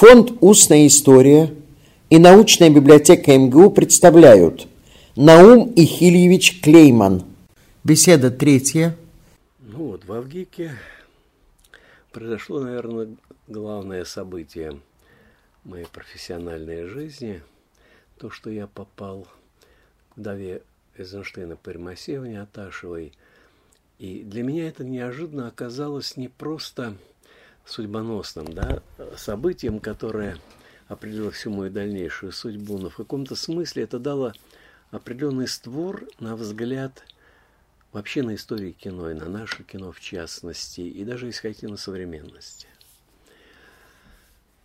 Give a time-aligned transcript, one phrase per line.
[0.00, 1.54] Фонд «Устная история»
[2.08, 4.66] и научная библиотека МГУ представляют
[5.14, 7.26] Наум Ихильевич Клейман.
[7.84, 8.96] Беседа третья.
[9.58, 10.72] Ну вот, в Авгике
[12.12, 13.08] произошло, наверное,
[13.46, 14.80] главное событие
[15.64, 17.42] моей профессиональной жизни.
[18.16, 19.28] То, что я попал
[20.14, 20.62] к вдове
[20.96, 23.12] Эйзенштейна Паримасевне Аташевой.
[23.98, 26.94] И для меня это неожиданно оказалось не просто
[27.64, 28.82] судьбоносным да,
[29.16, 30.38] событием, которое
[30.88, 34.32] определило всю мою дальнейшую судьбу, но в каком-то смысле это дало
[34.90, 37.04] определенный створ на взгляд
[37.92, 41.76] вообще на истории кино и на наше кино в частности, и даже, если хотите, на
[41.76, 42.66] современности.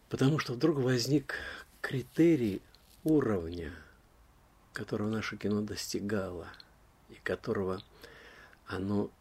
[0.09, 1.35] Потому что вдруг возник
[1.81, 2.61] критерий
[3.03, 3.71] уровня,
[4.73, 6.47] которого наше кино достигало,
[7.09, 7.83] и которого
[8.65, 9.11] оно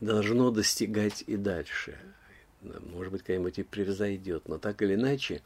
[0.00, 1.98] должно достигать и дальше–
[2.92, 5.42] может быть, когда-нибудь и превзойдет, но так или иначе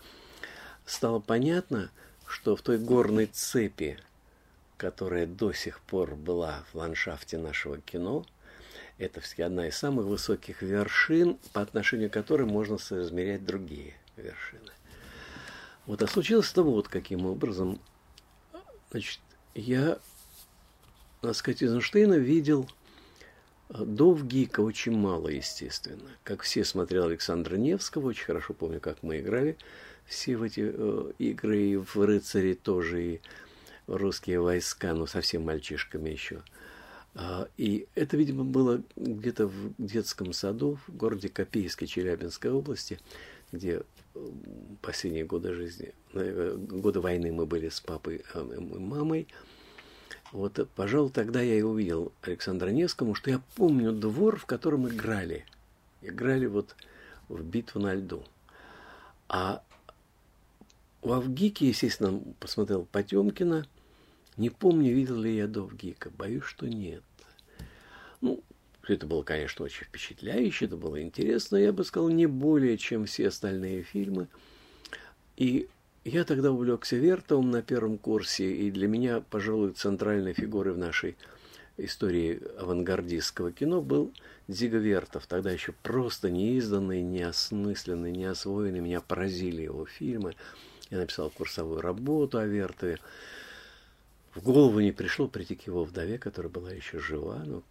[0.85, 1.91] стало понятно,
[2.27, 3.99] что в той горной цепи,
[4.77, 8.25] которая до сих пор была в ландшафте нашего кино,
[8.99, 14.73] это все-таки одна из самых высоких вершин, по отношению к которой можно соизмерять другие вершины.
[15.87, 17.81] Вот, а случилось это вот каким образом.
[18.91, 19.21] Значит,
[19.55, 19.99] я,
[21.23, 22.69] надо сказать, Эйзенштейна видел–
[23.73, 26.09] Довгика очень мало, естественно.
[26.25, 29.57] Как все смотрел Александра Невского, очень хорошо помню, как мы играли
[30.07, 33.21] все в эти э, игры, и в «Рыцаре» тоже, и
[33.87, 36.43] русские войска, ну, совсем мальчишками еще.
[37.15, 42.99] А, и это, видимо, было где-то в детском саду в городе Копейске Челябинской области,
[43.53, 43.83] где
[44.17, 44.29] э,
[44.83, 49.29] последние годы жизни, э, годы войны мы были с папой э, и мамой–
[50.33, 55.45] вот, пожалуй, тогда я и увидел Александра Невскому, что я помню двор, в котором играли.
[56.03, 56.77] Играли вот
[57.29, 58.25] в битву на льду.
[59.29, 59.63] А
[61.03, 63.67] в Авгике, естественно, посмотрел Потемкина.
[64.37, 66.11] Не помню, видел ли я Довгика.
[66.11, 67.03] Боюсь, что нет.
[68.21, 68.43] Ну,
[68.87, 73.29] это было, конечно, очень впечатляюще, это было интересно, я бы сказал, не более, чем все
[73.29, 74.29] остальные фильмы.
[75.37, 75.69] И
[76.05, 81.17] я тогда увлекся Вертовым на первом курсе, и для меня, пожалуй, центральной фигурой в нашей
[81.77, 84.13] истории авангардистского кино был
[84.49, 88.81] Дзига Вертов, тогда еще просто неизданный, неосмысленный, неосвоенный.
[88.81, 90.35] Меня поразили его фильмы.
[90.91, 92.99] Я написал курсовую работу о Вертове.
[94.35, 97.43] В голову не пришло прийти к его вдове, которая была еще жива.
[97.45, 97.63] Но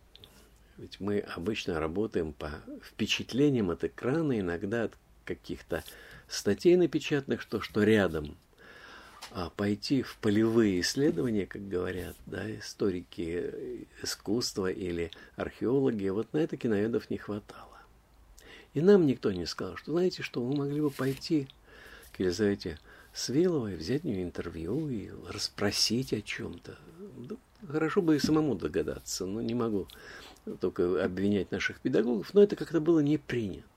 [0.77, 2.51] ведь мы обычно работаем по
[2.83, 4.93] впечатлениям от экрана, иногда от
[5.35, 5.83] каких-то
[6.27, 8.37] статей напечатанных, что, что рядом,
[9.31, 16.57] а пойти в полевые исследования, как говорят, да, историки искусства или археологи, вот на это
[16.57, 17.79] киноведов не хватало.
[18.73, 21.47] И нам никто не сказал, что, знаете, что мы могли бы пойти
[22.13, 22.79] к Елизавете
[23.13, 26.77] Свиловой, взять у нее интервью и расспросить о чем-то.
[27.67, 29.87] Хорошо бы и самому догадаться, но не могу
[30.61, 33.68] только обвинять наших педагогов, но это как-то было не принято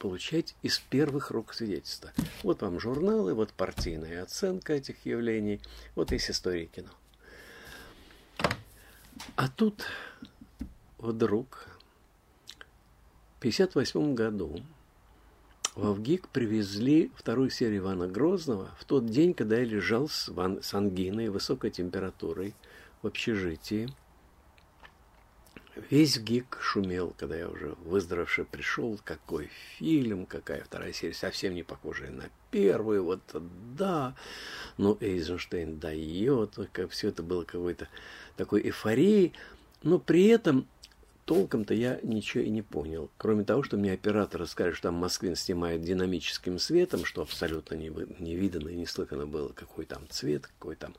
[0.00, 2.10] получать из первых рук свидетельства.
[2.42, 5.60] Вот вам журналы, вот партийная оценка этих явлений,
[5.94, 6.88] вот есть история кино.
[9.36, 9.84] А тут
[10.98, 11.66] вдруг
[13.36, 14.60] в 1958 году
[15.76, 20.62] в Авгик привезли вторую серию Ивана Грозного в тот день, когда я лежал с, ван,
[20.62, 22.54] с ангиной, высокой температурой
[23.02, 23.88] в общежитии.
[25.88, 28.98] Весь ГИК шумел, когда я уже выздоровевший пришел.
[29.04, 33.04] Какой фильм, какая вторая серия, совсем не похожая на первую.
[33.04, 33.20] Вот
[33.76, 34.14] да,
[34.76, 36.58] но Эйзенштейн дает.
[36.72, 37.88] Как все это было какой-то
[38.36, 39.32] такой эйфорией.
[39.82, 40.66] Но при этом
[41.24, 43.08] толком-то я ничего и не понял.
[43.16, 48.34] Кроме того, что мне оператор сказали, что там Москвин снимает динамическим светом, что абсолютно не
[48.34, 50.96] видно и не слыхано было, какой там цвет, какой там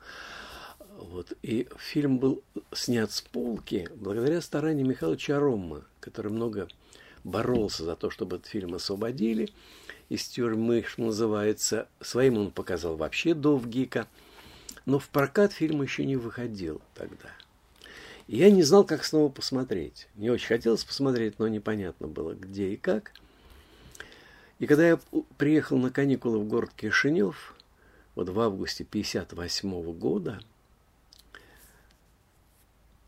[0.98, 1.32] вот.
[1.42, 2.42] И фильм был
[2.72, 6.68] снят с полки благодаря стараниям Михаила Чаромма, который много
[7.24, 9.50] боролся за то, чтобы этот фильм освободили
[10.08, 11.88] из тюрьмы, что называется.
[12.00, 14.06] Своим он показал вообще до ВГИКа.
[14.84, 17.30] Но в прокат фильм еще не выходил тогда.
[18.26, 20.08] И я не знал, как снова посмотреть.
[20.14, 23.12] Мне очень хотелось посмотреть, но непонятно было, где и как.
[24.58, 25.00] И когда я
[25.38, 27.54] приехал на каникулы в город Кишинев,
[28.14, 30.40] вот в августе 1958 года–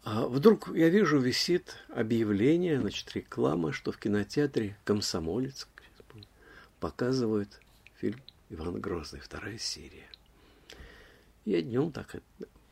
[0.04, 5.66] а вдруг я вижу, висит объявление, значит, реклама, что в кинотеатре «Комсомолец»
[6.78, 7.58] показывают
[7.96, 8.20] фильм
[8.50, 10.06] «Иван Грозный», вторая серия.
[11.46, 12.16] Я днем так,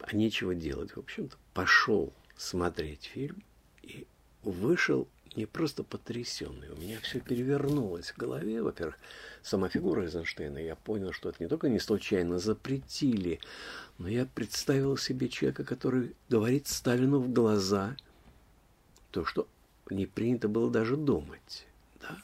[0.01, 3.43] а нечего делать, в общем-то, пошел смотреть фильм
[3.81, 4.07] и
[4.43, 8.63] вышел не просто потрясенный, у меня все перевернулось в голове.
[8.63, 8.99] Во-первых,
[9.43, 13.41] сама фигура Эйзенштейна, я понял, что это не только не случайно запретили,
[13.99, 17.97] но я представил себе человека, который говорит Сталину в глаза
[19.11, 19.49] то, что
[19.91, 21.67] не принято было даже думать.
[22.01, 22.19] Да?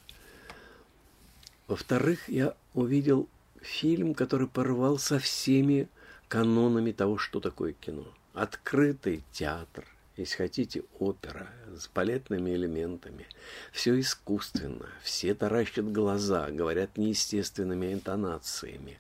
[1.67, 3.29] Во-вторых, я увидел
[3.61, 5.89] фильм, который порвал со всеми
[6.29, 8.07] канонами того, что такое кино.
[8.35, 9.85] Открытый театр,
[10.19, 13.27] если хотите, опера с балетными элементами.
[13.73, 18.99] Все искусственно, все таращат глаза, говорят неестественными интонациями.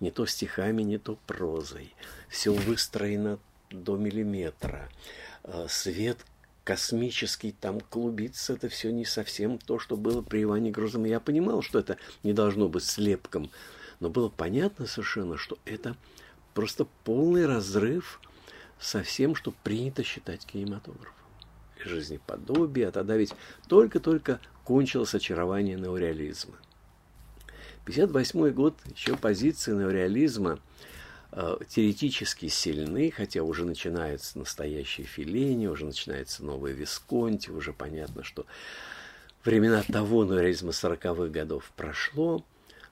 [0.00, 1.94] Не то стихами, не то прозой.
[2.30, 3.38] Все выстроено
[3.70, 4.88] до миллиметра.
[5.42, 6.18] А, свет
[6.64, 11.04] космический там клубится, это все не совсем то, что было при Иване Грозном.
[11.04, 13.50] Я понимал, что это не должно быть слепком,
[14.00, 15.96] но было понятно совершенно, что это
[16.54, 18.20] просто полный разрыв
[18.80, 21.14] со всем, что принято считать кинематографом.
[21.84, 23.34] И жизнеподобие, а тогда ведь
[23.68, 26.56] только-только кончилось очарование неореализма.
[27.84, 30.58] 58 год, еще позиции неореализма–
[31.38, 38.46] Э, теоретически сильны, хотя уже начинается настоящее Филини, уже начинается новое Висконти, уже понятно, что
[39.44, 42.42] времена того неореализма 40-х годов прошло,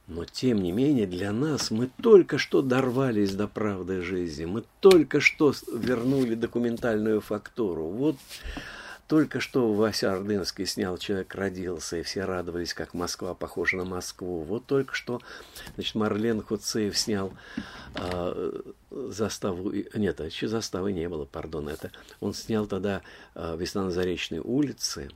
[0.06, 5.20] но тем не менее для нас мы только что дорвались до правды жизни, мы только
[5.20, 7.84] что вернули документальную фактуру.
[7.84, 8.16] Вот
[9.06, 14.42] только что Вася Ордынский снял «Человек родился», и все радовались, как Москва похожа на Москву.
[14.42, 15.20] Вот только что
[15.74, 17.32] значит, Марлен Хуцеев снял
[17.94, 18.60] э,
[18.90, 19.72] заставу...
[19.94, 21.68] Нет, а еще заставы не было, пардон.
[21.68, 21.90] Это
[22.20, 23.02] он снял тогда
[23.34, 25.10] э, «Весна на Заречной улице»,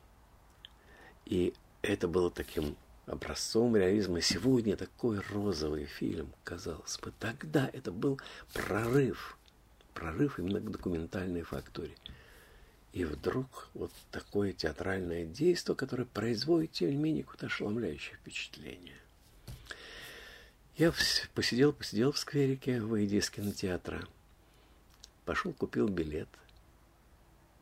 [1.24, 2.76] и это было таким
[3.08, 4.20] образцом реализма.
[4.20, 7.12] Сегодня такой розовый фильм, казалось бы.
[7.18, 8.20] Тогда это был
[8.52, 9.36] прорыв.
[9.94, 11.94] Прорыв именно к документальной фактуре.
[12.92, 18.96] И вдруг вот такое театральное действие, которое производит, тем не менее, какое-то ошеломляющее впечатление.
[20.76, 20.92] Я
[21.34, 24.06] посидел, посидел в скверике, выйдя из кинотеатра.
[25.24, 26.28] Пошел, купил билет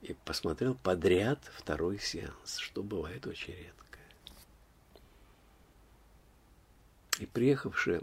[0.03, 3.86] и посмотрел подряд второй сеанс, что бывает очень редко.
[7.19, 8.03] И приехавши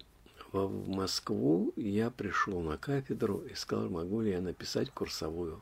[0.51, 5.61] в Москву, я пришел на кафедру и сказал, могу ли я написать курсовую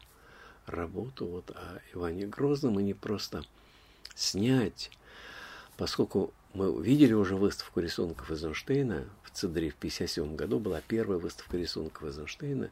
[0.66, 3.44] работу вот о Иване Грозном и не просто
[4.16, 4.92] снять,
[5.78, 11.58] поскольку мы видели уже выставку рисунков Эйзенштейна в Цидре в 1957 году, была первая выставка
[11.58, 12.70] рисунков Эйзенштейна,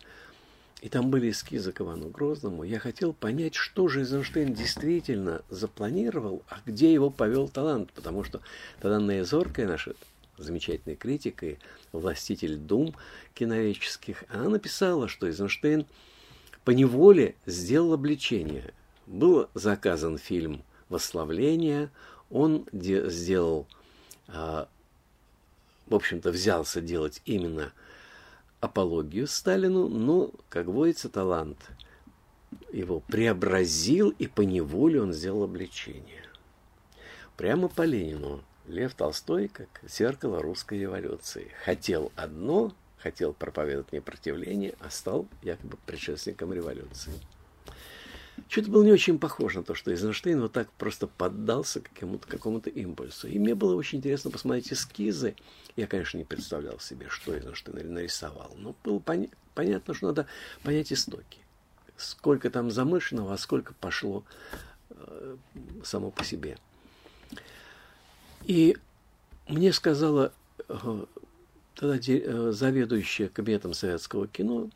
[0.82, 2.64] и там были эскизы к Ивану Грозному.
[2.64, 8.42] Я хотел понять, что же Эйзенштейн действительно запланировал, а где его повел талант, потому что
[8.80, 9.94] тогда Нея Зоркая, наша
[10.40, 11.58] замечательная критика и
[11.92, 12.96] властитель дум
[13.34, 15.86] киновеческих, она написала, что Эйзенштейн–
[16.70, 18.76] по неволе сделал обличение.
[19.08, 21.90] Был заказан фильм «Восславление»,
[22.30, 23.66] он сделал,
[24.28, 24.70] а,
[25.88, 27.74] в общем-то, взялся делать именно
[28.60, 31.58] апологию Сталину, но, как водится, талант
[32.72, 36.24] его преобразил, и по неволе он сделал обличение.
[37.36, 44.92] Прямо по Ленину Лев Толстой, как зеркало русской революции, хотел одно, хотел проповедовать непротивление, а
[44.92, 47.12] стал якобы предшественником революции.
[48.48, 52.60] Что-то было не очень похоже на то, что Эйзенштейн вот так просто поддался какому-то какому
[52.60, 53.28] импульсу.
[53.28, 55.36] И мне было очень интересно посмотреть эскизы.
[55.76, 60.28] Я, конечно, не представлял себе, что Эйзенштейн нарисовал, но было пон- понятно, что надо
[60.64, 61.40] понять истоки.
[61.98, 64.24] Сколько там замышленного, а сколько пошло
[64.92, 65.36] э,
[65.84, 66.58] само по себе.
[68.46, 68.78] И
[69.48, 70.34] мне сказала
[70.68, 71.06] э,
[71.80, 74.70] Тогда э, заведующая кабинетом советского кино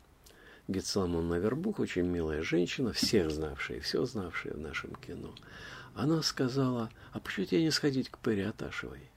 [0.68, 5.34] Гетсламон Навербух, очень милая женщина, всех знавшая, все знавшая в нашем кино,
[5.94, 9.10] она сказала, а почему тебе не сходить к Пыре Аташевой?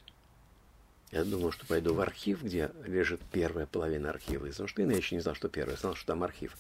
[1.12, 4.92] Я думал, что пойду в архив, где лежит первая половина архива из Эйзенштейна.
[4.92, 6.58] Я еще не знал, что первая, знал, что там архив.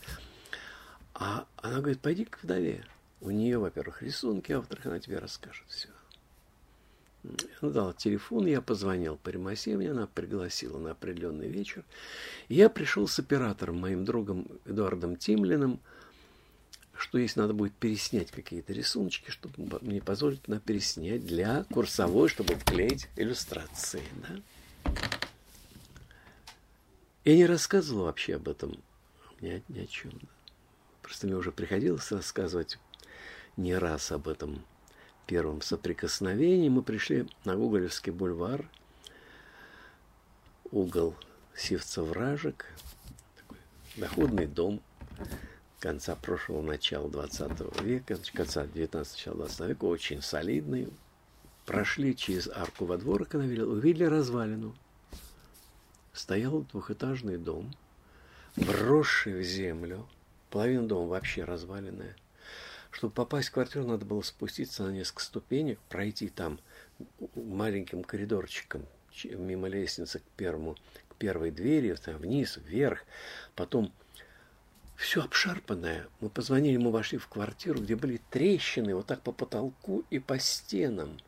[1.13, 2.85] А она говорит, пойди к вдове.
[3.19, 5.89] У нее, во-первых, рисунки, а во-вторых, она тебе расскажет все.
[7.61, 11.83] Она дала телефон, я позвонил Паримасевне, она пригласила на определенный вечер.
[12.47, 15.79] Я пришел с оператором, моим другом Эдуардом Тимлиным,
[16.93, 22.55] что если надо будет переснять какие-то рисуночки, чтобы мне позволить на переснять для курсовой, чтобы
[22.55, 24.03] вклеить иллюстрации.
[24.27, 24.93] Да?
[27.25, 28.81] Я не рассказывал вообще об этом
[29.41, 30.13] ни, ни о чем.
[31.01, 32.79] Просто мне уже приходилось рассказывать
[33.57, 34.63] не раз об этом
[35.27, 38.67] первом соприкосновении мы пришли на Гоголевский бульвар,
[40.71, 41.15] угол
[41.55, 42.65] Сивцев-Вражек,
[43.35, 43.57] такой
[43.97, 44.81] доходный дом,
[45.79, 50.87] конца прошлого, начала 20 века, конца 19 начала 20 века, очень солидный.
[51.65, 54.73] Прошли через арку во двор и увидели развалину.
[56.13, 57.75] Стоял двухэтажный дом,
[58.55, 60.07] вросший в землю,
[60.49, 62.15] половина дома вообще разваленная.
[62.97, 66.59] Чтобы попасть в квартиру, надо было спуститься на несколько ступенек, пройти там
[67.35, 68.87] маленьким коридорчиком
[69.23, 70.75] мимо лестницы к первому,
[71.07, 73.05] к первой двери, там, вниз, вверх,
[73.53, 73.93] потом
[74.95, 76.07] все обшарпанное.
[76.21, 80.39] Мы позвонили, мы вошли в квартиру, где были трещины вот так по потолку и по
[80.39, 81.19] стенам.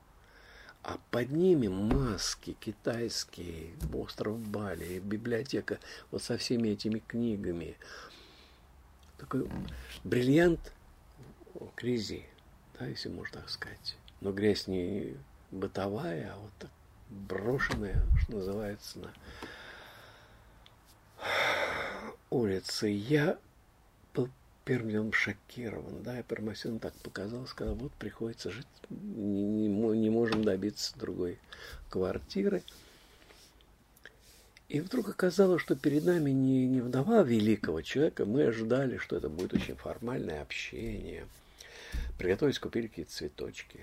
[0.82, 5.78] А под ними маски китайские, остров Бали, библиотека
[6.10, 7.78] вот со всеми этими книгами.
[9.20, 9.48] Такой
[10.04, 10.74] бриллиант
[11.78, 12.26] грязи,
[12.80, 13.98] да, если можно так сказать.
[14.22, 15.16] Но грязь не
[15.52, 16.72] бытовая, а вот так
[17.10, 19.14] брошенная, что называется, на
[22.30, 22.90] улице.
[22.90, 23.38] Я
[24.14, 24.30] был
[24.66, 30.10] первым делом шокирован, да, и Пармасен так показал, сказал, вот приходится жить, не, не, не
[30.10, 31.40] можем добиться другой
[31.90, 32.64] квартиры.
[34.70, 39.28] И вдруг оказалось, что перед нами не, не вдова великого человека, мы ожидали, что это
[39.28, 41.28] будет очень формальное общение.
[42.20, 43.80] Приготовить, купили какие-то цветочки.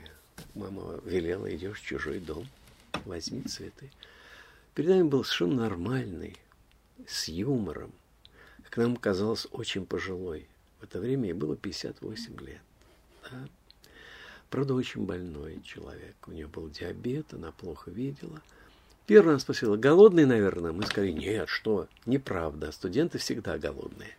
[0.54, 2.46] Мама велела, идешь в чужой дом,
[3.04, 3.90] возьми цветы.
[4.74, 6.36] Перед нами был совершенно нормальный,
[7.04, 7.92] с юмором,
[8.62, 10.46] как нам казалось, очень пожилой.
[10.80, 12.60] В это время ей было 58 лет.
[13.22, 13.48] Да?
[14.50, 16.14] Правда, очень больной человек.
[16.28, 18.40] У нее был диабет, она плохо видела.
[19.06, 20.72] Первый она спросила, голодный, наверное?
[20.72, 24.16] Мы сказали, нет, что, неправда, студенты всегда голодные.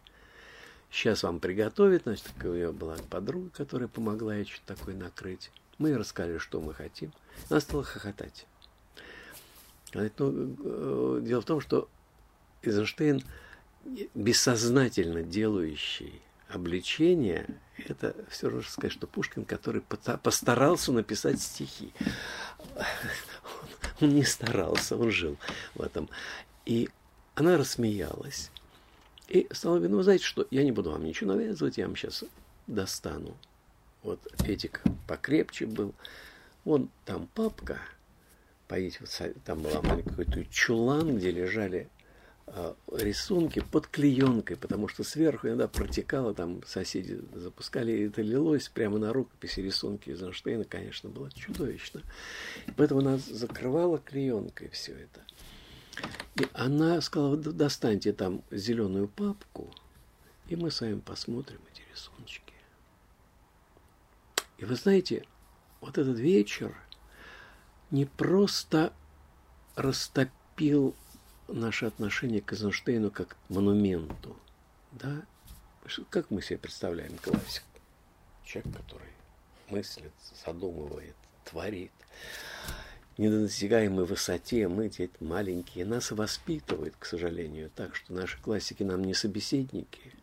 [0.89, 5.51] Сейчас вам приготовят, значит, у нее была подруга, которая помогла ей что-то такое накрыть.
[5.77, 7.11] Мы ей рассказали, что мы хотим.
[7.49, 8.47] Она стала хохотать.
[9.93, 11.89] Она говорит, ну, э, дело в том, что
[12.63, 13.23] Эйзенштейн
[14.13, 17.45] бессознательно делающий обличение,
[17.77, 21.93] это все равно сказать, что Пушкин, который постарался написать стихи.
[24.01, 25.37] Он не старался, он жил
[25.75, 26.09] в этом.
[26.65, 26.89] И
[27.35, 28.51] она рассмеялась.
[29.27, 31.95] И стала говорить, ну, вы знаете что, я не буду вам ничего навязывать, я вам
[31.95, 32.23] сейчас
[32.67, 33.35] достану.
[34.03, 35.93] Вот Эдик покрепче был.
[36.63, 37.79] Вон там папка,
[38.67, 39.05] поедете,
[39.45, 41.89] там была маленький какой-то чулан, где лежали
[42.91, 48.97] рисунки под клеенкой, потому что сверху иногда протекало, там соседи запускали, и это лилось прямо
[48.97, 52.01] на рукописи рисунки из Эйнштейна, конечно, было чудовищно.
[52.77, 55.21] Поэтому она закрывала клеенкой все это.
[56.35, 59.69] И она сказала, достаньте там зеленую папку,
[60.47, 62.53] и мы с вами посмотрим эти рисуночки.
[64.57, 65.25] И вы знаете,
[65.81, 66.75] вот этот вечер
[67.91, 68.93] не просто
[69.75, 70.95] растопил
[71.47, 74.35] наше отношение к Эйзенштейну как к монументу.
[74.91, 75.23] Да?
[76.09, 77.63] Как мы себе представляем классик?
[78.43, 79.09] Человек, который
[79.69, 80.11] мыслит,
[80.45, 81.91] задумывает, творит.
[83.17, 89.13] Недостигаемой высоте мы, дети маленькие, нас воспитывают, к сожалению, так что наши классики нам не
[89.13, 90.13] собеседники.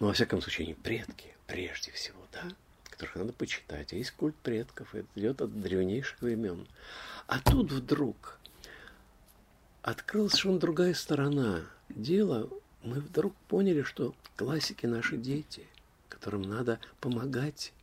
[0.00, 2.42] Но, во всяком случае, они предки, прежде всего, да?
[2.94, 3.92] которых надо почитать.
[3.92, 6.66] А есть культ предков, это идет от древнейших времен.
[7.26, 8.38] А тут вдруг
[9.84, 11.60] открылась совершенно другая сторона
[11.90, 12.48] дела.
[12.82, 15.66] Мы вдруг поняли, что классики наши дети,
[16.08, 17.74] которым надо помогать,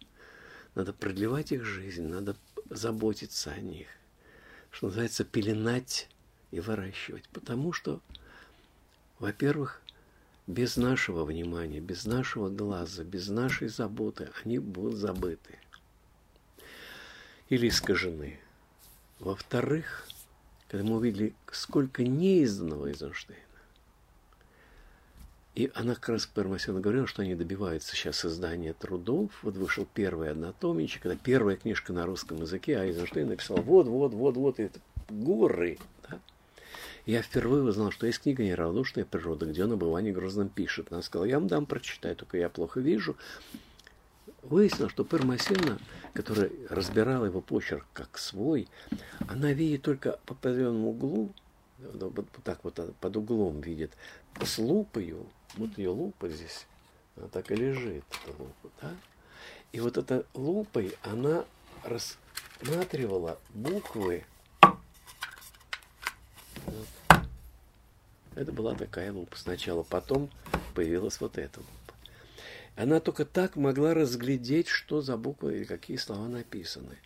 [0.73, 2.35] надо продлевать их жизнь, надо
[2.71, 3.87] заботиться о них,
[4.71, 6.09] что называется, пеленать
[6.49, 7.29] и выращивать.
[7.29, 8.01] Потому что,
[9.19, 9.81] во-первых,
[10.47, 15.59] без нашего внимания, без нашего глаза, без нашей заботы они будут забыты
[17.49, 18.39] или искажены.
[19.19, 20.07] Во-вторых,
[20.71, 23.41] когда мы увидели, сколько неизданного Эйзенштейна.
[25.53, 29.31] И она как раз Пармасена говорила, что они добиваются сейчас издания трудов.
[29.43, 34.13] Вот вышел первый однотомичек, это первая книжка на русском языке, а Эйзенштейн написал вот, вот,
[34.13, 35.77] вот, вот, это горы.
[36.09, 36.19] Да?
[37.05, 40.87] Я впервые узнал, что есть книга «Неравнодушная природа», где он об Иване Грозном пишет.
[40.89, 43.17] Она сказала, я вам дам прочитать, только я плохо вижу.
[44.43, 45.77] Выяснилось, что Пермасена,
[46.13, 48.67] которая разбирала его почерк как свой,
[49.27, 51.31] она видит только по определенному углу,
[51.77, 53.91] вот так вот под углом видит,
[54.43, 56.65] с лупою, вот ее лупа здесь,
[57.15, 58.95] она так и лежит, эта лупа, да?
[59.71, 61.45] И вот эта лупой она
[61.83, 64.25] рассматривала буквы.
[66.65, 66.87] Вот.
[68.35, 70.29] Это была такая лупа сначала, потом
[70.73, 71.80] появилась вот эта лупа.
[72.75, 76.97] Она только так могла разглядеть, что за буквы и какие слова написаны.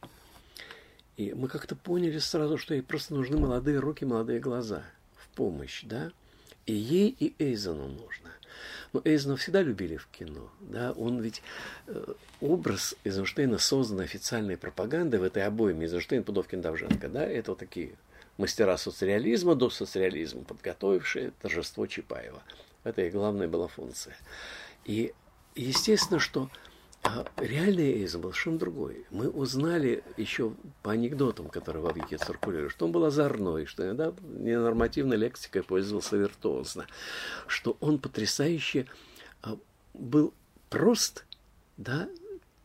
[1.18, 4.84] И мы как-то поняли сразу, что ей просто нужны молодые руки, молодые глаза
[5.16, 6.12] в помощь, да?
[6.66, 8.32] И ей, и Эйзену нужно.
[8.92, 10.50] Но Эйзена всегда любили в кино.
[10.62, 10.94] Да?
[10.94, 11.42] Он ведь
[11.88, 17.10] э, образ Эйзенштейна создан официальной пропагандой в этой обойме Эйзенштейн, Пудовкин, Давженко.
[17.10, 17.26] Да?
[17.26, 17.96] Это вот такие
[18.38, 22.42] мастера социализма до социализма, подготовившие торжество Чапаева.
[22.84, 24.16] Это и главная была функция.
[24.86, 25.14] И
[25.56, 26.50] естественно, что
[27.06, 29.06] а реальный эйзм был совершенно другой.
[29.12, 34.12] Мы узнали еще по анекдотам, которые в Авгике циркулируют, что он был озорной, что иногда
[34.24, 36.88] ненормативной лексикой пользовался виртуозно,
[37.46, 38.88] что он потрясающе
[39.44, 39.56] а,
[39.94, 40.34] был
[40.72, 41.26] прост,
[41.78, 42.10] да,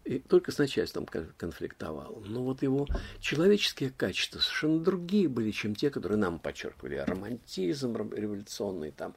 [0.04, 2.22] и только с начальством конфликтовал.
[2.26, 2.88] Но вот его
[3.20, 6.96] человеческие качества совершенно другие были, чем те, которые нам подчеркивали.
[6.96, 9.14] Романтизм революционный, там,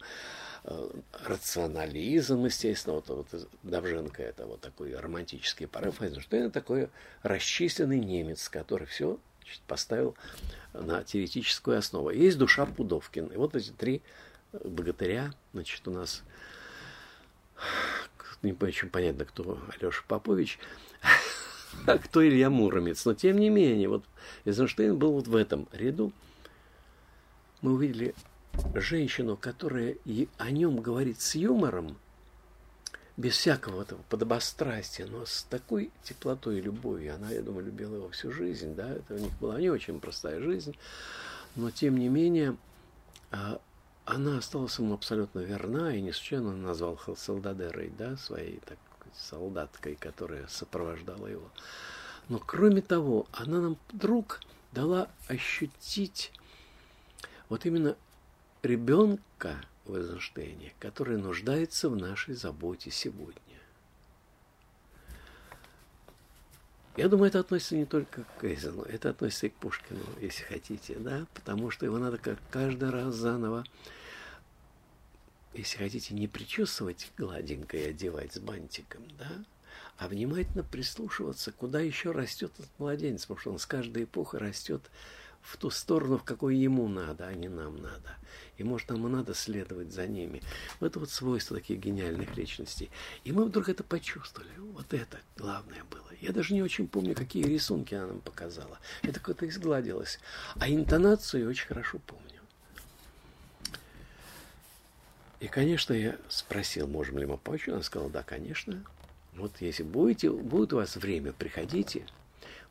[1.26, 6.90] рационализм, естественно, вот, вот Давженко это вот такой романтический порыв, а Эйзенштейн такой
[7.22, 9.20] расчисленный немец, который все
[9.68, 10.16] поставил
[10.74, 12.10] на теоретическую основу.
[12.12, 13.28] Есть душа Пудовкин.
[13.28, 14.02] И вот эти три
[14.54, 16.24] богатыря, значит, у нас
[18.42, 20.60] не очень понятно, кто Алеша Попович,
[21.88, 23.06] а кто Илья Муромец.
[23.06, 24.04] Но тем не менее, вот
[24.46, 26.12] Эйзенштейн был вот в этом ряду.
[27.62, 28.14] Мы увидели
[28.76, 29.98] женщину, которая
[30.38, 31.98] о нем говорит с юмором,
[33.16, 37.16] без всякого этого подобострастия, но с такой теплотой и любовью.
[37.16, 40.42] Она, я думаю, любила его всю жизнь, да, это у них была не очень простая
[40.42, 40.76] жизнь,
[41.56, 42.58] но тем не менее
[43.32, 43.62] а,
[44.06, 48.80] она осталась ему абсолютно верна, и не случайно он назвал Салдадерой, да, своей так,
[49.16, 51.50] солдаткой, которая сопровождала его.
[52.30, 54.40] Но кроме того, она нам вдруг
[54.72, 56.32] дала ощутить
[57.50, 57.96] вот именно
[58.64, 63.42] ребенка в Эйзенштейне, который нуждается в нашей заботе сегодня.
[66.96, 70.96] Я думаю, это относится не только к Эйзену, это относится и к Пушкину, если хотите,
[70.96, 73.66] да, потому что его надо как каждый раз заново,
[75.54, 79.44] если хотите, не причесывать гладенько и одевать с бантиком, да,
[79.98, 84.82] а внимательно прислушиваться, куда еще растет этот младенец, потому что он с каждой эпохой растет
[85.44, 88.18] в ту сторону, в какой ему надо, а не нам надо.
[88.58, 90.42] И может нам и надо следовать за ними.
[90.80, 92.90] Вот это вот свойство таких гениальных личностей.
[93.24, 94.52] И мы вдруг это почувствовали.
[94.58, 96.08] Вот это главное было.
[96.22, 98.80] Я даже не очень помню, какие рисунки она нам показала.
[99.02, 100.20] Это как-то изгладилось.
[100.56, 102.24] А интонацию я очень хорошо помню.
[105.42, 107.68] И, конечно, я спросил, можем ли мы помочь.
[107.68, 108.82] Она сказала, да, конечно.
[109.36, 112.06] Вот если будете, будет у вас время, приходите.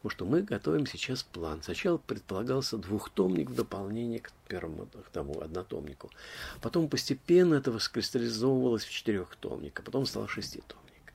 [0.02, 1.62] Потому что мы готовим сейчас план.
[1.62, 6.10] Сначала предполагался двухтомник в дополнение к первому к тому однотомнику.
[6.60, 11.12] Потом постепенно это воскристаллизовывалось в четырехтомник, а потом стал шеститомник.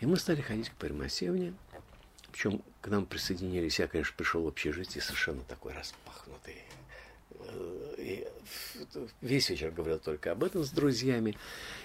[0.00, 1.54] И мы стали ходить к Паримасевне.
[2.32, 6.56] Причем к нам присоединились, я, конечно, пришел в общежитие совершенно такой распахнутый,
[9.20, 11.36] весь вечер говорил только об этом с друзьями.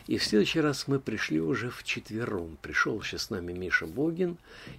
[0.07, 2.57] И в следующий раз мы пришли уже в четвером.
[2.61, 4.37] Пришел сейчас с нами Миша Богин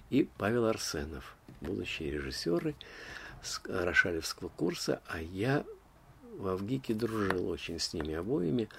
[0.09, 2.75] и Павел Арсенов, будущие режиссеры
[3.65, 5.63] Рошалевского курса, а я
[6.37, 8.69] в Авгике дружил очень с ними обоими.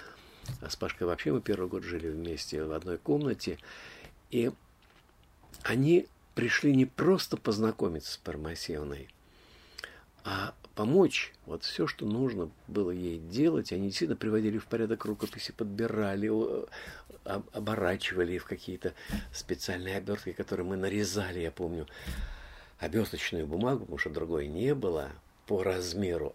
[0.61, 3.59] А с Пашкой вообще мы первый год жили вместе в одной комнате.
[4.31, 4.53] И
[5.63, 9.09] они пришли не просто познакомиться с Пармасевной,
[10.27, 11.33] а помочь.
[11.47, 16.31] Вот все, что нужно было ей делать, они действительно приводили в порядок рукописи, подбирали,
[17.25, 18.93] оборачивали в какие-то
[19.33, 21.87] специальные обертки, которые мы нарезали, я помню,
[22.81, 25.13] оберточную бумагу, потому что другой не было
[25.47, 26.35] по размеру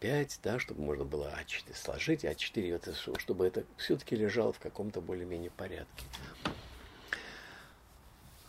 [0.00, 5.00] А5, да, чтобы можно было А4 сложить, А4, это, чтобы это все-таки лежало в каком-то
[5.00, 6.04] более-менее порядке.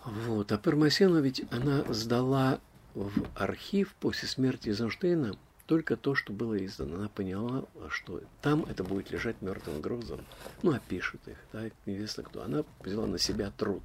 [0.03, 0.51] Вот.
[0.51, 2.59] А Пармасена ведь она сдала
[2.95, 6.95] в архив после смерти Эйзенштейна только то, что было издано.
[6.95, 10.25] Она поняла, что там это будет лежать мертвым грузом.
[10.63, 12.43] Ну, опишет их, да, неизвестно кто.
[12.43, 13.83] Она взяла на себя труд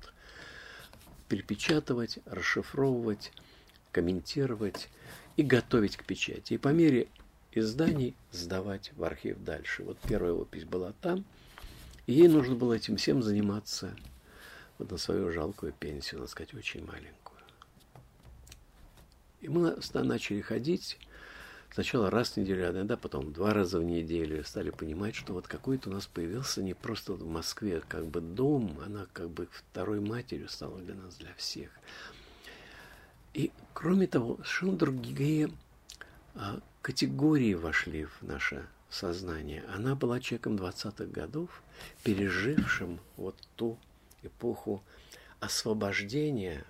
[1.29, 3.33] перепечатывать, расшифровывать,
[3.93, 4.89] комментировать
[5.37, 6.55] и готовить к печати.
[6.55, 7.09] И по мере
[7.53, 9.85] изданий сдавать в архив дальше.
[9.85, 11.25] Вот первая опись была там,
[12.07, 13.97] и ей нужно было этим всем заниматься
[14.79, 17.20] вот на свою жалкую пенсию, надо сказать, очень маленькую.
[19.41, 20.99] И мы начали ходить
[21.73, 24.45] сначала раз в неделю, а иногда потом два раза в неделю.
[24.45, 28.79] Стали понимать, что вот какой-то у нас появился не просто в Москве как бы дом,
[28.85, 31.71] она как бы второй матерью стала для нас, для всех.
[33.33, 35.51] И кроме того, совершенно другие
[36.35, 39.65] а, категории вошли в наше сознание.
[39.75, 41.63] Она была человеком 20-х годов,
[42.03, 43.79] пережившим вот ту
[44.23, 44.83] эпоху
[45.39, 46.65] освобождения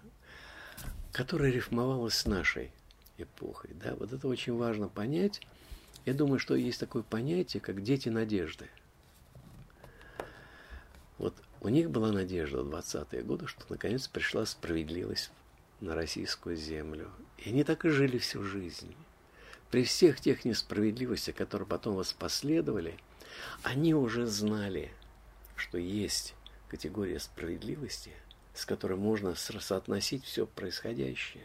[1.13, 2.71] которая рифмовалась с нашей
[3.19, 3.71] эпохой.
[3.75, 3.95] Да?
[3.97, 5.41] Вот это очень важно понять,
[6.07, 8.69] Я думаю, что есть такое понятие, как дети надежды.
[11.19, 15.31] Вот у них была надежда в 20-е годы, что наконец пришла справедливость
[15.81, 17.11] на российскую землю.
[17.39, 18.95] И они так и жили всю жизнь.
[19.71, 22.99] При всех тех несправедливостях, которые потом воспоследовали,
[23.63, 24.91] они уже знали,
[25.55, 26.35] что есть
[26.69, 28.13] категория справедливости,
[28.61, 31.45] с которой можно соотносить все происходящее.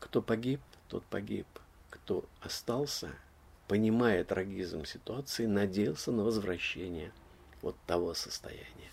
[0.00, 1.46] Кто погиб, тот погиб.
[1.90, 3.12] Кто остался,
[3.68, 7.12] понимая трагизм ситуации, надеялся на возвращение
[7.62, 8.90] вот того состояния.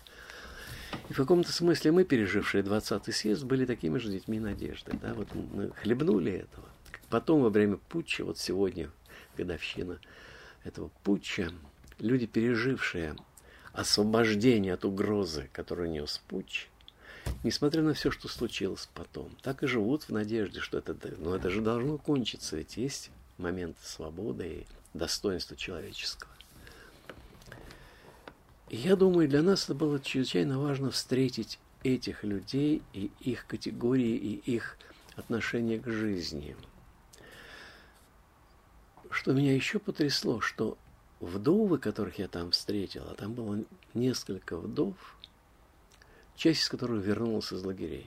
[1.08, 4.96] И в каком-то смысле мы, пережившие 20-й съезд, были такими же детьми надежды.
[5.02, 5.14] Да?
[5.14, 6.68] Вот мы хлебнули этого.
[7.10, 8.88] Потом, во время путча, вот сегодня,
[9.36, 9.98] годовщина
[10.62, 11.50] этого путча,
[11.98, 13.16] люди, пережившие
[13.72, 16.68] освобождение от угрозы, которую нес путч,
[17.44, 21.50] несмотря на все, что случилось потом, так и живут в надежде, что это, ну, это
[21.50, 24.66] же должно кончиться, ведь есть момент свободы и
[24.98, 26.32] достоинства человеческого.
[28.70, 34.16] И я думаю, для нас это было чрезвычайно важно встретить этих людей и их категории,
[34.16, 34.78] и их
[35.14, 36.56] отношение к жизни.
[39.10, 40.78] Что меня еще потрясло, что
[41.20, 44.94] вдовы, которых я там встретил, а там было несколько вдов,
[46.36, 48.06] часть из которых вернулась из лагерей.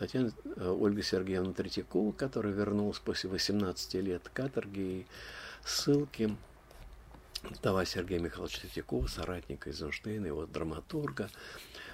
[0.00, 5.06] Татьяна э, Ольга Сергеевна Третьякова, которая вернулась после 18 лет каторги и
[5.62, 6.34] ссылки,
[7.60, 11.28] Тава Сергея Михайловича Третьякова, соратника Эйзенштейна, его драматурга.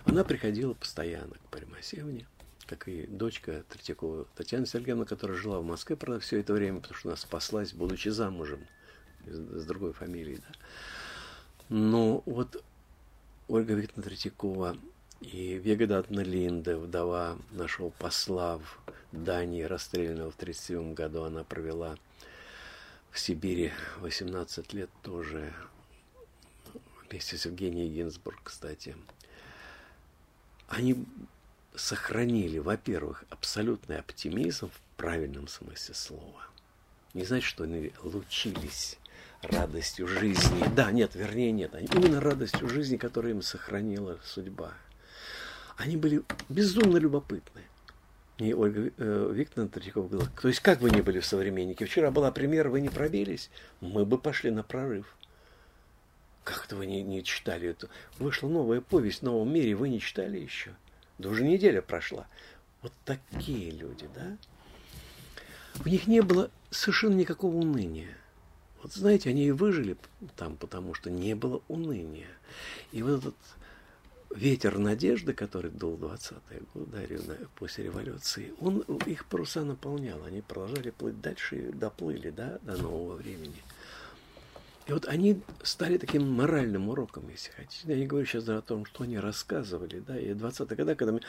[0.04, 2.28] Она приходила постоянно к Паримасевне,
[2.66, 6.96] как и дочка Третьякова Татьяна Сергеевна, которая жила в Москве, правда, все это время, потому
[6.96, 8.66] что она спаслась, будучи замужем
[9.26, 10.36] с другой фамилией.
[10.36, 10.54] Да.
[11.70, 12.62] Но вот
[13.48, 14.76] Ольга Викторовна Третьякова
[15.32, 18.78] и Вегадатна Линде, вдова нашего посла в
[19.10, 21.96] Дании, расстрелянного в 1937 году, она провела
[23.10, 25.52] в Сибири 18 лет тоже
[27.08, 28.96] вместе с Евгенией Гинзбург, кстати.
[30.68, 31.04] Они
[31.74, 36.46] сохранили, во-первых, абсолютный оптимизм в правильном смысле слова.
[37.14, 38.96] Не значит, что они лучились
[39.42, 40.64] радостью жизни.
[40.74, 41.74] Да, нет, вернее, нет.
[41.74, 44.74] Именно радостью жизни, которую им сохранила судьба.
[45.76, 47.62] Они были безумно любопытны.
[48.38, 51.86] И Ольга э, Викторовна Третьякова говорила, то есть как вы не были в современнике?
[51.86, 53.50] Вчера была премьера, вы не пробились?
[53.80, 55.06] Мы бы пошли на прорыв.
[56.44, 57.88] Как это вы не, не читали это?
[58.18, 60.74] Вышла новая повесть в новом мире, вы не читали еще?
[61.18, 62.26] Да уже неделя прошла.
[62.82, 64.36] Вот такие люди, да?
[65.74, 68.16] В них не было совершенно никакого уныния.
[68.82, 69.96] Вот знаете, они и выжили
[70.36, 72.28] там, потому что не было уныния.
[72.92, 73.34] И вот этот
[74.36, 80.22] ветер надежды, который дул 20-е годы после революции, он их паруса наполнял.
[80.24, 83.62] Они продолжали плыть дальше и доплыли да, до нового времени.
[84.86, 87.82] И вот они стали таким моральным уроком, если хотите.
[87.86, 89.98] Я не говорю сейчас о том, что они рассказывали.
[89.98, 91.22] Да, и 20-е годы, когда мне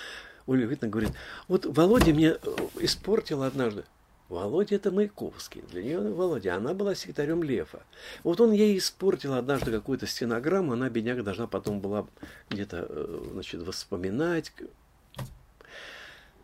[0.45, 1.11] Ольга Витна говорит,
[1.47, 3.83] вот Володя мне э, испортил однажды.
[4.29, 5.61] Володя это Маяковский.
[5.61, 6.55] Для нее Володя.
[6.55, 7.83] Она была секретарем Лефа.
[8.23, 10.73] Вот он ей испортил однажды какую-то стенограмму.
[10.73, 12.07] Она, бедняга, должна потом была
[12.49, 14.51] где-то, э, значит, воспоминать.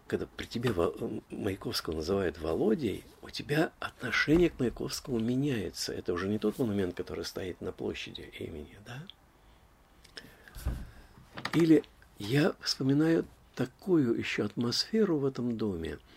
[0.08, 0.74] Когда при тебе
[1.30, 5.94] Маяковского называют Володей, у тебя отношение к Маяковскому меняется.
[5.94, 9.04] Это уже не тот монумент, который стоит на площади имени, да?
[11.54, 11.84] Или
[12.18, 15.98] я вспоминаю такую еще атмосферу в этом доме–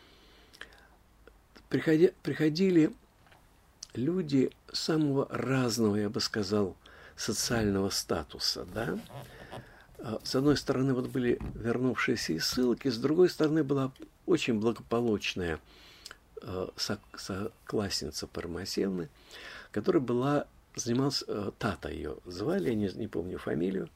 [1.76, 2.90] приходи, приходили
[3.94, 6.74] люди самого разного, я бы сказал,
[7.16, 8.98] социального статуса, да.
[9.98, 13.92] А, с одной стороны, вот были вернувшиеся из ссылки, с другой стороны, была
[14.24, 15.60] очень благополучная
[16.42, 19.10] э, соклассница Пармасевны,
[19.70, 23.90] которая была, занималась, э, Тата ее звали, я не, не помню фамилию,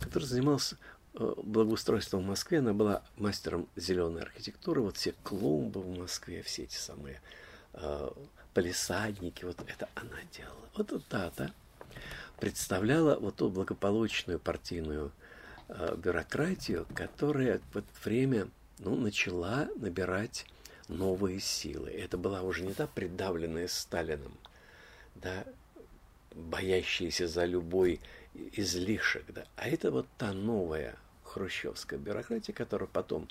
[0.00, 2.58] которая занималась Э, благоустройства в Москве.
[2.58, 4.80] Она была мастером зеленой архитектуры.
[4.80, 7.20] Вот все клумбы в Москве, все эти самые
[7.74, 8.10] э,
[8.54, 10.68] полисадники, вот это она делала.
[10.74, 11.54] Вот эта Тата
[12.40, 15.12] представляла вот ту благополучную партийную
[15.68, 18.48] э, бюрократию, которая в это время
[18.78, 20.46] ну, начала набирать
[20.88, 21.90] новые силы.
[21.90, 24.36] Это была уже не та придавленная Сталином,
[25.14, 25.44] да,
[26.34, 28.00] боящаяся за любой
[28.34, 30.96] излишек, да, а это вот та новая
[31.32, 33.28] хрущевская бюрократия, которая потом,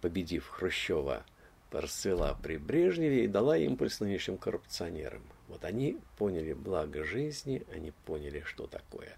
[0.00, 1.24] победив Хрущева,
[1.70, 5.22] расцвела при Брежневе и дала импульс нынешним коррупционерам.
[5.48, 9.16] Вот они поняли благо жизни, они поняли, что такое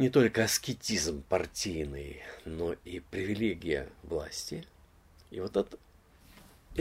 [0.00, 4.66] не только аскетизм партийный, но и привилегия власти.
[5.30, 5.76] И вот это,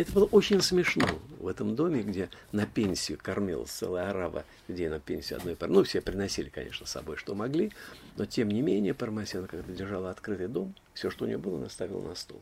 [0.02, 1.08] это было очень смешно
[1.40, 5.74] в этом доме, где на пенсию кормилась целая арава людей на пенсию одной пары.
[5.74, 7.74] Ну, все приносили, конечно, с собой, что могли,
[8.16, 11.70] но тем не менее Пармасена, когда держала открытый дом, все, что у нее было, она
[11.70, 12.42] ставила на стол.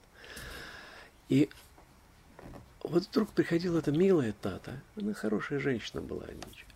[1.30, 1.50] И
[2.84, 6.70] вот вдруг приходила эта милая Тата, она хорошая женщина была, ничего,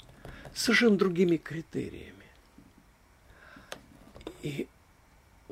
[0.55, 2.25] с совершенно другими критериями.
[4.41, 4.67] И,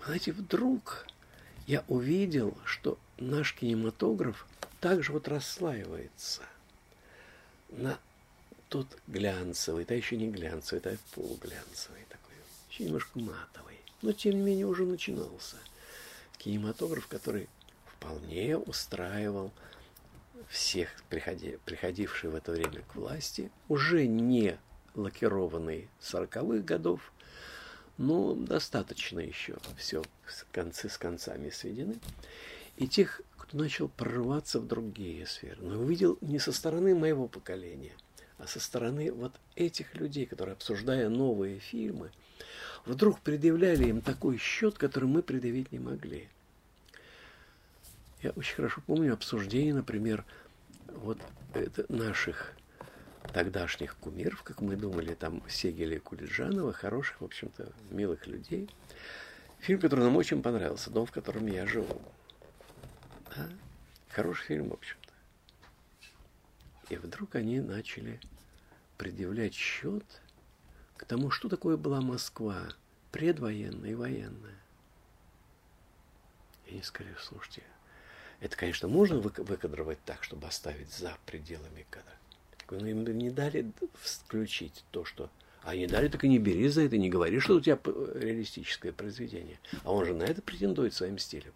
[0.03, 1.05] знаете, вдруг
[1.67, 4.47] я увидел, что наш кинематограф
[4.79, 6.43] также вот расслаивается
[7.69, 7.99] на
[8.69, 12.35] тот глянцевый, да еще не глянцевый, это полуглянцевый такой,
[12.69, 13.79] еще немножко матовый.
[14.01, 15.57] Но тем не менее уже начинался
[16.37, 17.49] кинематограф, который
[17.85, 19.51] вполне устраивал
[20.47, 24.57] всех приходи, приходивших в это время к власти, уже не
[24.95, 27.11] лакированный сороковых годов,
[27.97, 30.03] но достаточно еще все
[30.51, 31.99] концы с концами сведены.
[32.77, 35.57] И тех, кто начал прорываться в другие сферы.
[35.59, 37.93] Но увидел не со стороны моего поколения,
[38.37, 42.11] а со стороны вот этих людей, которые, обсуждая новые фильмы,
[42.85, 46.29] вдруг предъявляли им такой счет, который мы предъявить не могли.
[48.21, 50.25] Я очень хорошо помню обсуждение, например,
[50.85, 51.17] вот
[51.87, 52.53] наших
[53.33, 58.69] тогдашних кумиров, как мы думали, там Сегеля и Кулиджанова, хороших, в общем-то, милых людей.
[59.57, 61.99] Фильм, который нам очень понравился, «Дом, в котором я живу».
[63.47, 63.49] Да?
[64.09, 65.13] Хороший фильм, в общем-то.
[66.89, 68.19] И вдруг они начали
[68.97, 70.03] предъявлять счет
[70.97, 72.69] к тому, что такое была Москва,
[73.11, 74.57] предвоенная и военная.
[76.65, 77.63] И они сказали, слушайте,
[78.39, 82.13] это, конечно, можно выкадровать так, чтобы оставить за пределами кадра.
[82.71, 85.29] Но им не дали включить то, что...
[85.63, 88.91] А не дали, так и не бери за это, не говори, что у тебя реалистическое
[88.91, 89.59] произведение.
[89.83, 91.53] А он же на это претендует своим стилем.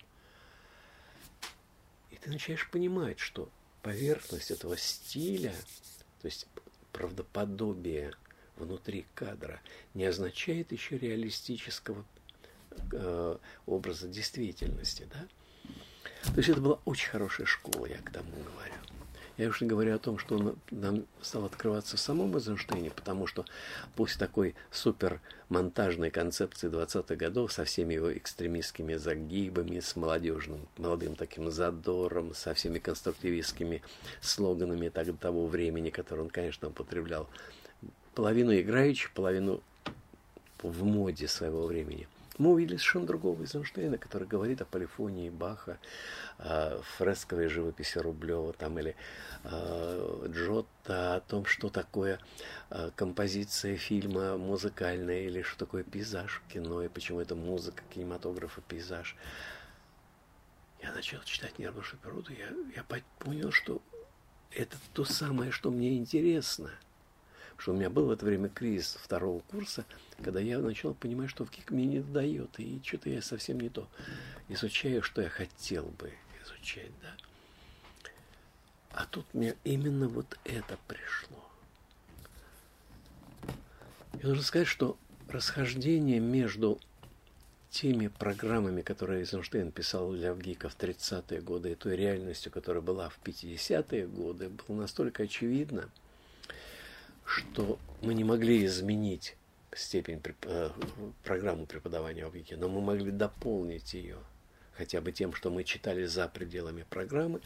[2.23, 3.49] Ты начинаешь понимать, что
[3.81, 5.53] поверхность этого стиля,
[6.21, 6.47] то есть
[6.93, 8.13] правдоподобие
[8.55, 9.59] внутри кадра,
[9.93, 12.05] не означает еще реалистического
[12.93, 15.07] э, образа действительности.
[15.13, 15.27] Да?
[16.31, 18.73] То есть это была очень хорошая школа, я к тому говорю.
[19.37, 23.25] Я уж не говорю о том, что он нам стал открываться в самом Эйзенштейне, потому
[23.25, 23.45] что
[23.95, 31.15] после такой супер монтажной концепции 20-х годов со всеми его экстремистскими загибами, с молодежным, молодым
[31.15, 33.81] таким задором, со всеми конструктивистскими
[34.21, 37.27] слоганами того времени, которые он, конечно, употреблял,
[38.13, 39.61] половину играючи, половину
[40.61, 45.77] в моде своего времени– мы увидели совершенно другого Эйзенштейна, который говорит о полифонии Баха,
[46.39, 48.95] о фресковой живописи Рублева там, или
[49.43, 52.19] э, Джотто, о том, что такое
[52.69, 58.57] э, композиция фильма музыкальная, или что такое пейзаж в кино, и почему это музыка, кинематограф
[58.57, 59.15] и пейзаж.
[60.81, 62.83] Я начал читать нервную природу, я, я
[63.19, 63.81] понял, что
[64.51, 66.71] это то самое, что мне интересно–
[67.63, 69.85] что у меня был в это время кризис второго курса,
[70.23, 73.69] когда я начал понимать, что в КИК мне не дает, и что-то я совсем не
[73.69, 73.87] то
[74.49, 77.13] изучаю, что я хотел бы изучать, да.
[78.91, 81.43] А тут мне именно вот это пришло.
[84.21, 84.97] И нужно сказать, что
[85.29, 86.79] расхождение между
[87.69, 93.09] теми программами, которые Эйзенштейн писал для ВГИКа в 30-е годы, и той реальностью, которая была
[93.09, 95.89] в 50-е годы, было настолько очевидно–
[97.25, 99.35] что мы не могли изменить
[99.77, 100.69] степень э,
[101.23, 104.17] программу преподавания в но мы могли дополнить ее
[104.77, 107.41] хотя бы тем, что мы читали за пределами программы.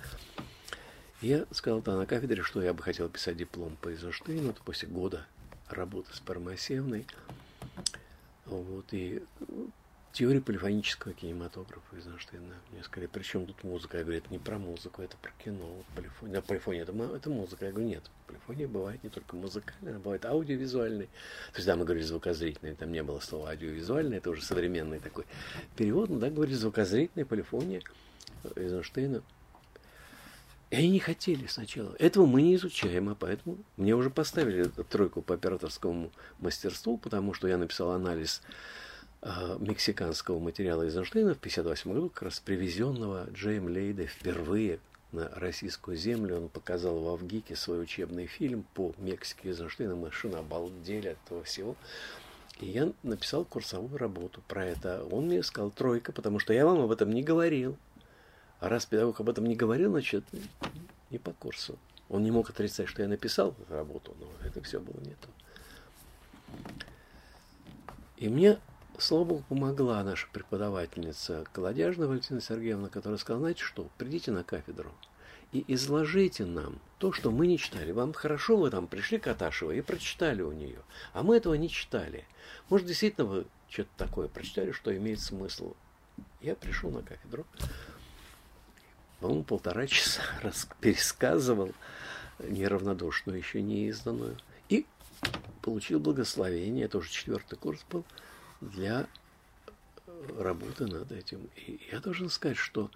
[1.21, 4.87] Я сказал там на кафедре, что я бы хотел писать диплом по Эйзенштейну, это после
[4.87, 5.25] года
[5.69, 7.05] работы с Пармасевной.
[8.45, 9.23] Вот, и
[10.11, 12.55] теория полифонического кинематографа Эйзенштейна.
[12.71, 13.97] Мне сказали, при чем тут музыка?
[13.97, 15.65] Я говорю, это не про музыку, это про кино.
[15.65, 17.65] Вот полифония, да, полифония это, это музыка.
[17.65, 21.05] Я говорю, нет, полифония бывает не только музыкальная, она бывает аудиовизуальной.
[21.05, 25.25] То есть, да, мы говорили звукозрительной, там не было слова аудиовизуальная, это уже современный такой
[25.75, 27.81] перевод, но да, говорили звукозрительная полифония
[28.55, 29.21] Эйзенштейна.
[30.69, 31.95] И они не хотели сначала.
[31.97, 37.47] Этого мы не изучаем, а поэтому мне уже поставили тройку по операторскому мастерству, потому что
[37.47, 38.41] я написал анализ
[39.21, 44.79] мексиканского материала Эйзенштейна в 1958 году, как раз привезенного Джейм Лейда впервые
[45.11, 46.37] на российскую землю.
[46.37, 49.95] Он показал в Авгике свой учебный фильм по Мексике Эйзенштейна.
[49.95, 51.75] Мы совершенно обалдели от этого всего.
[52.59, 55.03] И я написал курсовую работу про это.
[55.11, 57.77] Он мне сказал тройка, потому что я вам об этом не говорил.
[58.59, 60.23] А раз педагог об этом не говорил, значит,
[61.11, 61.77] не по курсу.
[62.09, 65.27] Он не мог отрицать, что я написал работу, но это все было не то.
[68.17, 68.57] И мне
[69.11, 74.91] богу, помогла наша преподавательница Колодяжна Валентина Сергеевна, которая сказала, знаете что, придите на кафедру
[75.51, 77.91] и изложите нам то, что мы не читали.
[77.91, 80.79] Вам хорошо, вы там пришли к Аташевой и прочитали у нее,
[81.13, 82.25] а мы этого не читали.
[82.69, 85.73] Может, действительно вы что-то такое прочитали, что имеет смысл.
[86.41, 87.45] Я пришел на кафедру,
[89.19, 91.71] по-моему, полтора часа раз пересказывал
[92.39, 94.37] неравнодушную, еще не изданную,
[94.69, 94.85] и
[95.61, 98.05] получил благословение, это уже четвертый курс был,
[98.61, 99.07] для
[100.37, 101.49] работы над этим.
[101.55, 102.89] И я должен сказать, что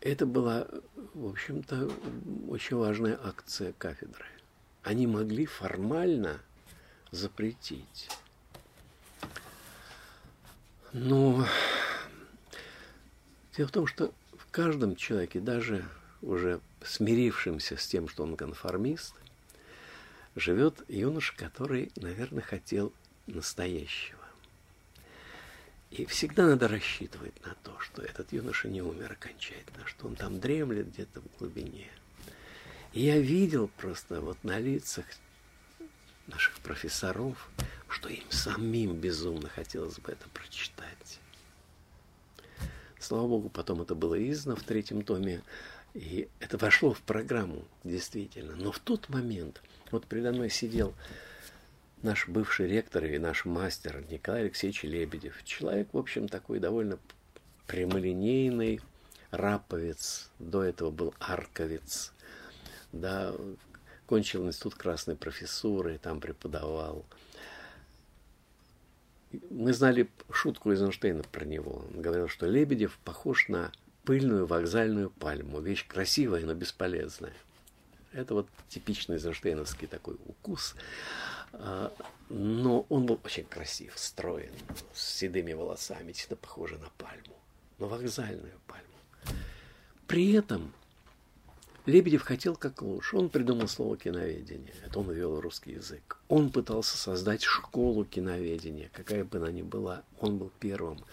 [0.00, 0.66] это была,
[1.14, 1.90] в общем-то,
[2.48, 4.26] очень важная акция кафедры.
[4.82, 6.40] Они могли формально
[7.10, 8.10] запретить.
[10.92, 11.46] Но
[13.56, 15.84] дело в том, что в каждом человеке, даже
[16.22, 19.14] уже смирившимся с тем, что он конформист,
[20.36, 22.92] живет юноша, который, наверное, хотел
[23.26, 24.18] настоящего.
[25.90, 30.40] И всегда надо рассчитывать на то, что этот юноша не умер окончательно, что он там
[30.40, 31.88] дремлет где-то в глубине.
[32.92, 35.04] И я видел просто вот на лицах
[36.26, 37.48] наших профессоров,
[37.88, 41.20] что им самим безумно хотелось бы это прочитать.
[42.98, 45.42] Слава Богу, потом это было издано в третьем томе,
[45.92, 48.56] и это вошло в программу, действительно.
[48.56, 50.94] Но в тот момент, вот передо мной сидел
[52.04, 55.42] наш бывший ректор и наш мастер Николай Алексеевич Лебедев.
[55.44, 56.98] Человек, в общем, такой довольно
[57.66, 58.80] прямолинейный,
[59.30, 62.12] раповец, до этого был арковец,
[62.92, 63.34] да,
[64.06, 67.06] кончил институт красной профессуры, там преподавал.
[69.50, 71.86] Мы знали шутку из Эйнштейна про него.
[71.92, 73.72] Он говорил, что Лебедев похож на
[74.04, 75.60] пыльную вокзальную пальму.
[75.60, 77.32] Вещь красивая, но бесполезная.
[78.12, 80.76] Это вот типичный эйнштейновский такой укус.
[81.58, 81.92] А,
[82.28, 84.52] но он был очень красив, строен,
[84.92, 87.36] с седыми волосами, действительно похожий на пальму,
[87.78, 89.38] на вокзальную пальму.
[90.06, 90.72] При этом
[91.86, 93.16] Лебедев хотел как лучше.
[93.16, 94.74] Он придумал слово киноведение.
[94.84, 96.18] Это он ввел русский язык.
[96.28, 100.02] Он пытался создать школу киноведения, какая бы она ни была.
[100.20, 101.04] Он был первым.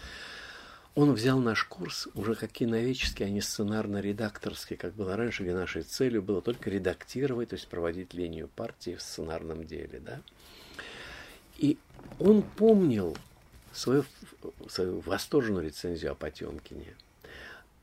[0.94, 5.84] Он взял наш курс уже как киноведческий, а не сценарно-редакторский, как было раньше, где нашей
[5.84, 10.02] целью было только редактировать, то есть проводить линию партии в сценарном деле.
[10.02, 10.22] Да?
[11.58, 11.78] И
[12.20, 13.16] он помнил
[13.72, 14.04] свою,
[14.68, 16.94] свою восторженную рецензию о Потемкине,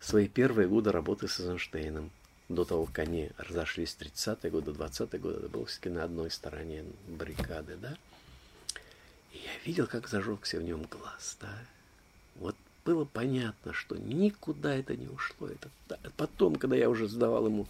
[0.01, 2.11] свои первые годы работы с Эйзенштейном,
[2.51, 6.31] до того, как они разошлись в 30-е годы, 20-е годы, это было все-таки на одной
[6.31, 7.97] стороне баррикады, да?
[9.33, 11.59] И я видел, как зажегся в нем глаз, да?
[12.37, 12.57] Вот
[12.88, 15.48] было понятно, что никуда это не ушло.
[15.48, 15.68] Это,
[16.16, 17.66] потом, когда я уже сдавал ему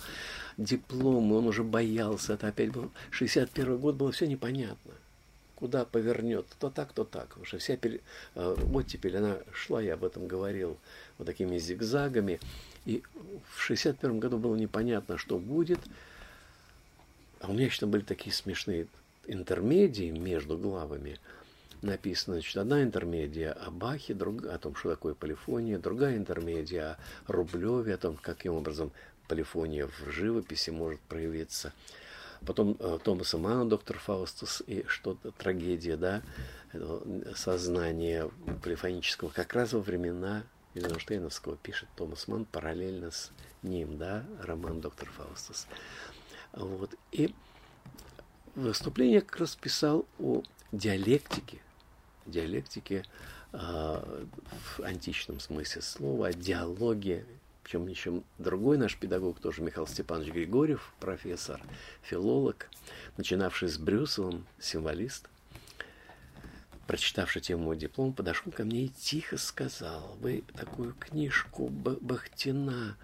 [0.56, 4.92] диплом, он уже боялся, это опять был 61 год, было все непонятно.
[5.56, 7.30] Куда повернет, то так, то так.
[7.30, 8.00] Потому что вся пере...
[8.36, 10.78] Э, оттепель, она шла, я об этом говорил,
[11.18, 12.38] вот такими зигзагами.
[12.86, 13.02] И
[13.56, 15.80] в 61 году было непонятно, что будет.
[17.40, 18.86] А у меня еще были такие смешные
[19.26, 21.18] интермедии между главами–
[21.82, 27.32] написано, значит, одна интермедия о Бахе, друг, о том, что такое полифония, другая интермедия о
[27.32, 28.92] Рублеве, о том, каким образом
[29.28, 31.72] полифония в живописи может проявиться.
[32.46, 36.22] Потом э, Томаса Манна, доктор Фаустус, и что-то, трагедия, да,
[37.34, 38.30] сознание
[38.62, 45.08] полифонического, как раз во времена Эйзенштейновского пишет Томас Манн параллельно с ним, да, роман «Доктор
[45.10, 45.66] Фаустус».
[46.52, 46.94] Вот.
[47.10, 47.34] И
[48.54, 51.58] выступление как раз писал о диалектике
[52.30, 53.04] диалектике
[53.52, 57.24] э, в античном смысле слова, о диалоге.
[57.62, 61.60] Причем еще другой наш педагог, тоже Михаил Степанович Григорьев, профессор,
[62.02, 62.70] филолог,
[63.18, 65.28] начинавший с Брюсовым, символист,
[66.86, 72.96] прочитавший тему диплом, подошел ко мне и тихо сказал, вы такую книжку Бахтина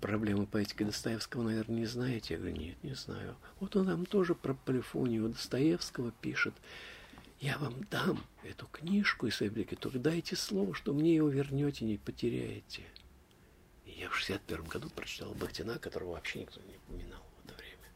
[0.00, 2.34] проблемы поэтики Достоевского, наверное, не знаете?
[2.34, 3.36] Я говорю, нет, не знаю.
[3.60, 6.54] Вот он там тоже про полифонию Достоевского пишет
[7.40, 11.98] я вам дам эту книжку из Эблики, только дайте слово, что мне его вернете, не
[11.98, 12.82] потеряете.
[13.84, 17.88] И я в 61 году прочитал Бахтина, которого вообще никто не упоминал в это время.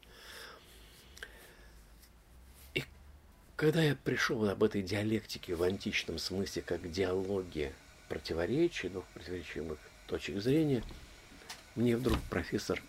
[2.75, 2.85] И
[3.57, 7.73] когда я пришел об этой диалектике в античном смысле, как диалоге
[8.09, 10.85] противоречий, двух противоречивых точек зрения,
[11.77, 12.83] мне вдруг профессор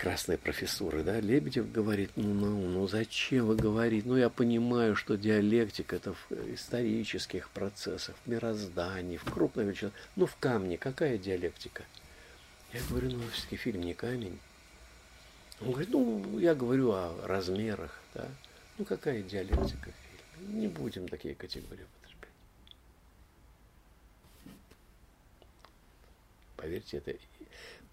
[0.00, 5.18] красной профессуры, да, Лебедев говорит, ну, ну, ну зачем вы говорите, ну я понимаю, что
[5.18, 11.84] диалектика это в исторических процессах, в мироздании, в крупной величине, ну в камне, какая диалектика?
[12.72, 14.38] Я говорю, ну все-таки фильм не камень.
[15.60, 18.26] Он говорит, ну я говорю о размерах, да,
[18.78, 22.30] ну какая диалектика в фильме, не будем такие категории употреблять.
[26.56, 27.18] Поверьте, это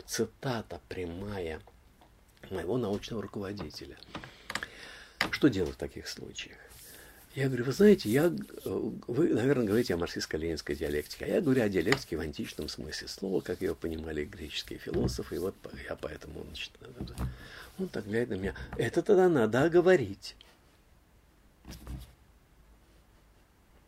[0.05, 1.59] цитата прямая
[2.51, 3.97] моего научного руководителя.
[5.31, 6.57] Что делать в таких случаях?
[7.35, 8.33] Я говорю, вы знаете, я,
[8.65, 13.41] вы, наверное, говорите о марксистско-ленинской диалектике, а я говорю о диалектике в античном смысле слова,
[13.41, 15.53] как ее понимали греческие философы, и вот
[15.87, 16.71] я поэтому, значит,
[17.77, 20.35] он так глядит на меня, это тогда надо говорить.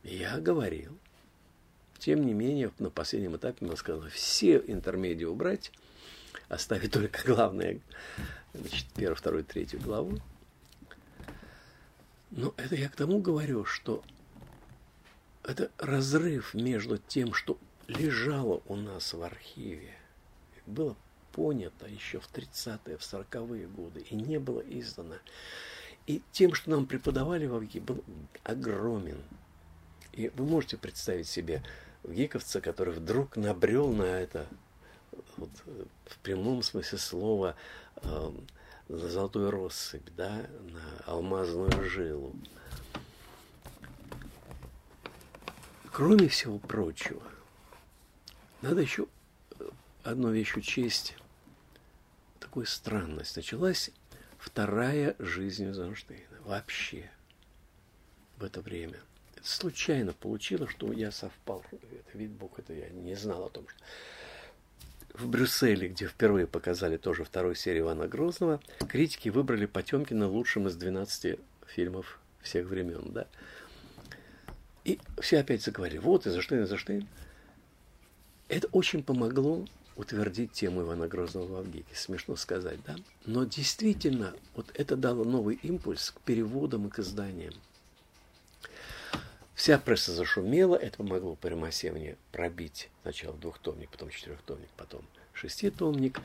[0.03, 0.95] Я говорил.
[1.97, 5.71] Тем не менее, на последнем этапе мне сказано все интермедии убрать,
[6.49, 7.79] оставить только главное,
[8.53, 10.19] значит, первую, вторую, третью главу.
[12.31, 14.03] Но это я к тому говорю, что
[15.43, 19.93] это разрыв между тем, что лежало у нас в архиве,
[20.67, 20.95] было
[21.31, 25.15] понято еще в 30-е, в 40-е годы и не было издано.
[26.05, 28.03] И тем, что нам преподавали в ВГИ, был
[28.43, 29.21] огромен.
[30.13, 31.63] И вы можете представить себе
[32.03, 34.47] гиковца, который вдруг набрел на это,
[35.37, 35.49] вот,
[36.05, 37.55] в прямом смысле слова,
[38.03, 38.31] э,
[38.87, 42.35] на золотую россыпь, да, на алмазную жилу.
[45.91, 47.21] Кроме всего прочего,
[48.61, 49.07] надо еще
[50.03, 51.15] одну вещь учесть,
[52.39, 53.35] такую странность.
[53.35, 53.91] Началась
[54.37, 57.09] вторая жизнь Эйзенштейна вообще
[58.37, 58.99] в это время.
[59.35, 61.63] Это случайно получилось, что я совпал.
[61.71, 63.79] Это, вид Бог, это я не знал о том, что
[65.13, 70.75] в Брюсселе, где впервые показали тоже вторую серию Ивана Грозного, критики выбрали Потемкина лучшим из
[70.75, 73.11] 12 фильмов всех времен.
[73.11, 73.27] Да?
[74.85, 77.07] И все опять заговорили, вот Эйзенштейн, Эйзенштейн.
[78.47, 81.93] Это очень помогло утвердить тему Ивана Грозного в Авгике.
[81.93, 82.95] Смешно сказать, да?
[83.25, 87.53] Но действительно, вот это дало новый импульс к переводам и к изданиям.
[89.59, 95.01] Вся пресса зашумела, это помогло Паримасевне пробить сначала двухтомник, потом четырехтомник, потом
[95.33, 96.21] шеститомник.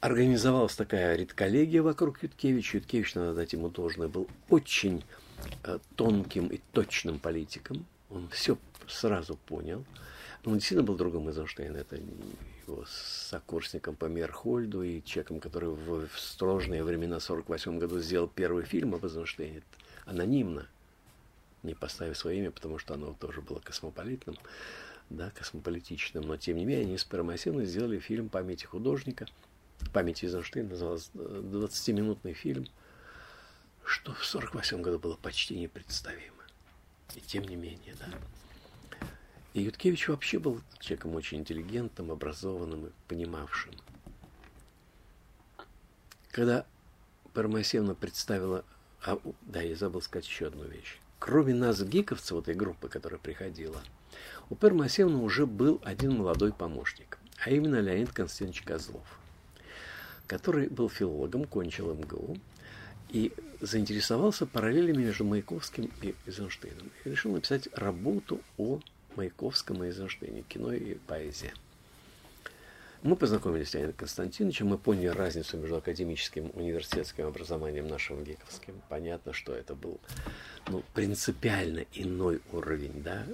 [0.00, 2.78] Организовалась такая редколлегия вокруг Юткевича.
[2.78, 5.04] Юткевич, надо дать ему должное, был очень
[5.64, 7.84] э, тонким и точным политиком.
[8.08, 9.84] Он все сразу понял.
[10.46, 11.76] Но он действительно был другом Эйзенштейна.
[11.76, 11.96] Это
[12.66, 18.28] его сокурсником по Мерхольду и человеком, который в, в сложные времена в 1948 году сделал
[18.34, 19.60] первый фильм об Эйзенштейне
[20.06, 20.68] анонимно
[21.62, 24.36] не поставив свое имя, потому что оно тоже было космополитным,
[25.10, 29.26] да, космополитичным, но тем не менее они с Парамасиной сделали фильм «Памяти художника»,
[29.92, 32.66] «Память Эйзенштейна», назывался 20-минутный фильм,
[33.84, 36.34] что в 1948 году было почти непредставимо.
[37.14, 38.08] И тем не менее, да.
[39.54, 43.72] И Юткевич вообще был человеком очень интеллигентным, образованным и понимавшим.
[46.30, 46.66] Когда
[47.32, 48.64] Парамасевна представила...
[49.04, 53.18] А, да, я забыл сказать еще одну вещь кроме нас, гиковцев, вот этой группы, которая
[53.18, 53.80] приходила,
[54.50, 59.18] у Пер Масевна уже был один молодой помощник, а именно Леонид Константинович Козлов,
[60.26, 62.38] который был филологом, кончил МГУ
[63.10, 66.90] и заинтересовался параллелями между Маяковским и Эйзенштейном.
[67.04, 68.80] И решил написать работу о
[69.16, 71.52] Маяковском и Эйзенштейне, кино и поэзия.
[73.02, 78.74] Мы познакомились с Леонидом Константиновичем, мы поняли разницу между академическим университетским образованием нашим гиковским.
[78.88, 80.00] Понятно, что это был
[80.68, 83.24] ну, принципиально иной уровень, да,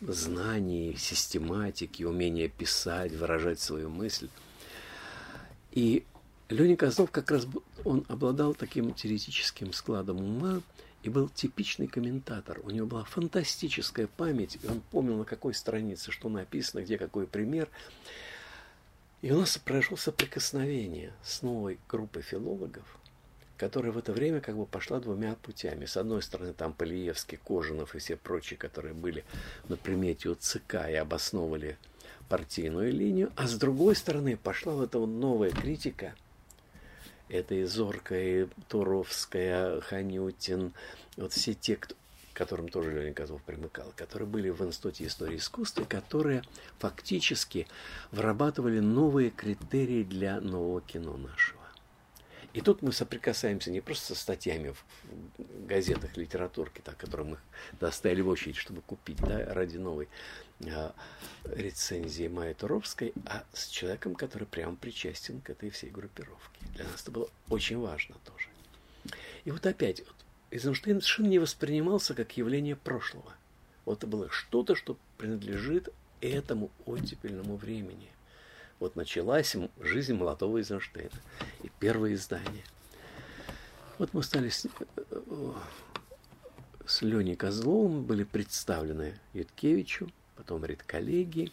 [0.00, 4.28] знаний, систематики, умения писать, выражать свою мысль.
[5.70, 6.04] И
[6.48, 7.46] Леня Козлов как раз
[7.84, 10.60] он обладал таким теоретическим складом ума
[11.04, 12.60] и был типичный комментатор.
[12.64, 17.28] У него была фантастическая память, и он помнил, на какой странице что написано, где какой
[17.28, 17.68] пример.
[19.22, 22.84] И у нас произошло соприкосновение с новой группой филологов,
[23.56, 25.84] которая в это время как бы пошла двумя путями.
[25.84, 29.24] С одной стороны, там Полиевский, Кожанов и все прочие, которые были
[29.68, 31.78] на примете у ЦК и обосновывали
[32.28, 36.16] партийную линию, а с другой стороны пошла вот эта новая критика,
[37.28, 40.72] это и Зоркая, и Туровская, Ханютин,
[41.16, 41.94] вот все те, кто,
[42.42, 46.42] которым тоже Ленин Козлов примыкал, которые были в Институте истории искусства, которые
[46.80, 47.68] фактически
[48.10, 51.62] вырабатывали новые критерии для нового кино нашего.
[52.52, 57.38] И тут мы соприкасаемся не просто со статьями в газетах, литературке, так, которые мы
[57.80, 60.08] доставили в очередь, чтобы купить да, ради новой
[60.66, 60.92] а,
[61.44, 66.58] рецензии Майи Туровской, а с человеком, который прямо причастен к этой всей группировке.
[66.74, 68.48] Для нас это было очень важно тоже.
[69.44, 70.16] И вот опять, вот,
[70.52, 73.32] Эйзенштейн совершенно не воспринимался как явление прошлого.
[73.86, 75.88] Вот это было что-то, что принадлежит
[76.20, 78.10] этому оттепельному времени.
[78.78, 81.10] Вот началась жизнь молодого Эйзенштейна.
[81.62, 82.64] И первое издание.
[83.98, 84.66] Вот мы стали с,
[86.84, 91.50] с Леней Козловым, были представлены Юткевичу, потом редколлегии.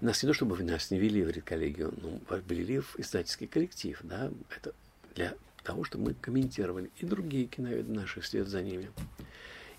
[0.00, 4.30] Нас не то, чтобы нас не вели в редколлегию, но ввели в издательский коллектив, да,
[4.56, 4.74] это
[5.14, 8.90] для того, чтобы мы комментировали и другие киноведы наши вслед за ними.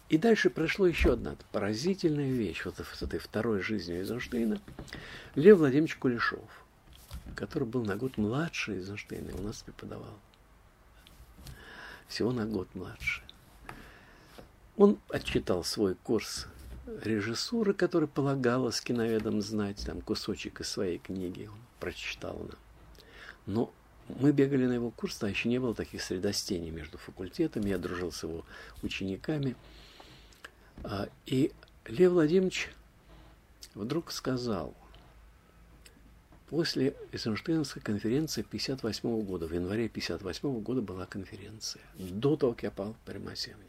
[0.10, 4.62] И дальше прошло еще одна поразительная вещь вот с этой второй жизнью Эйзенштейна.
[5.36, 6.66] Лев Владимирович Кулешов,
[7.36, 10.20] который был на год младше Эйзенштейна, у нас преподавал.
[12.08, 13.24] Всего на год младше.
[14.78, 16.48] Он отчитал свой курс
[17.04, 22.58] режиссуры, который полагалось киноведам знать, там кусочек из своей книги он прочитал нам.
[23.48, 23.74] Но
[24.08, 28.12] мы бегали на его курс, а еще не было таких средостений между факультетами, я дружил
[28.12, 28.46] с его
[28.84, 29.56] учениками.
[30.84, 31.52] А, и
[31.86, 32.70] Лев Владимирович
[33.74, 34.74] вдруг сказал,
[36.50, 42.72] после Эйзенштейнской конференции 58 года, в январе 58 года была конференция, до того, как я
[42.72, 43.64] пал при Масевне.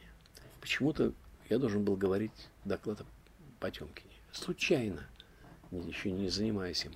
[0.61, 1.12] Почему-то
[1.49, 3.05] я должен был говорить доклад о
[3.61, 4.11] Потемкине.
[4.32, 5.07] Случайно,
[5.70, 6.93] еще не занимаясь им.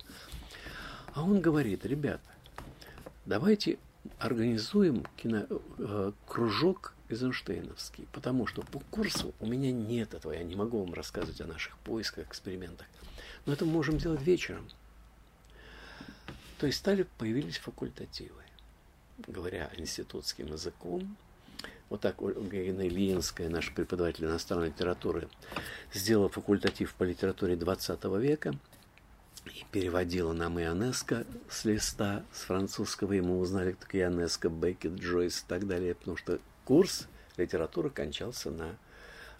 [1.13, 2.30] А он говорит, ребята,
[3.31, 3.79] давайте
[4.19, 5.45] организуем кино,
[5.77, 10.93] э, кружок Эйзенштейновский, потому что по курсу у меня нет этого, я не могу вам
[10.93, 12.87] рассказывать о наших поисках, экспериментах.
[13.45, 14.67] Но это мы можем делать вечером.
[16.59, 18.41] То есть стали, появились факультативы.
[19.27, 21.15] Говоря институтским языком,
[21.87, 25.29] вот так Ольга Ильинская, наш преподаватель иностранной литературы,
[25.93, 28.55] сделала факультатив по литературе 20 века
[29.45, 35.39] и переводила нам Ионеско с листа, с французского, и мы узнали, кто Ионеско, Беккет, Джойс
[35.39, 38.77] и так далее, потому что курс литературы кончался на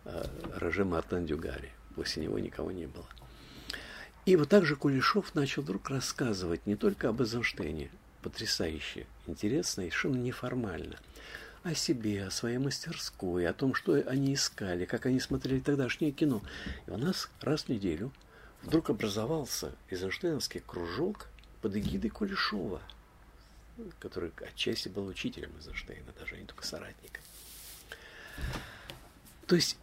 [0.06, 0.26] э,
[0.58, 1.72] Роже Мартен Дюгаре.
[1.96, 3.06] После него никого не было.
[4.26, 7.92] И вот так же Кулешов начал вдруг рассказывать не только об Эйзенштейне,
[8.22, 10.98] потрясающе, интересно и совершенно неформально–
[11.64, 16.42] о себе, о своей мастерской, о том, что они искали, как они смотрели тогдашнее кино.
[16.88, 18.12] И у нас раз в неделю
[18.62, 21.28] вдруг образовался Эйзенштейновский кружок
[21.62, 22.82] под эгидой Кулешова,
[24.00, 27.24] который отчасти был учителем Эйзенштейна, даже не только соратником.
[29.48, 29.78] То есть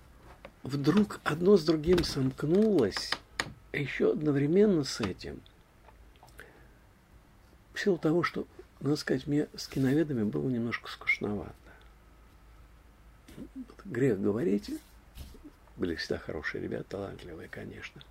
[0.63, 3.13] вдруг одно с другим сомкнулось,
[3.73, 5.41] а еще одновременно с этим,
[7.75, 8.47] в силу того, что,
[8.81, 11.55] надо сказать, мне с киноведами было немножко скучновато
[13.85, 14.71] грех говорить,
[15.77, 18.03] были всегда хорошие ребята, талантливые, конечно.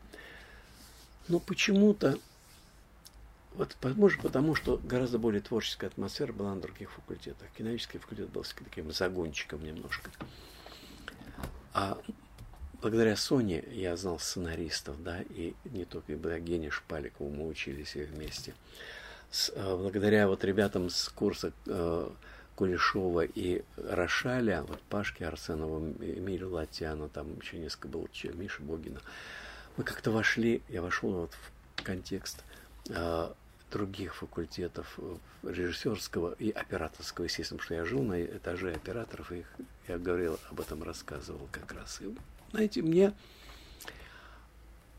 [1.27, 2.17] Но почему-то,
[3.53, 7.47] вот, может, потому что гораздо более творческая атмосфера была на других факультетах.
[7.57, 10.09] Киновический факультет был таким загончиком немножко.
[11.73, 11.97] А
[12.81, 18.03] благодаря Соне я знал сценаристов, да, и не только, благодаря Гене Шпаликову мы учились и
[18.03, 18.53] вместе.
[19.29, 22.09] С, э, благодаря вот ребятам с курса э,
[22.55, 29.01] Кулешова и Рошаля, вот Пашки Арсенова, Эмилю Латяна, там еще несколько было, Миша Богина.
[29.77, 32.43] Мы как-то вошли, я вошел вот в контекст
[32.89, 33.31] э,
[33.71, 34.99] других факультетов
[35.43, 39.55] режиссерского и операторского, естественно, что я жил на этаже операторов, и их,
[39.87, 42.01] я говорил, об этом рассказывал как раз.
[42.01, 42.15] И,
[42.51, 43.13] знаете, мне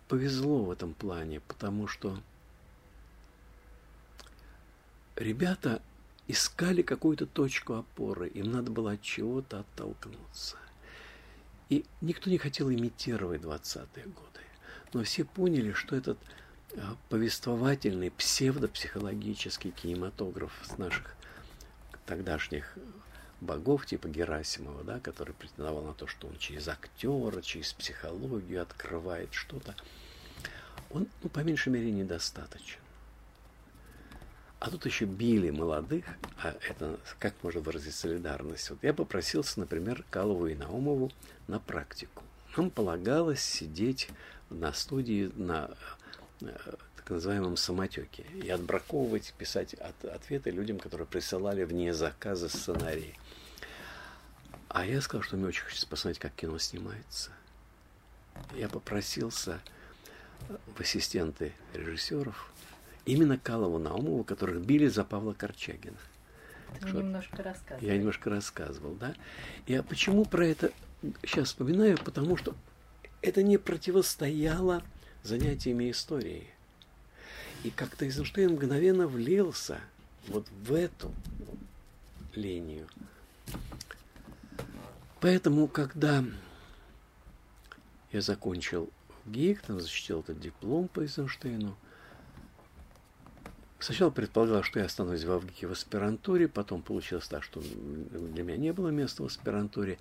[0.07, 2.17] повезло в этом плане, потому что
[5.17, 5.83] ребята
[6.29, 10.57] искали какую-то точку опоры, им надо было от чего-то оттолкнуться.
[11.69, 14.41] И никто не хотел имитировать 20-е годы,
[14.95, 16.19] но все поняли, что этот
[16.77, 21.15] а, повествовательный псевдопсихологический кинематограф с наших
[22.07, 22.77] тогдашних
[23.41, 29.33] богов типа Герасимова, да, который претендовал на то, что он через актера, через психологию открывает
[29.33, 29.75] что-то,
[30.91, 32.81] он, ну, по меньшей мере, недостаточен.
[34.61, 36.05] А тут еще били молодых,
[36.43, 38.71] а это как можно выразить солидарность?
[38.71, 41.13] Вот я попросился, например, Калову и Наумову
[41.47, 42.25] на практику.
[42.57, 44.09] Нам полагалось сидеть
[44.51, 45.71] на студии на
[46.41, 46.57] э,
[46.97, 53.15] так называемом самотеке и отбраковывать, писать от, ответы людям, которые присылали вне заказа сценарии.
[54.69, 57.31] А я сказал, что мне очень хочется посмотреть, как кино снимается.
[58.55, 59.61] Я попросился
[60.77, 62.53] в ассистенты режиссеров,
[63.07, 65.97] именно Калову Наумову, которых били за Павла Корчагина.
[66.81, 67.87] Вы что, немножко рассказывали.
[67.87, 69.15] Я немножко рассказывал, да.
[69.67, 70.71] Я почему про это
[71.25, 71.97] сейчас вспоминаю?
[71.99, 72.55] Потому что
[73.23, 74.83] это не противостояло
[75.23, 76.49] занятиями историей.
[77.65, 79.81] И как-то Эйзенштейн мгновенно влился
[80.29, 81.13] вот в эту
[82.35, 82.87] линию.
[85.21, 86.25] Поэтому, когда
[88.13, 88.89] я закончил
[89.27, 91.77] ГИК, там защитил этот диплом по Эйзенштейну,
[93.81, 98.57] Сначала предполагал, что я останусь в Авгике в аспирантуре, потом получилось так, что для меня
[98.57, 99.99] не было места в аспирантуре,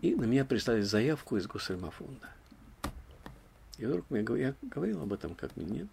[0.00, 2.28] и на меня прислали заявку из Госельмафонда.
[3.80, 5.88] И вдруг мне, я говорил об этом, как мне нет.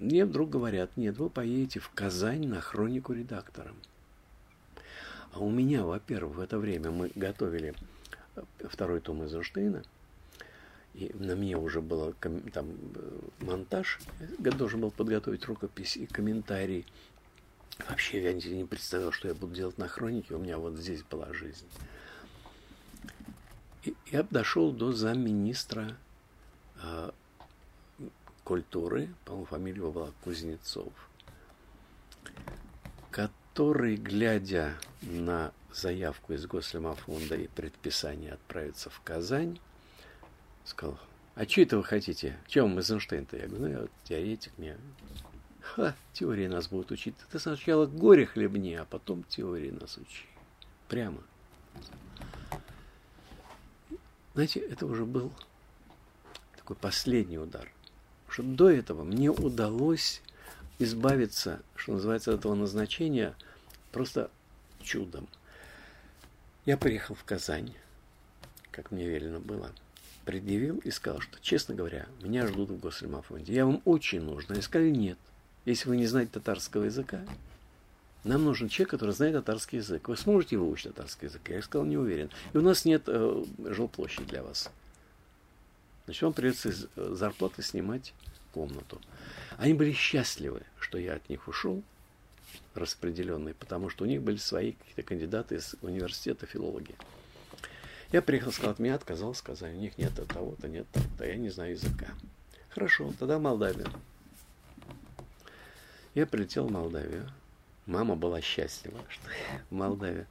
[0.00, 3.76] Мне вдруг говорят, нет, вы поедете в Казань на хронику редактором.
[5.32, 7.74] А у меня, во-первых, в это время мы готовили
[8.36, 9.82] э, второй том Эйзенштейна,
[10.94, 14.00] и на мне уже был там э, монтаж,
[14.38, 16.86] я должен был подготовить рукопись и комментарий.
[17.86, 21.34] Вообще я не представлял, что я буду делать на хронике, у меня вот здесь была
[21.34, 21.66] жизнь.
[24.06, 25.96] Я дошел до замминистра
[26.82, 27.10] э,
[28.44, 30.92] культуры, по-моему, фамилия его была Кузнецов,
[33.10, 39.60] который, глядя на заявку из Гослемофонда и предписание отправиться в Казань,
[40.64, 40.98] сказал,
[41.34, 42.36] а что это вы хотите?
[42.48, 43.36] Чем Эйзенштейн-то?
[43.36, 44.76] Я говорю, ну, я вот теоретик, мне...
[45.60, 47.14] Ха, теории нас будут учить.
[47.30, 50.24] Ты сначала горе хлебни, а потом теории нас учи.
[50.88, 51.22] Прямо.
[54.38, 55.32] Знаете, это уже был
[56.56, 57.68] такой последний удар.
[58.28, 60.22] Что до этого мне удалось
[60.78, 63.34] избавиться, что называется, от этого назначения
[63.90, 64.30] просто
[64.80, 65.26] чудом.
[66.66, 67.74] Я приехал в Казань,
[68.70, 69.72] как мне велено было–
[70.24, 73.52] предъявил и сказал, что, честно говоря, меня ждут в Госремофонде.
[73.52, 74.52] Я вам очень нужен.
[74.52, 75.18] Они сказали, нет.
[75.64, 77.22] Если вы не знаете татарского языка,
[78.24, 80.08] нам нужен человек, который знает татарский язык.
[80.08, 81.42] Вы сможете выучить татарский язык?
[81.48, 82.30] Я сказал, не уверен.
[82.52, 84.70] И у нас нет э, жилплощади для вас.
[86.04, 88.12] Значит, вам придется из э, зарплаты снимать
[88.52, 89.00] комнату.
[89.56, 91.82] Они были счастливы, что я от них ушел,
[92.74, 96.96] распределенный, потому что у них были свои какие-то кандидаты из университета филологии.
[98.10, 101.50] Я приехал, сказал, от меня отказал, сказал, у них нет того-то, нет того-то, я не
[101.50, 102.06] знаю языка.
[102.70, 103.86] Хорошо, тогда Молдавия.
[106.14, 107.30] Я прилетел в Молдавию.
[107.88, 110.26] Мама была счастлива, что я в Молдавии.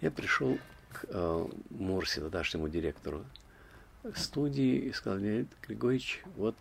[0.00, 0.58] Я пришел
[0.92, 3.24] к э, Мурсе, тогдашнему директору
[4.14, 6.54] студии, и сказал, Леонид Григорьевич, вот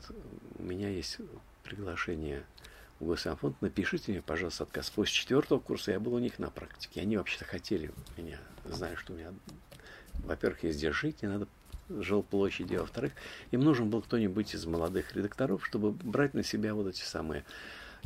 [0.58, 1.18] у меня есть
[1.64, 2.44] приглашение
[3.00, 4.90] в Госамфонд, напишите мне, пожалуйста, отказ.
[4.90, 7.02] После четвертого курса я был у них на практике.
[7.02, 9.34] Они вообще-то хотели меня, зная, что у меня
[10.24, 11.48] во-первых, есть где жить, не надо
[11.90, 13.12] жилплощади, а во-вторых,
[13.52, 17.44] им нужен был кто-нибудь из молодых редакторов, чтобы брать на себя вот эти самые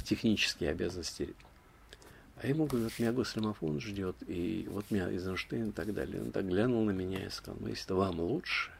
[0.03, 1.35] технические обязанности.
[2.41, 6.21] А ему говорят, меня Гослемофон ждет, и вот меня Эйзенштейн и так далее.
[6.21, 8.71] Он так глянул на меня и сказал, ну, если вам лучше.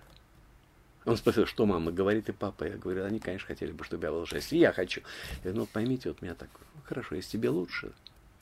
[1.06, 2.66] Он спросил, что мама говорит и папа.
[2.66, 5.02] Я говорю, они, конечно, хотели бы, чтобы я был если я хочу.
[5.38, 6.50] Я говорю, ну, поймите, вот меня так,
[6.84, 7.94] хорошо, если тебе лучше,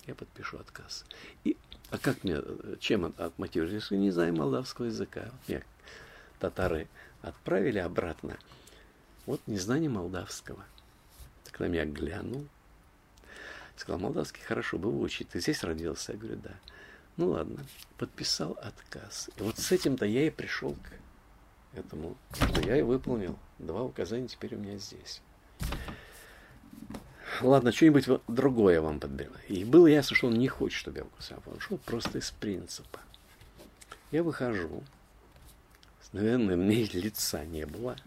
[0.07, 1.05] я подпишу отказ.
[1.43, 1.55] И
[1.91, 2.41] а как мне,
[2.79, 3.75] чем отмотивировать?
[3.75, 5.29] Если не знаю молдавского языка.
[5.47, 5.61] Меня
[6.39, 6.87] татары
[7.21, 8.37] отправили обратно.
[9.25, 10.65] Вот незнание молдавского.
[11.43, 12.47] Так на меня глянул.
[13.75, 15.29] Сказал, молдавский хорошо бы выучить.
[15.29, 16.13] Ты здесь родился?
[16.13, 16.51] Я говорю, да.
[17.17, 17.65] Ну ладно.
[17.97, 19.29] Подписал отказ.
[19.37, 23.37] И вот с этим-то я и пришел к этому, что я и выполнил.
[23.59, 25.21] Два указания теперь у меня здесь.
[27.41, 29.33] Ладно, что-нибудь другое вам подберу.
[29.47, 31.41] И было ясно, что он не хочет, чтобы я вкусил.
[31.45, 32.99] Он шел просто из принципа.
[34.11, 34.83] Я выхожу.
[36.13, 37.97] Наверное, мне лица не было.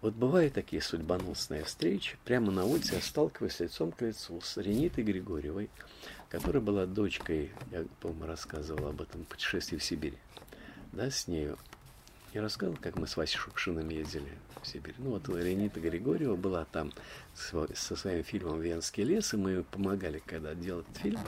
[0.00, 2.16] Вот бывают такие судьбоносные встречи.
[2.24, 5.68] Прямо на улице я сталкиваюсь лицом к лицу с Ренитой Григорьевой,
[6.30, 10.16] которая была дочкой, я, по-моему, рассказывал об этом путешествии в Сибирь.
[10.92, 11.58] Да, с нею
[12.32, 14.32] я рассказывал, как мы с Васей Шукшиным ездили
[14.62, 14.94] в Сибирь.
[14.98, 16.92] Ну, вот Леонида Григорьева была там
[17.34, 21.20] со своим фильмом «Венский лес», и мы помогали, когда делать фильм.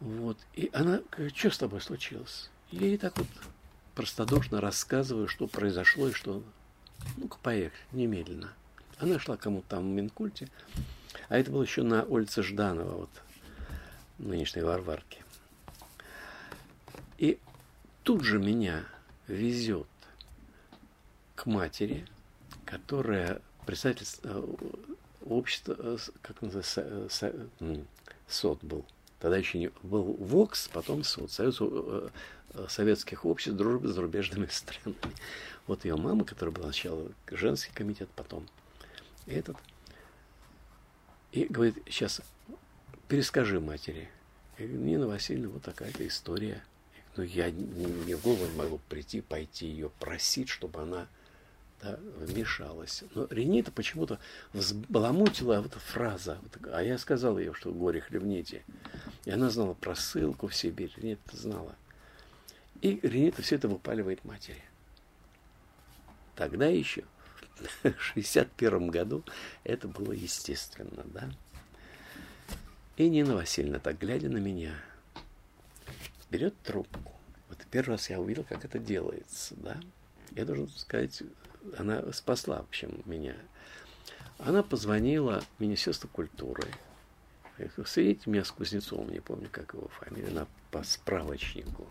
[0.00, 0.38] Вот.
[0.54, 2.50] И она говорит, что с тобой случилось?
[2.70, 3.26] Я ей так вот
[3.94, 6.42] простодушно рассказываю, что произошло и что...
[7.16, 8.52] Ну-ка, поехали, немедленно.
[8.98, 10.48] Она шла кому-то там в Минкульте,
[11.28, 13.10] а это было еще на улице Жданова, вот,
[14.18, 15.22] нынешней Варварки.
[17.18, 17.38] И
[18.02, 18.84] тут же меня
[19.26, 19.86] везет
[21.34, 22.06] к матери,
[22.64, 24.56] которая представительство э,
[25.26, 27.08] общества, э, как называется,
[28.26, 28.84] СОД был.
[29.20, 32.08] Тогда еще не был ВОКС, потом СОД, Союз э,
[32.68, 34.96] советских обществ дружбы с зарубежными странами.
[35.66, 38.46] Вот ее мама, которая была сначала женский комитет, потом
[39.26, 39.56] этот.
[41.32, 42.22] И говорит, сейчас
[43.06, 44.08] перескажи матери.
[44.58, 46.62] Я говорю, Нина Васильевна, вот такая-то история.
[47.16, 51.08] Но я не в голову не могу прийти, пойти ее просить, чтобы она
[51.82, 53.04] да, вмешалась.
[53.14, 54.18] Но Ренита почему-то
[54.52, 56.38] взбаламутила вот эта фраза.
[56.72, 58.64] А я сказал ей, что горе хлебните.
[59.24, 60.92] И она знала про ссылку в Сибирь.
[60.96, 61.76] Ренита знала.
[62.80, 64.62] И Ренита все это выпаливает матери.
[66.36, 67.04] Тогда еще,
[67.82, 69.24] в 61 году,
[69.64, 71.30] это было естественно, да.
[72.96, 74.74] И Нина Васильевна, так глядя на меня,
[76.30, 77.12] берет трубку.
[77.48, 79.80] Вот первый раз я увидел, как это делается, да.
[80.32, 81.22] Я должен сказать,
[81.76, 83.36] она спасла, в общем, меня.
[84.38, 86.64] Она позвонила в Министерство культуры.
[87.84, 91.88] Соедините меня с Кузнецовым, не помню, как его фамилия, она по справочнику.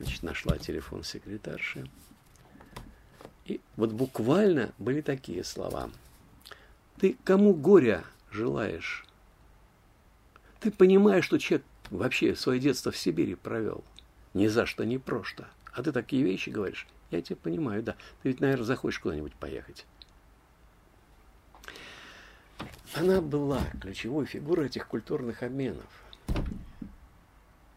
[0.00, 1.86] Значит, нашла телефон секретарши.
[3.44, 5.90] И вот буквально были такие слова.
[6.98, 9.04] Ты кому горя желаешь?
[10.58, 13.84] Ты понимаешь, что человек вообще свое детство в Сибири провел.
[14.32, 15.46] Ни за что, ни просто.
[15.70, 16.86] А ты такие вещи говоришь?
[17.10, 17.92] Я тебя понимаю, да.
[18.22, 19.84] Ты ведь, наверное, захочешь куда-нибудь поехать.
[22.94, 25.99] Она была ключевой фигурой этих культурных обменов.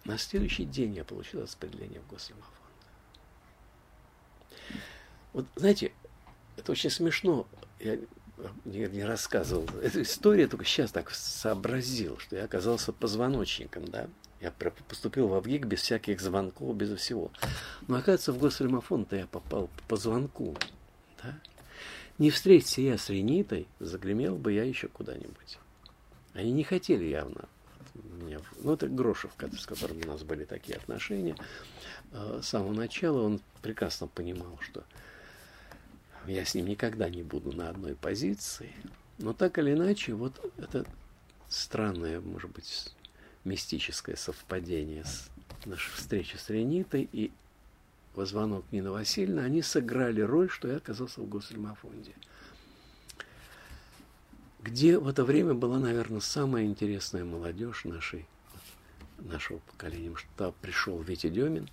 [0.06, 2.54] На следующий день я получил распределение в Госдумофонд.
[5.32, 5.94] Вот, знаете,
[6.58, 7.48] это очень смешно.
[7.80, 7.98] Я
[8.66, 9.66] не, не рассказывал.
[9.82, 14.08] Эту историю только сейчас так сообразил, что я оказался позвоночником, да.
[14.42, 17.32] Я поступил в ВГИК без всяких звонков, без всего.
[17.88, 20.58] Но, оказывается, в Госремофонд-то я попал по звонку,
[21.24, 21.40] да.
[22.18, 25.58] Не встретиться я с Ренитой, загремел бы я еще куда-нибудь.
[26.34, 27.48] Они не хотели явно
[27.96, 31.36] меня, ну это Грошев, с которым у нас были такие отношения,
[32.12, 34.84] э, с самого начала он прекрасно понимал, что
[36.26, 38.74] я с ним никогда не буду на одной позиции,
[39.20, 40.86] но так или иначе, вот это
[41.50, 42.94] странное, может быть,
[43.44, 45.30] мистическое совпадение с
[45.66, 47.32] нашей встречи с Ренитой и
[48.16, 52.14] звонок Нины Васильевны, они сыграли роль, что я оказался в Госремофонде.
[54.64, 58.26] Где в это время была, наверное, самая интересная молодежь нашей,
[59.20, 60.16] нашего поколения.
[60.16, 61.68] Что пришел Витя Демин.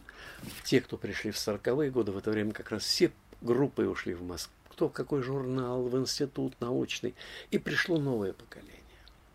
[0.64, 3.12] Те, кто пришли в 40-е годы, в это время как раз все
[3.42, 4.52] группы ушли в Москву.
[4.70, 7.14] Кто в какой журнал, в институт научный.
[7.52, 8.74] И пришло новое поколение.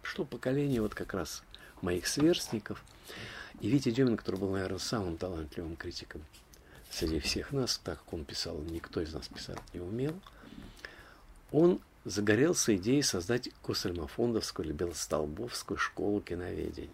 [0.01, 1.41] Пришло поколение вот как раз
[1.81, 2.83] моих сверстников.
[3.61, 6.21] И Витя Демин, который был, наверное, самым талантливым критиком
[6.91, 10.13] среди всех нас, так как он писал, никто из нас писать не умел,
[11.51, 16.91] он загорелся идеей создать Госальмафондовскую или Белостолбовскую школу киноведения.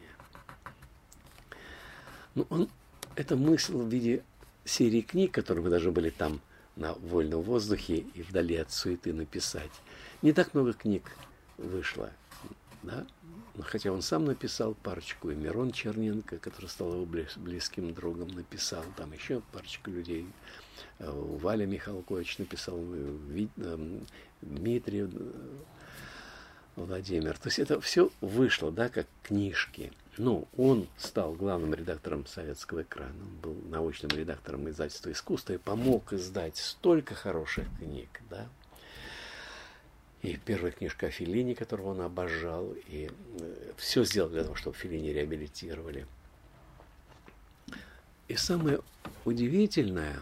[2.34, 2.70] Ну, он,
[3.16, 4.24] эта мысль в виде
[4.64, 6.40] серии книг, которые мы даже были там
[6.78, 9.72] на вольном воздухе и вдали от суеты написать.
[10.22, 11.12] Не так много книг
[11.58, 12.12] вышло,
[12.82, 13.06] да?
[13.56, 18.84] Но хотя он сам написал парочку, и Мирон Черненко, который стал его близким другом, написал,
[18.96, 20.26] там еще парочку людей.
[21.00, 22.80] Э, Валя Михалкович написал,
[24.42, 25.08] э, э,
[26.76, 27.38] Владимир.
[27.38, 29.92] То есть это все вышло, да, как книжки.
[30.18, 36.12] Ну, он стал главным редактором советского экрана, он был научным редактором издательства искусства и помог
[36.14, 38.48] издать столько хороших книг, да.
[40.22, 44.76] И первая книжка о Филине, которого он обожал, и э, все сделал для того, чтобы
[44.76, 46.06] Филини реабилитировали.
[48.28, 48.82] И самое
[49.26, 50.20] удивительное,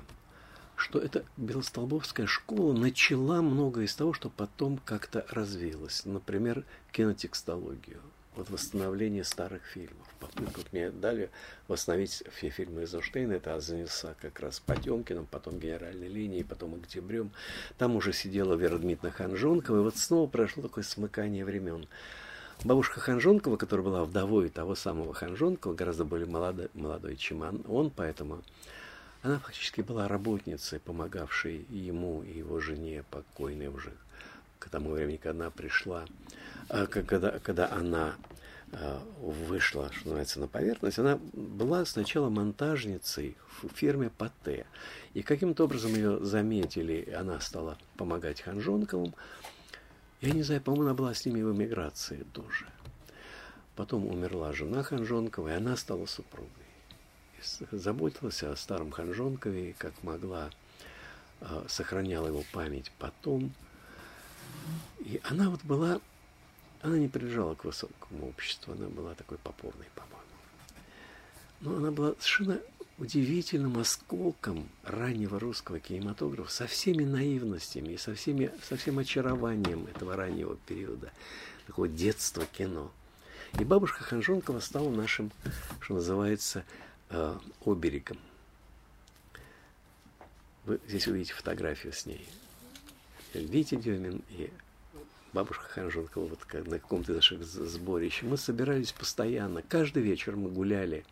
[0.79, 6.05] что эта Белостолбовская школа начала многое из того, что потом как-то развилось.
[6.05, 7.99] Например, кинотекстологию
[8.35, 10.07] вот восстановление старых фильмов.
[10.19, 11.29] Попытку мне дали
[11.67, 17.31] восстановить все фильмы Эйзенштейна, это занесла как раз Потемкиным, потом генеральной линией, потом октябрем.
[17.77, 21.87] Там уже сидела Вера Дмитриевна Ханжонкова, и вот снова прошло такое смыкание времен.
[22.63, 28.43] Бабушка Ханжонкова, которая была вдовой того самого Ханжонкова, гораздо более молодой, молодой чем он, поэтому
[29.21, 33.91] она фактически была работницей, помогавшей ему и его жене, покойной уже
[34.59, 36.05] к тому времени, когда она пришла,
[36.69, 38.15] а, когда, когда она
[38.71, 44.65] а, вышла, что называется, на поверхность, она была сначала монтажницей в фирме Патте.
[45.13, 49.13] И каким-то образом ее заметили, она стала помогать Ханжонковым.
[50.21, 52.67] Я не знаю, по-моему, она была с ними в эмиграции тоже.
[53.75, 56.68] Потом умерла жена Ханжонкова, и она стала супругой.
[57.71, 60.49] Заботилась о старом Ханжонкове, как могла,
[61.41, 63.53] а, сохраняла его память потом–
[64.99, 66.01] и она вот была,
[66.81, 70.19] она не принадлежала к высокому обществу, она была такой попорной, по-моему.
[71.61, 72.59] Но она была совершенно
[72.97, 80.15] удивительным осколком раннего русского кинематографа со всеми наивностями и со, всеми, со всем очарованием этого
[80.15, 81.11] раннего периода,
[81.65, 82.91] такого детства кино.
[83.59, 85.31] И бабушка Ханжонкова стала нашим,
[85.79, 86.65] что называется,
[87.09, 88.17] э, оберегом.
[90.65, 92.27] Вы здесь увидите фотографию с ней.
[93.33, 94.49] Витя Демин и
[95.33, 98.25] бабушка Ханженкова вот на каком-то наших сборище.
[98.25, 99.61] Мы собирались постоянно.
[99.61, 101.05] Каждый вечер мы гуляли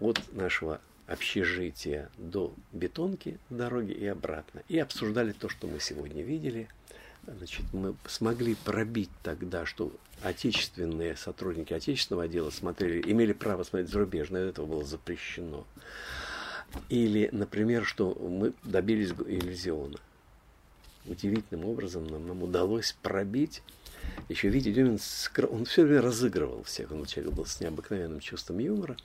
[0.00, 4.62] от нашего общежития до бетонки дороги и обратно.
[4.68, 6.68] И обсуждали то, что мы сегодня видели.
[7.26, 9.92] Значит, мы смогли пробить тогда, что
[10.22, 15.66] отечественные сотрудники отечественного отдела смотрели, имели право смотреть зарубежное, это было запрещено.
[16.88, 19.98] Или, например, что мы добились иллюзиона
[21.04, 23.62] удивительным образом нам, нам удалось пробить.
[24.28, 24.98] Еще Витя Дюмин,
[25.50, 28.96] он все время разыгрывал всех, он человек был с необыкновенным чувством юмора.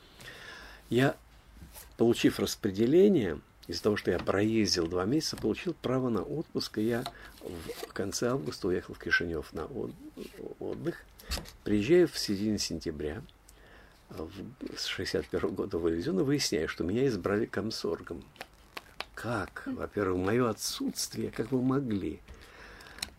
[0.89, 1.15] Я,
[1.97, 7.03] получив распределение, из-за того, что я проездил два месяца, получил право на отпуск, и я
[7.87, 9.67] в конце августа уехал в Кишинев на
[10.59, 11.03] отдых.
[11.63, 13.21] Приезжаю в середине сентября,
[14.77, 18.23] с 61 года в Иллюзион, выясняю, что меня избрали комсоргом.
[19.13, 19.63] Как?
[19.65, 22.21] Во-первых, мое отсутствие, как вы могли?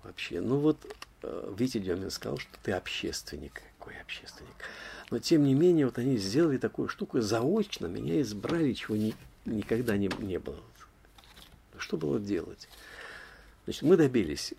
[0.03, 0.79] Вообще, ну вот
[1.23, 3.63] э, Витя Демин сказал, что ты общественник.
[3.79, 4.55] Какой общественник?
[5.11, 9.15] Но тем не менее, вот они сделали такую штуку, заочно меня избрали, чего ни,
[9.49, 10.61] никогда не, не было.
[11.79, 12.69] Что было делать?
[13.65, 14.55] Значит, мы добились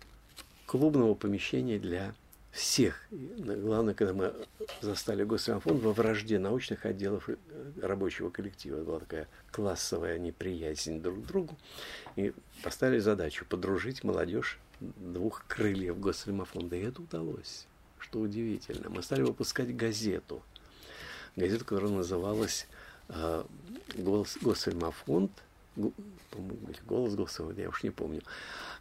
[0.66, 2.14] клубного помещения для
[2.52, 3.06] всех.
[3.10, 4.34] Главное, когда мы
[4.80, 7.28] застали Госфонд во вражде научных отделов
[7.80, 8.82] рабочего коллектива.
[8.82, 11.56] Была такая классовая неприязнь друг к другу.
[12.16, 12.32] И
[12.62, 16.76] поставили задачу подружить молодежь двух крыльев Госфильмофонда.
[16.76, 17.66] И это удалось,
[17.98, 18.90] что удивительно.
[18.90, 20.42] Мы стали выпускать газету.
[21.36, 22.66] Газету, которая называлась
[23.10, 23.44] э,
[24.42, 25.30] Госфильмофонд–
[26.86, 28.22] голос голосовой, я уж не помню,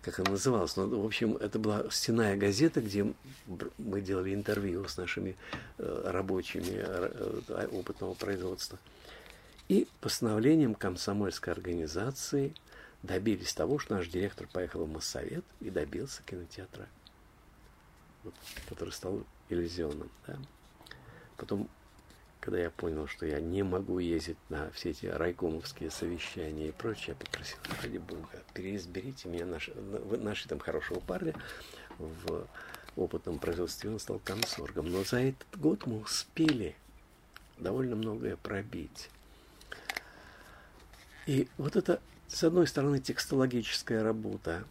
[0.02, 0.76] как она называлась.
[0.76, 3.14] Но, в общем, это была стенная газета, где
[3.78, 5.36] мы делали интервью с нашими
[5.78, 8.80] э, рабочими э, опытного производства.
[9.68, 12.54] И постановлением комсомольской организации
[13.04, 16.88] добились того, что наш директор поехал в Моссовет и добился кинотеатра,
[18.68, 20.10] который стал иллюзионным.
[20.28, 20.38] Да?
[21.38, 21.70] Потом
[22.50, 27.10] когда я понял, что я не могу ездить на все эти райкомовские совещания и прочее,
[27.10, 31.36] я попросил, ради Бога, переизберите меня, наши, наши там хорошего парня
[32.00, 32.48] в
[32.96, 34.92] опытном производстве, он стал комсоргом.
[34.92, 36.76] Но за этот год мы успели
[37.60, 39.12] довольно многое пробить.
[41.28, 44.64] И вот это, с одной стороны, текстологическая работа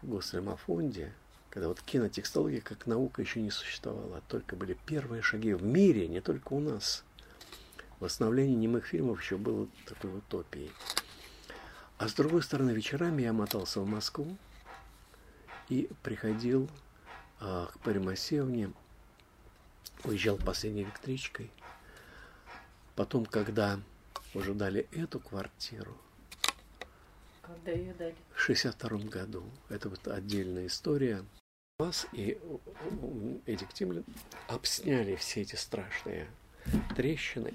[0.00, 1.12] в Госремофонде–
[1.52, 6.08] когда вот кинотекстология как наука еще не существовала, а только были первые шаги в мире,
[6.08, 7.04] не только у нас.
[8.00, 10.72] Восстановление немых фильмов еще было такой утопией.
[11.98, 14.34] А с другой стороны, вечерами я мотался в Москву
[15.68, 16.70] и приходил
[17.38, 18.72] а, к Паримасевне,
[20.04, 21.50] уезжал последней электричкой.
[22.96, 23.78] Потом, когда
[24.32, 25.98] уже дали эту квартиру,
[27.42, 28.14] когда ее дали?
[28.34, 29.44] В 62 году.
[29.68, 31.22] Это вот отдельная история
[31.82, 32.38] вас и
[33.46, 34.04] Эдик Тимлин
[34.46, 36.28] обсняли все эти страшные
[36.94, 37.52] трещины,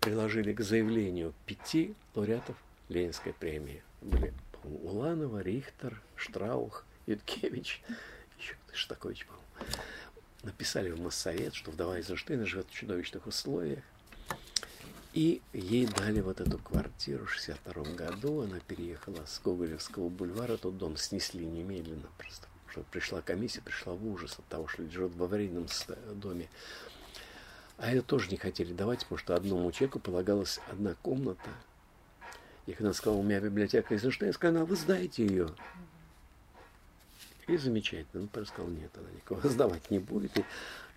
[0.00, 2.56] приложили к заявлению пяти лауреатов
[2.90, 3.82] Ленинской премии.
[4.02, 7.82] Были Уланова, Рихтер, Штраух, Юткевич,
[8.38, 9.46] еще Штакович, по-моему.
[10.42, 13.82] Написали в Моссовет, что вдова Эйзенштейна живет в чудовищных условиях.
[15.14, 18.42] И ей дали вот эту квартиру в 62 году.
[18.42, 20.58] Она переехала с Гоголевского бульвара.
[20.58, 25.14] Тот дом снесли немедленно просто что пришла комиссия, пришла в ужас от того, что живет
[25.14, 25.66] в аварийном
[26.14, 26.48] доме.
[27.76, 31.50] А это тоже не хотели давать, потому что одному человеку полагалась одна комната.
[32.66, 35.50] И когда сказал, у меня библиотека Эйзенштейна, я сказал, а вы сдаете ее.
[37.46, 38.28] И замечательно.
[38.34, 40.38] Он сказал, нет, она никого сдавать не будет.
[40.38, 40.44] И,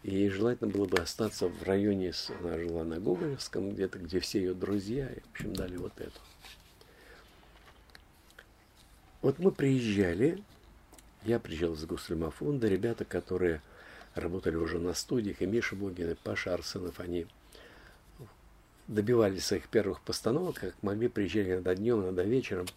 [0.04, 4.54] и желательно было бы остаться в районе, она жила на Гоголевском, где-то, где все ее
[4.54, 5.10] друзья.
[5.10, 6.20] И, в общем, дали вот эту.
[9.22, 10.44] Вот мы приезжали,
[11.26, 13.62] я приезжал из Госфильмофонда, ребята, которые
[14.14, 17.28] работали уже на студиях, и Миша Бугин, и Паша Арсенов, они
[18.88, 22.68] добивались своих первых постановок, как могли, приезжали иногда днем, иногда вечером.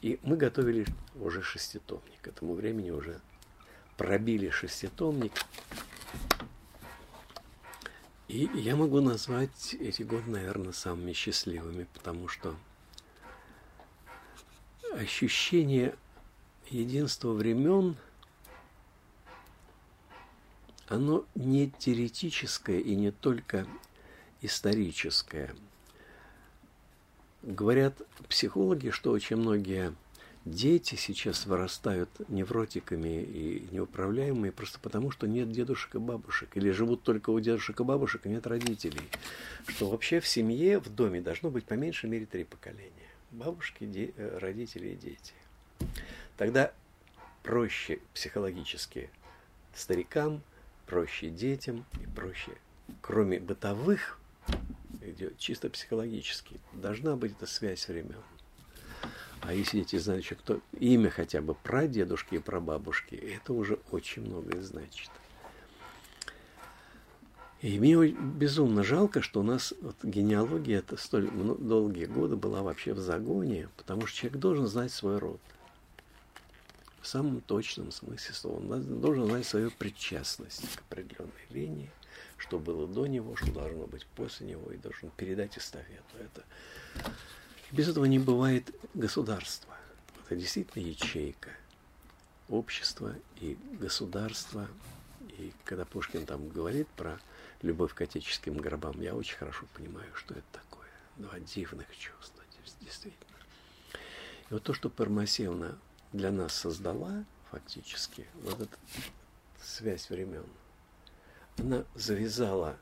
[0.00, 0.86] И мы готовили
[1.16, 2.20] уже шеститомник.
[2.22, 3.20] К этому времени уже
[3.96, 5.32] пробили шеститомник.
[8.28, 12.56] И я могу назвать эти годы, наверное, самыми счастливыми, потому что
[14.92, 15.94] ощущение
[16.70, 17.96] единство времен,
[20.88, 23.66] оно не теоретическое и не только
[24.40, 25.54] историческое.
[27.42, 29.94] Говорят психологи, что очень многие
[30.44, 36.50] дети сейчас вырастают невротиками и неуправляемыми просто потому, что нет дедушек и бабушек.
[36.54, 39.02] Или живут только у дедушек и бабушек, и нет родителей.
[39.66, 42.92] Что вообще в семье, в доме должно быть по меньшей мере три поколения.
[43.32, 45.34] Бабушки, э, родители и дети.
[46.36, 46.72] Тогда
[47.42, 49.10] проще психологически
[49.74, 50.42] старикам,
[50.86, 52.52] проще детям и проще,
[53.00, 54.18] кроме бытовых,
[55.38, 58.22] чисто психологически, должна быть эта связь времен.
[59.40, 64.22] А если дети знают еще кто имя хотя бы прадедушки и прабабушки, это уже очень
[64.22, 65.10] многое значит.
[67.60, 72.92] И мне безумно жалко, что у нас вот, генеалогия это столь долгие годы была вообще
[72.92, 75.40] в загоне, потому что человек должен знать свой род
[77.06, 78.56] в самом точном смысле слова.
[78.56, 81.88] Он должен знать свою причастность к определенной линии,
[82.36, 86.02] что было до него, что должно быть после него, и должен передать эстафету.
[86.18, 86.42] Это...
[87.70, 89.76] Без этого не бывает государства.
[90.24, 91.50] Это действительно ячейка
[92.48, 94.66] общества и государства.
[95.38, 97.20] И когда Пушкин там говорит про
[97.62, 100.88] любовь к отеческим гробам, я очень хорошо понимаю, что это такое.
[101.18, 102.42] Два дивных чувства,
[102.80, 103.38] действительно.
[104.50, 105.78] И вот то, что Пармасевна
[106.12, 108.76] для нас создала, фактически, вот эта
[109.62, 110.46] связь времен,
[111.58, 112.76] она завязала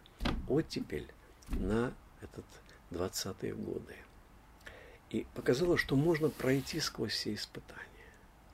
[0.49, 1.07] оттепель
[1.49, 2.45] на этот
[2.91, 3.97] 20-е годы.
[5.11, 7.83] И показала, что можно пройти сквозь все испытания.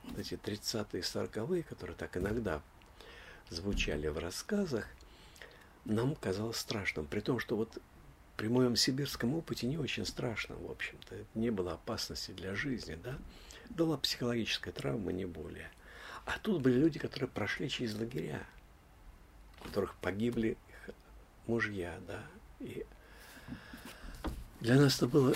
[0.03, 2.61] Вот эти 30-е, 40-е, которые так иногда
[3.49, 4.87] звучали в рассказах,
[5.85, 7.05] нам казалось страшным.
[7.05, 7.77] При том, что вот
[8.37, 11.15] при моем сибирском опыте не очень страшно, в общем-то.
[11.35, 13.17] Не было опасности для жизни, да.
[13.75, 15.69] Была психологическая травма, не более.
[16.25, 18.45] А тут были люди, которые прошли через лагеря,
[19.57, 20.95] в которых погибли их
[21.47, 22.21] мужья, да.
[22.59, 22.85] И
[24.59, 25.33] для нас это было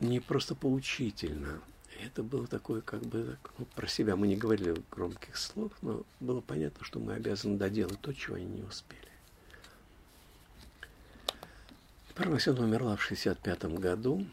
[0.00, 1.60] не просто поучительно,
[2.04, 6.40] это было такое, как бы, ну, про себя мы не говорили громких слов, но было
[6.40, 9.00] понятно, что мы обязаны доделать то, чего они не успели.
[12.14, 14.26] Пармасена умерла в 65 году.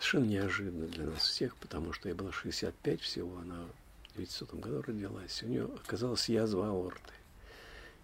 [0.00, 3.66] Совершенно неожиданно для нас всех, потому что ей было 65 всего, она
[4.14, 5.42] в 900 году родилась.
[5.42, 7.12] У нее оказалась язва аорты.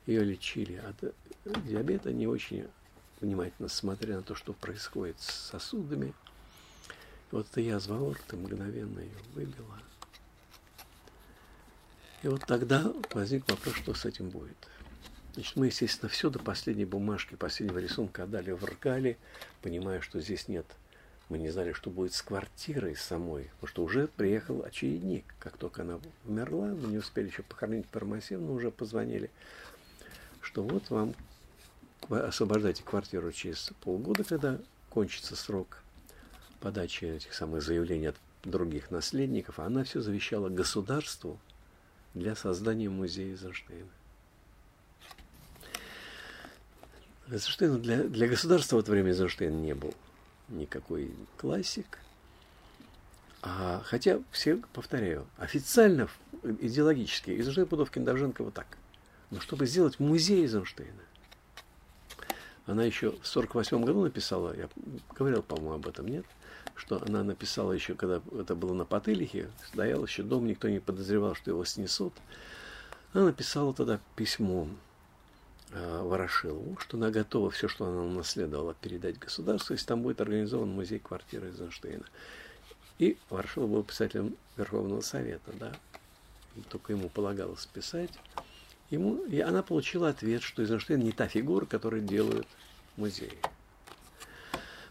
[0.04, 1.14] Ее лечили от
[1.64, 2.68] диабета не очень
[3.22, 6.12] внимательно, смотря на то, что происходит с сосудами.
[7.30, 9.80] Вот эта язва аорты мгновенно ее выбила.
[12.22, 14.68] И вот тогда возник вопрос, что с этим будет.
[15.32, 19.16] Значит, мы, естественно, все до последней бумажки, последнего рисунка отдали в РКАЛе,
[19.62, 20.66] понимая, что здесь нет.
[21.28, 25.24] Мы не знали, что будет с квартирой самой, потому что уже приехал очередник.
[25.40, 29.30] Как только она умерла, мы не успели еще похоронить Пармасевну, уже позвонили,
[30.40, 31.14] что вот вам
[32.08, 35.82] освобождайте квартиру через полгода, когда кончится срок
[36.60, 41.40] подачи этих самых заявлений от других наследников, а она все завещала государству
[42.14, 43.90] для создания музея Эйзенштейна.
[47.28, 49.92] Эйзенштейн для, для государства в это время Эйзенштейн не был
[50.48, 51.98] никакой классик.
[53.42, 56.08] А, хотя, все, повторяю, официально,
[56.42, 58.04] идеологически, Эйзенштейн, Пудовкин,
[58.38, 58.66] вот так.
[59.30, 61.02] Но чтобы сделать музей Эйзенштейна,
[62.66, 64.68] она еще в 48 году написала, я
[65.14, 66.24] говорил, по-моему, об этом, нет?
[66.74, 71.34] Что она написала еще, когда это было на Потылихе, стоял еще дом, никто не подозревал,
[71.34, 72.12] что его снесут.
[73.12, 74.68] Она написала тогда письмо
[75.72, 80.98] Ворошилову, что она готова все, что она унаследовала, передать государству, если там будет организован музей
[81.00, 82.04] квартиры Эйзенштейна.
[82.98, 85.72] И Ворошилов был писателем Верховного Совета, да,
[86.68, 88.12] только ему полагалось писать.
[88.90, 92.46] Ему, и она получила ответ, что Эйзенштейн не та фигура, которую делают
[92.96, 93.36] музеи.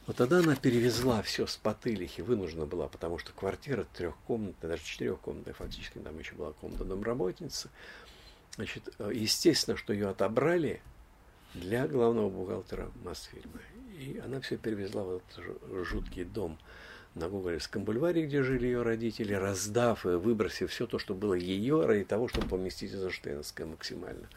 [0.05, 5.55] Вот тогда она перевезла все с Потылихи, вынуждена была, потому что квартира трехкомнатная, даже четырехкомнатная,
[5.55, 7.69] фактически там еще была комната домработницы,
[8.55, 10.81] Значит, э, естественно, что ее отобрали
[11.53, 13.59] для главного бухгалтера Мосфильма.
[13.97, 16.57] И она все перевезла в этот жуткий дом
[17.15, 21.85] на Гоголевском бульваре, где жили ее родители, раздав и выбросив все то, что было ее,
[21.85, 24.27] ради того, чтобы поместить Эйзенштейновское максимально.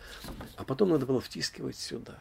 [0.57, 2.19] А потом надо было втискивать сюда.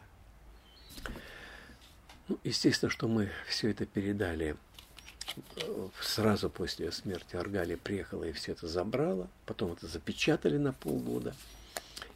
[2.26, 4.56] Ну, естественно, что мы все это передали
[5.56, 7.36] э, сразу после смерти.
[7.36, 9.28] Аргали приехала и все это забрала.
[9.46, 11.34] Потом это запечатали на полгода.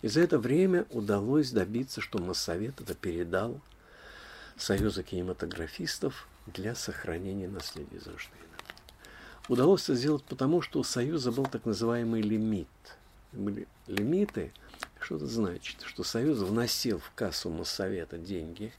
[0.02, 3.60] И за это время удалось добиться, что Моссовет это передал
[4.56, 8.42] Союзу кинематографистов для сохранения наследия Эйзенштейна.
[9.48, 12.68] Удалось это сделать потому, что у Союза был так называемый лимит.
[13.32, 14.52] Были лимиты,
[15.00, 15.82] что это значит?
[15.82, 18.72] Что Союз вносил в кассу Моссовета деньги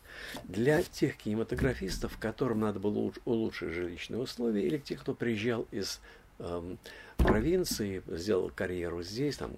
[0.43, 5.99] для тех кинематографистов, которым надо было улучшить жилищные условия, или тех, кто приезжал из
[6.39, 6.75] э,
[7.17, 9.51] провинции, сделал карьеру здесь, там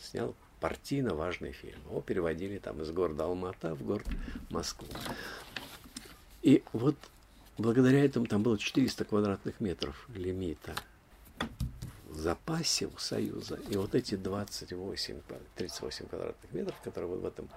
[0.00, 1.80] снял партийно важный фильм.
[1.88, 4.06] Его переводили там из города Алмата в город
[4.50, 4.88] Москву.
[6.42, 6.96] И вот
[7.56, 10.74] благодаря этому там было 400 квадратных метров лимита
[12.08, 13.58] в запасе у Союза.
[13.68, 15.20] И вот эти 28,
[15.56, 17.48] 38 квадратных метров, которые вот в этом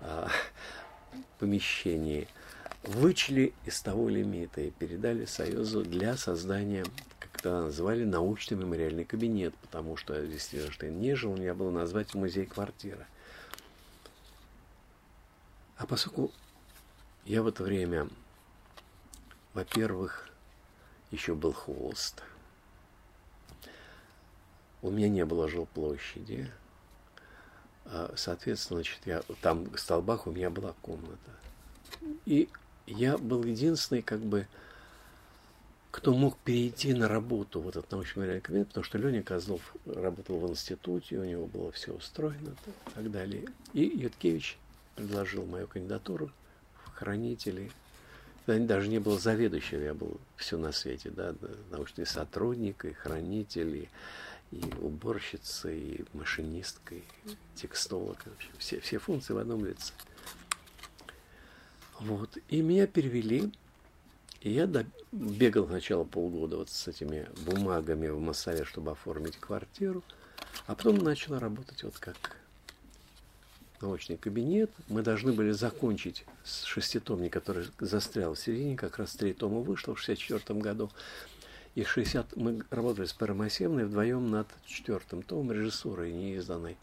[0.00, 0.28] а,
[1.38, 2.28] помещении,
[2.82, 6.84] вычли из того лимита и передали Союзу для создания
[7.36, 13.06] тогда назвали научный мемориальный кабинет, потому что здесь Эйзенштейн не жил, нельзя было назвать музей-квартира.
[15.76, 16.32] А поскольку
[17.24, 18.08] я в это время,
[19.54, 20.28] во-первых,
[21.10, 22.22] еще был холост,
[24.82, 26.50] у меня не было жилплощади.
[27.86, 31.30] А, соответственно, значит, я, там в столбах у меня была комната.
[32.24, 32.48] И
[32.86, 34.46] я был единственный, как бы,
[35.96, 40.50] кто мог перейти на работу в этот научно-мемориальный кабинет, потому что Леня Козлов работал в
[40.50, 43.46] институте, у него было все устроено и так далее.
[43.72, 44.58] И Юткевич
[44.94, 46.30] предложил мою кандидатуру
[46.84, 47.70] в хранители.
[48.46, 51.34] Даже не было заведующего, я был все на свете, да,
[51.70, 53.88] научный сотрудник, и хранитель, и,
[54.54, 57.04] и уборщица, и машинистка, и
[57.54, 59.94] текстолог, вообще все, все функции в одном лице.
[62.00, 62.36] Вот.
[62.50, 63.50] И меня перевели
[64.40, 64.68] и я
[65.12, 70.02] бегал сначала полгода вот с этими бумагами в Москве, чтобы оформить квартиру,
[70.66, 72.16] а потом начал работать вот как
[73.80, 74.70] научный кабинет.
[74.88, 79.94] Мы должны были закончить с шеститомник, который застрял в середине, как раз три тома вышло
[79.94, 80.90] в 64 году.
[81.74, 86.76] И 60 мы работали с Парамасевной вдвоем над четвертым томом режиссурой неизданной.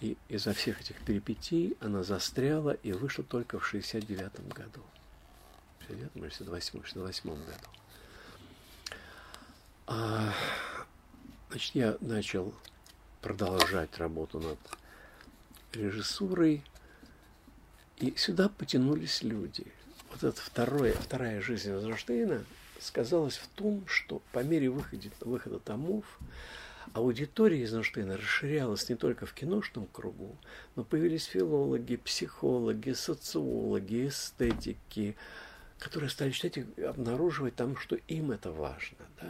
[0.00, 4.82] И из-за всех этих перипетий она застряла и вышла только в 69 году.
[5.88, 7.68] 69 или 68, 68 году.
[9.86, 10.32] А,
[11.50, 12.54] значит, я начал
[13.20, 14.58] продолжать работу над
[15.72, 16.62] режиссурой,
[17.98, 19.66] и сюда потянулись люди.
[20.10, 22.44] Вот эта второе, вторая жизнь Розенштейна
[22.80, 26.04] сказалась в том, что по мере выхода, выхода томов
[26.92, 30.36] аудитория Эйзенштейна расширялась не только в киношном кругу,
[30.76, 35.16] но появились филологи, психологи, социологи, эстетики,
[35.78, 38.98] которые стали читать и обнаруживать там, что им это важно.
[39.20, 39.28] Да?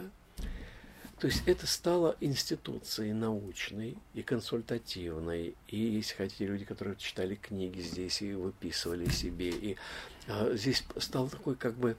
[1.19, 5.55] То есть это стало институцией научной и консультативной.
[5.67, 9.49] И есть, хотите, люди, которые читали книги здесь и выписывали себе.
[9.49, 9.77] И
[10.27, 11.95] а, здесь стал такой как бы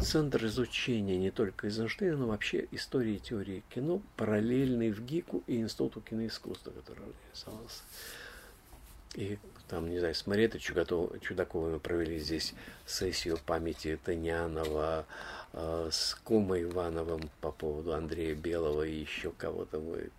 [0.00, 5.56] центр изучения не только Эйзенштейна, но вообще истории и теории кино, параллельный в ГИКу и
[5.56, 7.82] Институту киноискусства, который организовался.
[9.16, 9.38] И
[9.72, 12.52] там, не знаю, с Мариэтой Чудаковой мы провели здесь
[12.84, 15.06] сессию памяти Танянова,
[15.54, 19.80] э, с Кумой Ивановым по поводу Андрея Белого и еще кого-то.
[19.80, 20.10] Мы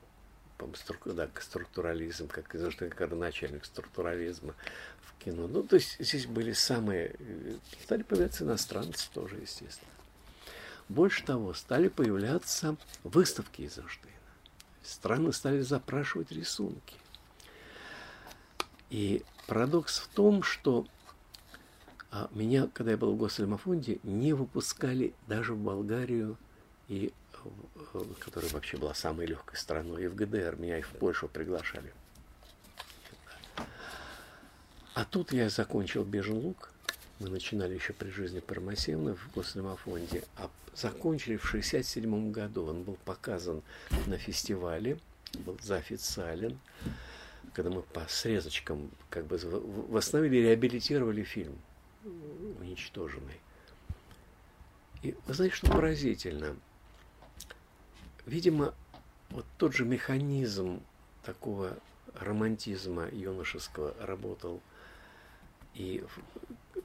[1.05, 4.55] да, структурализм, как изначально как начальник структурализма
[5.03, 5.45] в кино.
[5.47, 7.15] Ну, то есть здесь были самые...
[7.83, 9.91] Стали появляться иностранцы тоже, естественно.
[10.89, 14.17] Больше того, стали появляться выставки из Эйнштейна.
[14.81, 16.95] Страны стали запрашивать рисунки.
[18.93, 20.85] И парадокс в том, что
[22.11, 26.37] а, меня, когда я был в Госальмафонде, не выпускали даже в Болгарию,
[26.89, 27.11] и,
[28.19, 31.91] которая вообще была самой легкой страной, и в ГДР меня и в Польшу приглашали.
[34.93, 36.69] А тут я закончил «Бежен лук»,
[37.19, 42.67] мы начинали еще при жизни Пармасевна в Гослимофонде, а закончили в 1967 году.
[42.67, 43.63] Он был показан
[44.05, 44.99] на фестивале,
[45.45, 46.59] был заофициален
[47.53, 49.37] когда мы по срезочкам как бы
[49.89, 51.57] восстановили, реабилитировали фильм
[52.59, 53.39] уничтоженный.
[55.01, 56.55] И вы знаете, что поразительно?
[58.25, 58.73] Видимо,
[59.29, 60.81] вот тот же механизм
[61.23, 61.77] такого
[62.15, 64.61] романтизма юношеского работал
[65.73, 66.19] и в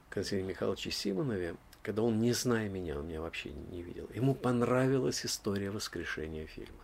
[0.09, 5.25] Константине Михайловиче Симонове, когда он, не зная меня, он меня вообще не видел, ему понравилась
[5.25, 6.81] история воскрешения фильма.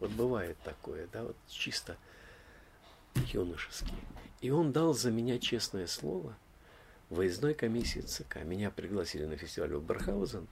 [0.00, 1.96] Вот бывает такое, да, вот чисто
[3.32, 3.94] юношеский.
[4.40, 6.36] И он дал за меня честное слово
[7.10, 8.44] выездной комиссии ЦК.
[8.44, 10.46] Меня пригласили на фестиваль в Бархаузен.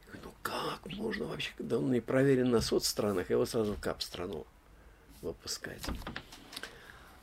[0.00, 3.80] Я говорю, ну как можно вообще, когда он не проверен на соцстранах, его сразу в
[3.80, 4.46] КАП-страну
[5.22, 5.82] выпускать.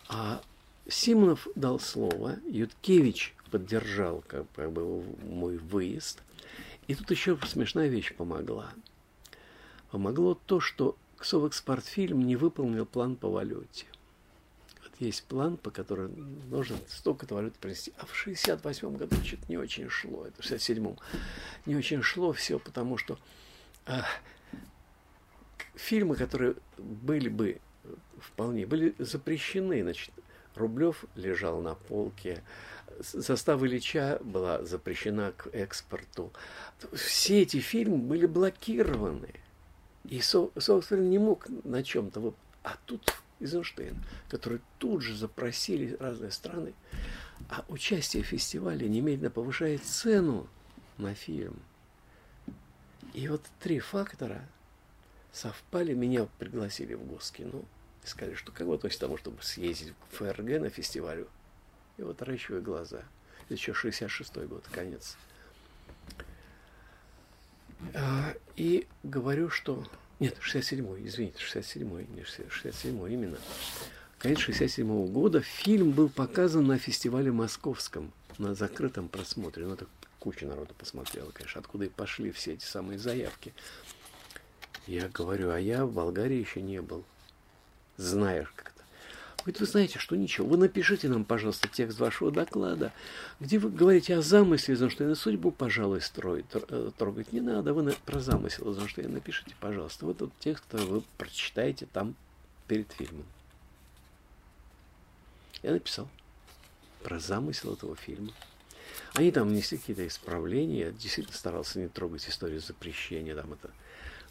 [0.08, 0.42] А
[0.88, 6.22] Симонов дал слово, Юткевич поддержал как, как бы мой выезд.
[6.88, 8.72] И тут еще смешная вещь помогла.
[9.92, 13.86] Помогло то, что Совэкспортфильм не выполнил план по валюте
[15.06, 16.16] есть план, по которому
[16.50, 17.94] нужно столько-то валют принести.
[17.98, 20.98] А в 68 году что-то не очень шло, это в 67-м,
[21.66, 23.18] не очень шло все, потому что
[23.86, 24.06] а,
[25.76, 27.60] фильмы, которые были бы
[28.20, 30.12] вполне, были запрещены, значит,
[30.56, 32.44] Рублев лежал на полке,
[33.02, 36.32] состав Ильича была запрещена к экспорту.
[36.94, 39.34] Все эти фильмы были блокированы.
[40.04, 42.34] И, собственно, не мог на чем-то...
[42.64, 43.98] А тут Эйзенштейн,
[44.30, 46.74] которые тут же запросили разные страны,
[47.50, 50.48] а участие в фестивале немедленно повышает цену
[50.98, 51.60] на фильм.
[53.14, 54.48] И вот три фактора
[55.34, 57.64] совпали, меня пригласили в Госкино
[58.04, 61.28] и сказали, что как вы относитесь к тому, чтобы съездить в ФРГ на фестивалю?
[61.98, 63.04] И вот ращиваю глаза.
[63.46, 65.18] Это еще 66-й год, конец.
[67.94, 69.86] А, и говорю, что
[70.22, 73.38] Нет, 67-й, извините, 67-й, не 67-й именно.
[74.20, 79.66] Конец 67 -го года фильм был показан на фестивале московском, на закрытом просмотре.
[79.66, 79.88] Ну, это
[80.20, 83.52] куча народу посмотрела, конечно, откуда и пошли все эти самые заявки.
[84.86, 87.04] Я говорю, а я в Болгарии еще не был.
[87.98, 88.54] Знаешь.
[89.42, 90.48] Говорит, вы знаете, что ничего.
[90.48, 92.94] Вы напишите нам, пожалуйста, текст вашего доклада,
[93.40, 95.16] где вы говорите о замысле Эйзенштейна.
[95.16, 97.74] Судьбу, пожалуй, строить, э, трогать не надо.
[97.74, 100.06] Вы на, про замысел Эйзенштейна напишите, пожалуйста.
[100.06, 102.16] Вот этот текст, который вы прочитаете там
[102.68, 103.26] перед фильмом.
[105.64, 106.08] Я написал
[107.02, 108.32] про замысел этого фильма.
[109.14, 110.80] Они там внесли какие-то исправления.
[110.80, 113.36] Я действительно старался не трогать историю запрещения.
[113.36, 113.72] Там это...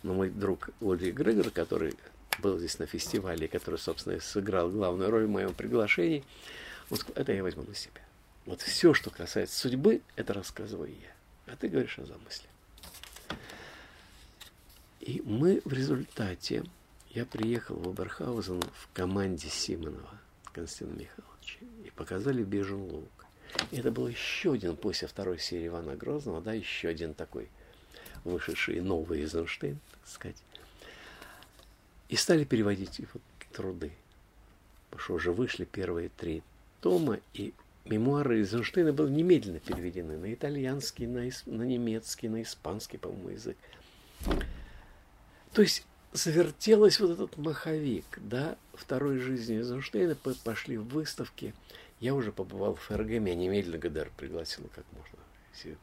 [0.05, 1.95] Но мой друг Ольги Грегор, который
[2.41, 6.25] был здесь на фестивале, который, собственно, сыграл главную роль в моем приглашении,
[6.89, 8.01] вот это я возьму на себя.
[8.47, 11.53] Вот все, что касается судьбы, это рассказываю я.
[11.53, 12.49] А ты говоришь о замысле.
[15.01, 16.65] И мы в результате,
[17.11, 20.19] я приехал в Оберхаузен в команде Симонова,
[20.53, 23.27] Константина Михайловича, и показали «Бежен лук».
[23.71, 27.49] И это был еще один, после второй серии Ивана Грозного, да, еще один такой
[28.25, 30.43] вышедший новый Эйзенштейн, так сказать.
[32.11, 33.21] И стали переводить его
[33.53, 33.93] труды.
[34.91, 36.43] Потому что уже вышли первые три
[36.81, 37.55] тома, и
[37.85, 43.57] мемуары Эйзенштейна были немедленно переведены на итальянский, на, на немецкий, на испанский, по-моему, язык.
[45.53, 51.55] То есть завертелось вот этот маховик, да, второй жизни Эйзенштейна, пошли в выставки.
[52.01, 55.77] Я уже побывал в ФРГ, меня немедленно ГДР пригласил, как можно.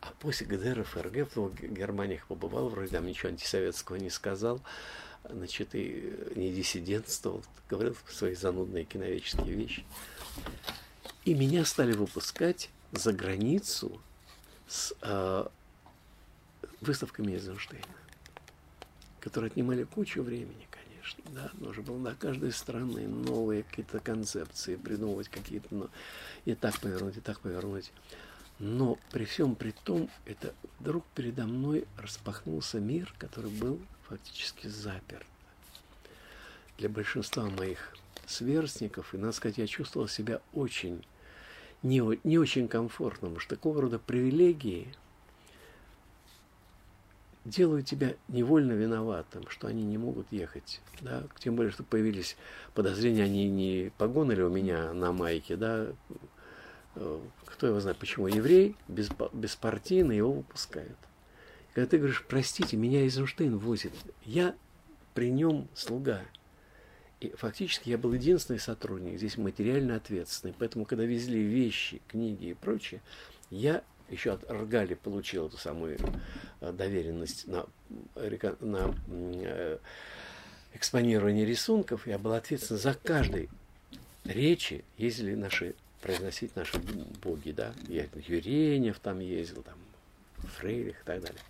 [0.00, 4.60] А после ГДР и ФРГ в Германиях побывал, вроде там ничего антисоветского не сказал,
[5.28, 9.84] значит, и не диссидентствовал, говорил свои занудные киновеческие вещи.
[11.24, 14.00] И меня стали выпускать за границу
[14.66, 15.46] с э,
[16.80, 17.98] выставками Эйзенштейна
[19.20, 21.22] которые отнимали кучу времени, конечно.
[21.32, 25.90] Да, нужно было на каждой страны новые какие-то концепции придумывать какие-то, но
[26.44, 27.92] и так повернуть, и так повернуть.
[28.58, 35.26] Но при всем при том, это вдруг передо мной распахнулся мир, который был фактически заперт.
[36.78, 41.04] Для большинства моих сверстников, и, надо сказать, я чувствовал себя очень,
[41.82, 44.94] не, не очень комфортно, потому что такого рода привилегии–
[47.48, 50.80] делают тебя невольно виноватым, что они не могут ехать.
[51.00, 51.24] Да?
[51.38, 52.36] Тем более, что появились
[52.74, 55.86] подозрения, они не погоны ли у меня на майке, да?
[56.94, 60.96] Э, кто его знает, почему еврей без, беспартийный его выпускают.
[61.78, 63.92] Когда ты говоришь, простите, меня Эйзенштейн возит,
[64.24, 64.56] я
[65.14, 66.22] при нем слуга.
[67.20, 70.56] И фактически я был единственный сотрудник, здесь материально ответственный.
[70.58, 73.00] Поэтому, когда везли вещи, книги и прочее,
[73.50, 75.98] я еще от Аргали получил эту самую
[76.60, 77.64] э, доверенность на,
[78.16, 79.78] на э,
[80.74, 82.08] экспонирование рисунков.
[82.08, 83.48] Я был ответственен за каждой
[84.24, 86.76] речи, ездили наши, произносить наши
[87.22, 87.72] боги, да.
[87.86, 89.78] Я Юренев там ездил, там,
[90.56, 91.40] Фрейлих и так далее.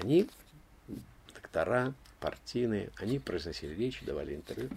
[0.00, 0.28] Они,
[1.34, 4.70] доктора, партийные, они произносили речи, давали интервью.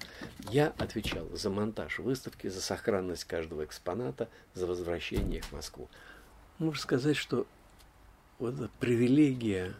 [0.49, 5.89] Я отвечал за монтаж выставки, за сохранность каждого экспоната, за возвращение их в Москву
[6.59, 7.47] можно сказать, что
[8.37, 9.73] вот эта привилегия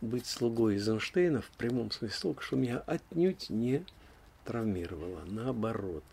[0.00, 3.84] быть слугой Эйзенштейна в прямом смысле слова, что меня отнюдь не
[4.44, 6.04] травмировало, наоборот.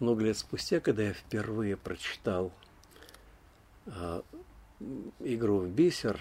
[0.00, 2.52] Много лет спустя, когда я впервые прочитал
[3.86, 4.22] э,
[5.20, 6.20] игру в бисер,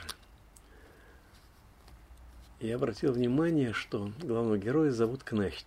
[2.59, 5.65] я обратил внимание, что главного героя зовут Кнехт.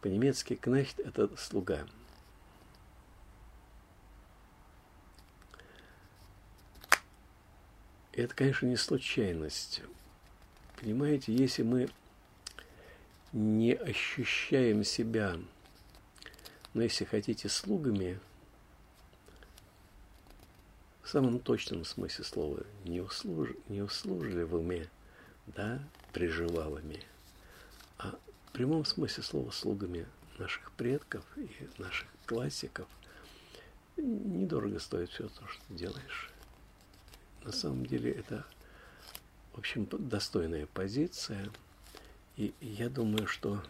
[0.00, 1.86] По-немецки Кнехт– это слуга.
[8.12, 9.82] И это, конечно, не случайность.
[10.80, 11.88] Понимаете, если мы
[13.32, 15.36] не ощущаем себя,
[16.74, 18.20] ну, если хотите, слугами,
[21.04, 23.50] в самом точном смысле слова, не, услуж...
[23.68, 24.88] не услужливыми,
[25.46, 25.80] да,
[26.12, 27.04] приживалами,
[27.98, 30.06] а в прямом смысле слова слугами
[30.38, 31.48] наших предков и
[31.78, 32.88] наших классиков,
[33.96, 36.30] недорого стоит все то, что делаешь.
[37.44, 38.46] На самом деле это,
[39.52, 41.50] в общем, достойная позиция.
[42.36, 43.62] И я думаю, что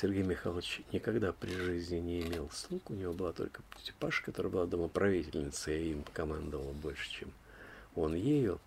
[0.00, 2.88] Сергей Михайлович никогда при жизни не имел слуг.
[2.88, 3.60] У него была только
[3.98, 7.30] Паша, которая была домоправительницей, и им командовала больше, чем
[7.94, 8.60] он ею.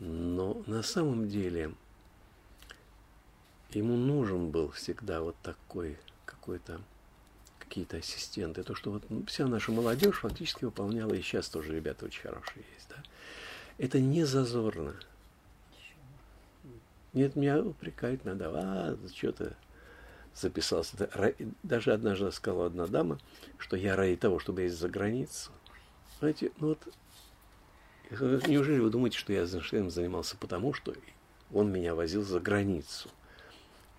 [0.00, 1.72] Но на самом деле
[3.70, 5.96] ему нужен был всегда вот такой
[6.26, 6.80] какой-то
[7.58, 8.62] какие-то ассистенты.
[8.62, 12.88] То, что вот вся наша молодежь фактически выполняла, и сейчас тоже ребята очень хорошие есть,
[12.90, 13.02] да.
[13.78, 14.94] Это не зазорно.
[17.14, 18.50] Нет, меня упрекать надо.
[18.52, 19.52] А, что ты
[20.36, 21.08] записался?
[21.62, 23.18] Даже однажды сказала одна дама,
[23.58, 25.50] что я ради того, чтобы ездить за границу.
[26.18, 26.88] Знаете, ну вот,
[28.46, 30.94] неужели вы думаете, что я Эйзенштейном занимался потому, что
[31.52, 33.10] он меня возил за границу?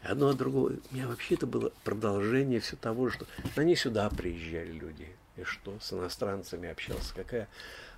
[0.02, 0.74] Одно от другого.
[0.92, 5.10] У меня вообще это было продолжение все того, что они сюда приезжали люди.
[5.36, 7.14] И что, с иностранцами общался.
[7.14, 7.48] Какая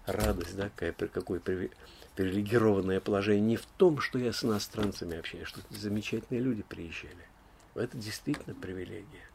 [0.06, 3.42] радость, да, какая, какое привилегированное положение.
[3.42, 7.29] Не в том, что я с иностранцами общаюсь, что замечательные люди приезжали.
[7.80, 9.26] Это действительно привилегия.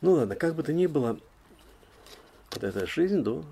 [0.00, 1.18] Ну ладно, как бы то ни было,
[2.52, 3.44] вот эта жизнь до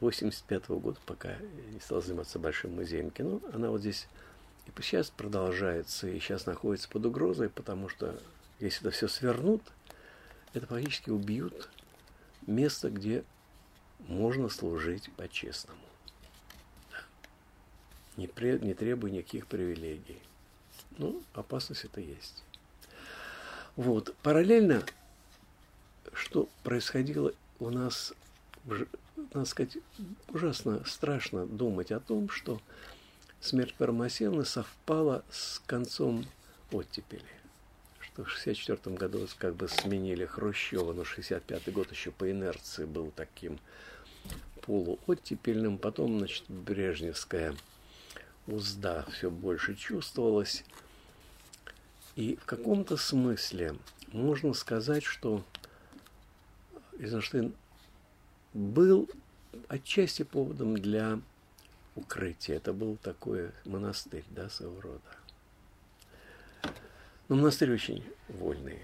[0.00, 1.38] 85 -го года, пока я
[1.72, 4.06] не стал заниматься Большим музеем кино, она вот здесь
[4.66, 8.20] и сейчас продолжается, и сейчас находится под угрозой, потому что
[8.60, 9.62] если это все свернут,
[10.54, 11.68] это фактически убьют
[12.46, 13.24] место, где
[13.98, 15.80] можно служить по-честному.
[18.16, 18.28] Не,
[18.64, 20.20] не требуя никаких привилегий.
[20.98, 22.42] Ну, опасность это есть.
[23.76, 24.14] Вот.
[24.22, 24.84] Параллельно,
[26.12, 28.12] что происходило у нас,
[29.16, 29.78] надо сказать,
[30.28, 32.60] ужасно страшно думать о том, что
[33.40, 36.26] смерть Парамасевны совпала с концом
[36.70, 37.24] оттепели.
[38.00, 43.10] Что в 1964 году как бы сменили Хрущева, но 65 год еще по инерции был
[43.14, 43.58] таким
[44.62, 45.78] полуоттепельным.
[45.78, 47.54] Потом, значит, Брежневская
[48.46, 50.64] узда все больше чувствовалась.
[52.14, 53.76] И в каком-то смысле
[54.08, 55.44] можно сказать, что
[56.98, 57.54] Эйзенштейн
[58.52, 59.08] был
[59.68, 61.20] отчасти поводом для
[61.94, 62.58] укрытие.
[62.58, 65.00] Это был такой монастырь, да, своего рода.
[67.28, 68.80] Но монастырь очень вольный.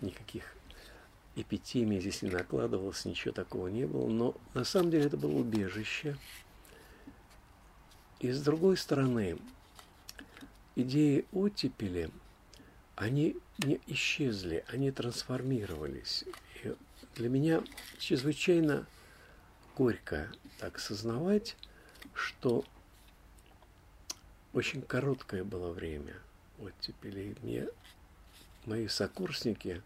[0.00, 0.44] Никаких
[1.36, 4.08] эпитемий здесь не накладывалось, ничего такого не было.
[4.08, 6.16] Но на самом деле это было убежище.
[8.18, 9.38] И с другой стороны,
[10.82, 12.10] идеи оттепели,
[12.96, 16.24] они не исчезли, они трансформировались.
[16.62, 16.74] И
[17.14, 17.62] для меня
[17.98, 18.86] чрезвычайно
[19.76, 21.56] горько так сознавать,
[22.14, 22.64] что
[24.52, 26.14] очень короткое было время
[26.58, 27.36] оттепели.
[27.42, 27.68] Мне
[28.66, 29.82] мои сокурсники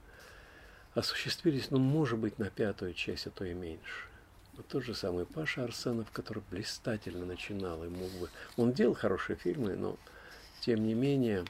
[0.94, 4.08] осуществились, ну, может быть, на пятую часть, а то и меньше.
[4.56, 8.30] Вот тот же самый Паша Арсенов, который блистательно начинал, и мог бы...
[8.56, 9.96] Он делал хорошие фильмы, но,
[10.64, 11.44] тем не менее,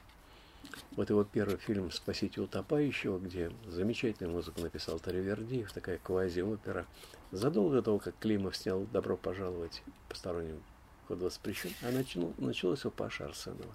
[0.96, 6.84] вот его первый фильм «Спасите утопающего», где замечательную музыку написал Таривердиев, такая квази-опера.
[7.30, 10.60] Задолго до того, как Климов снял «Добро пожаловать посторонним
[11.06, 13.72] ход воспрещен, а начал, началось у Паши Арсенова.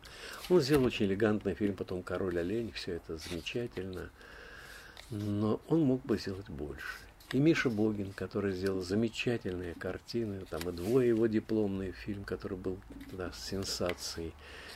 [0.50, 4.10] Он сделал очень элегантный фильм, потом «Король олень», все это замечательно,
[5.10, 6.98] но он мог бы сделать больше.
[7.32, 12.80] И Миша Богин, который сделал замечательные картины, там и двое его дипломный фильм, который был
[13.10, 14.34] тогда сенсацией,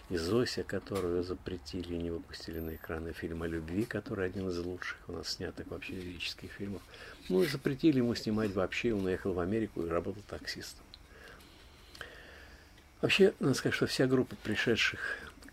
[0.09, 4.57] и Зося, которую запретили и не выпустили на экраны, фильм о любви, который один из
[4.59, 6.81] лучших у нас снятых вообще лирических фильмов.
[7.29, 10.85] Ну и запретили ему снимать вообще, он уехал в Америку и работал таксистом.
[13.01, 14.99] Вообще, надо сказать, что вся группа пришедших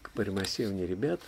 [0.02, 1.20] к Паримасевне ребят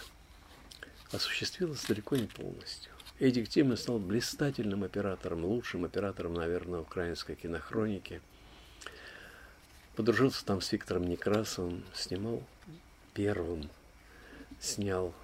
[1.11, 2.93] осуществилась далеко не полностью.
[3.19, 8.21] Эдик Тимин стал блистательным оператором, лучшим оператором, наверное, украинской кинохроники.
[9.95, 12.43] Подружился там с Виктором Некрасовым, снимал
[13.15, 13.71] первым,
[14.61, 15.15] снял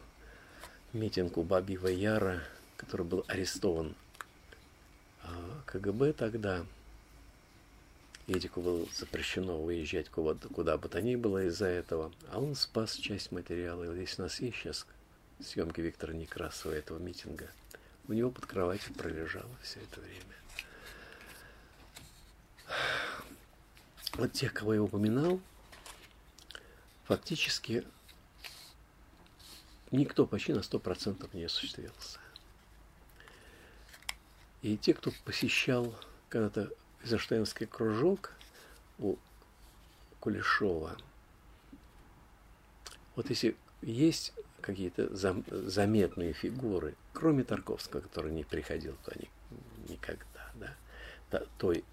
[0.93, 2.43] митинг у Бабьего Яра,
[2.77, 3.95] который был арестован
[5.23, 6.65] а КГБ тогда.
[8.27, 12.13] Эдику было запрещено выезжать куда, куда бы то ни было из-за этого.
[12.31, 13.85] А он спас часть материала.
[13.85, 14.87] И здесь у нас есть сейчас
[15.41, 17.47] съемки Виктора Некрасова этого митинга–
[18.09, 20.25] у него под кроватью пролежало все это время.
[24.15, 25.41] Вот тех, кого я упоминал,
[27.09, 27.87] фактически
[29.91, 32.21] никто почти на сто процентов не осуществился.
[34.61, 35.95] И те, кто посещал
[36.29, 36.71] когда-то
[37.03, 38.33] Эйзенштейнский кружок
[38.99, 39.17] у
[40.21, 40.99] Кулешова,
[43.17, 50.53] вот если есть какие-то зам, заметные фигуры, кроме Тарковского, который не приходил туда ни, никогда,
[51.31, 51.85] да, той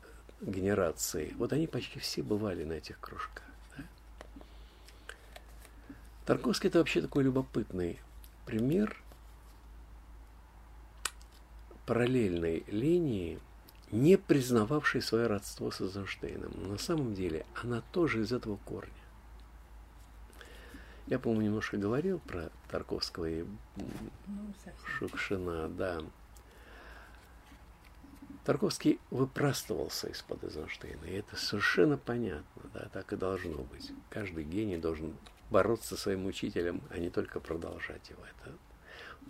[0.41, 1.33] генерации.
[1.37, 3.44] Вот они почти все бывали на этих кружках.
[6.25, 7.99] Тарковский это вообще такой любопытный
[8.45, 8.97] пример
[11.85, 13.39] параллельной линии,
[13.91, 16.51] не признававшей свое родство с Эйзенштейном.
[16.55, 18.91] Но на самом деле она тоже из этого корня.
[21.05, 23.45] Я, по-моему, немножко говорил про Тарковского и
[23.75, 24.53] ну,
[24.97, 26.01] Шукшина, да.
[28.43, 32.63] Тарковский выпрастывался из-под Эйзенштейна, и это совершенно понятно.
[32.73, 33.91] Да, так и должно быть.
[34.09, 35.15] Каждый гений должен
[35.49, 38.23] бороться со своим учителем, а не только продолжать его.
[38.23, 38.55] Это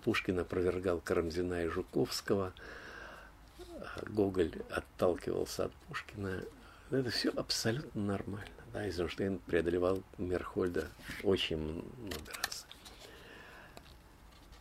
[0.03, 2.53] Пушкин опровергал Карамзина и Жуковского,
[4.07, 6.43] Гоголь отталкивался от Пушкина.
[6.91, 8.49] Это все абсолютно нормально.
[8.73, 10.87] Да, Эйзенштейн преодолевал Мерхольда
[11.23, 12.67] очень много раз.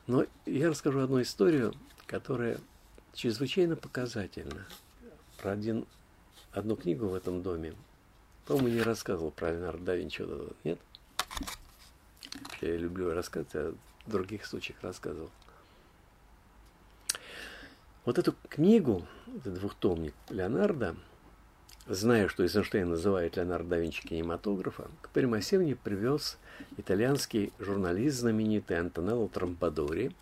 [0.06, 1.74] Но я расскажу одну историю,
[2.06, 2.58] которая
[3.14, 4.66] чрезвычайно показательна.
[5.38, 5.86] Про один,
[6.52, 7.74] одну книгу в этом доме.
[8.46, 10.24] По-моему, не рассказывал про Леонардо да Винчи.
[10.64, 10.78] Нет?
[12.60, 13.76] Я люблю рассказывать,
[14.06, 15.30] в других случаях рассказывал.
[18.04, 19.06] Вот эту книгу,
[19.36, 20.94] этот двухтомник Леонардо,
[21.86, 26.38] зная, что Эйзенштейн называет Леонардо да Винчи кинематографом, к Примасевне привез
[26.76, 30.12] итальянский журналист знаменитый Антонелло Трампадори,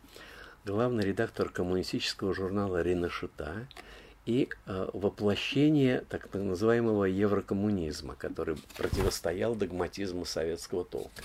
[0.65, 3.67] главный редактор коммунистического журнала «Ринашита»
[4.25, 11.23] и э, воплощение так называемого еврокоммунизма, который противостоял догматизму советского толка.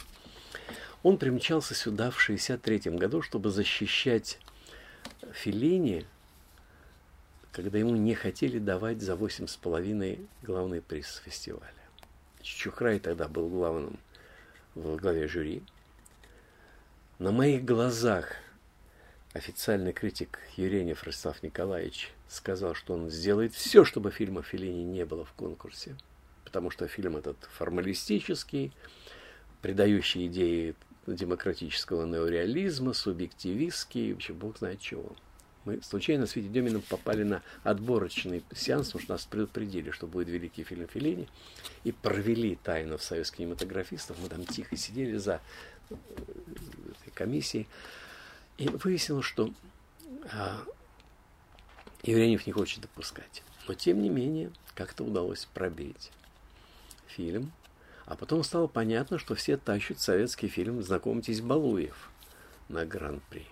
[1.03, 4.39] Он примчался сюда в 1963 году, чтобы защищать
[5.31, 6.05] Филини,
[7.51, 11.71] когда ему не хотели давать за восемь с половиной главный приз фестиваля.
[12.41, 13.99] Чухрай тогда был главным
[14.73, 15.61] в главе жюри.
[17.19, 18.33] На моих глазах
[19.33, 25.25] официальный критик Юренев Ростав Николаевич сказал, что он сделает все, чтобы фильма Филини не было
[25.25, 25.95] в конкурсе,
[26.43, 28.73] потому что фильм этот формалистический,
[29.61, 30.75] придающий идеи
[31.05, 35.15] демократического неореализма, субъективистский, вообще бог знает чего.
[35.65, 40.29] Мы случайно с Витей Деминым попали на отборочный сеанс, потому что нас предупредили, что будет
[40.29, 41.27] великий фильм Филини,
[41.83, 44.17] и провели тайну в Союз кинематографистов.
[44.21, 45.41] Мы там тихо сидели за
[45.89, 45.95] э,
[47.01, 47.67] этой комиссией,
[48.57, 49.51] и выяснилось, что
[52.07, 53.43] Евгеньев не хочет допускать.
[53.67, 56.11] Но, тем не менее, как-то удалось пробить
[57.07, 57.51] фильм
[58.07, 62.09] а потом стало понятно, что все тащат советский фильм «Знакомьтесь, Балуев»
[62.69, 63.45] на Гран-при.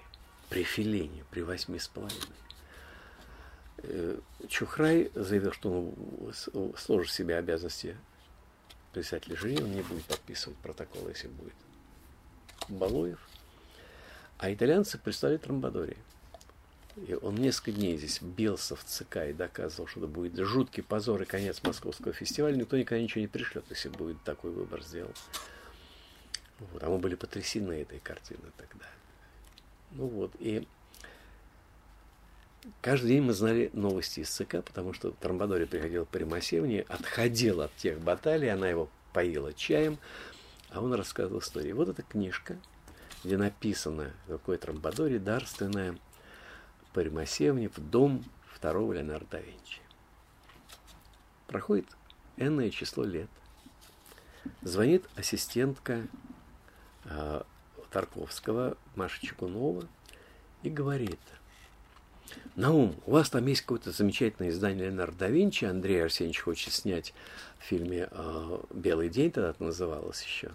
[0.49, 2.22] При Филине, при восьми с половиной.
[3.80, 4.18] Э,
[4.48, 5.94] Чухрай заявил, что
[6.53, 7.98] он сложит себе обязанности
[8.94, 11.56] председателя жюри, он не будет подписывать протокол, если будет
[12.69, 13.19] Балуев.
[14.38, 15.98] А итальянцы представили Трамбадори.
[16.98, 21.22] И он несколько дней здесь бился в ЦК и доказывал, что это будет жуткий позор
[21.22, 22.56] и конец московского фестиваля.
[22.56, 25.14] Никто никогда ничего не пришлет, если будет такой выбор сделан.
[26.60, 28.86] Вот, а мы были потрясены этой картиной тогда.
[29.92, 30.66] Ну вот, и
[32.82, 37.76] каждый день мы знали новости из ЦК, потому что Трамбадори приходил по Римасевне, отходил от
[37.76, 39.98] тех баталий, она его поила чаем,
[40.70, 41.74] а он рассказывал истории.
[41.74, 42.58] Вот эта книжка,
[43.26, 45.98] где написано, какой Трамбадори дарственная,
[46.96, 48.24] Паримасевне в дом
[48.54, 49.82] второго Леонардо да Винчи.
[51.46, 51.86] Проходит
[52.38, 53.30] энное число лет.
[54.62, 56.08] Звонит ассистентка
[57.04, 57.42] э,
[57.92, 59.86] Тарковского, Маша Чекунова,
[60.64, 61.20] и говорит,
[62.56, 67.14] Наум, у вас там есть какое-то замечательное издание Леонардо да Винчи, Андрей Арсеньевич хочет снять
[67.60, 70.50] в фильме э, «Белый день», тогда это называлось еще,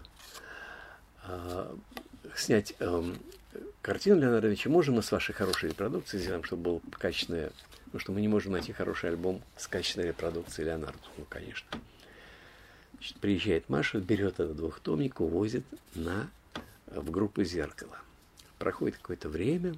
[1.25, 1.77] э,
[2.35, 3.15] снять э,
[3.82, 7.51] картину Леонардо Винчи можем мы с вашей хорошей репродукцией сделаем, чтобы был качественная,
[7.86, 11.01] потому что мы не можем найти хороший альбом с качественной репродукцией Леонардо.
[11.16, 11.68] Ну, конечно.
[12.94, 15.64] Значит, приезжает Маша, берет этот двухтомник, увозит
[15.94, 16.28] на,
[16.86, 17.98] в группу «Зеркало».
[18.59, 19.74] Проходит какое-то время,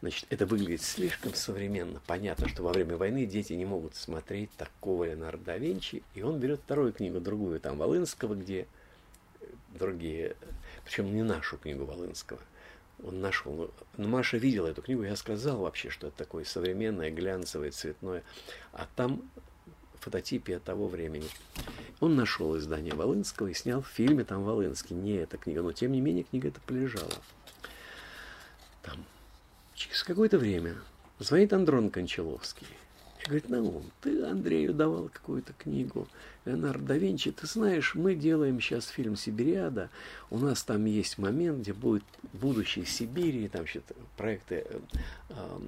[0.00, 2.00] Значит, это выглядит слишком современно.
[2.06, 6.02] Понятно, что во время войны дети не могут смотреть такого Леонардо да Винчи.
[6.14, 8.66] И он берет вторую книгу, другую, там, Волынского, где
[9.78, 10.36] другие,
[10.84, 12.40] причем не нашу книгу Волынского,
[13.04, 13.70] он нашел.
[13.96, 18.22] Ну, Маша видела эту книгу, я сказал вообще, что это такое современное, глянцевое, цветное.
[18.72, 19.22] А там
[20.00, 21.28] фототипия того времени.
[22.00, 24.96] Он нашел издание Волынского и снял в фильме там Волынский.
[24.96, 27.12] Не эта книга, но тем не менее книга эта полежала.
[28.82, 29.04] Там.
[29.74, 30.76] Через какое-то время
[31.18, 32.66] звонит Андрон Кончаловский
[33.30, 36.08] говорит, Наум, ты Андрею давал какую-то книгу,
[36.44, 39.88] Леонардо да Винчи, ты знаешь, мы делаем сейчас фильм «Сибириада»,
[40.30, 42.02] у нас там есть момент, где будет
[42.32, 44.80] будущее Сибири, там что-то проекты э,
[45.28, 45.58] э,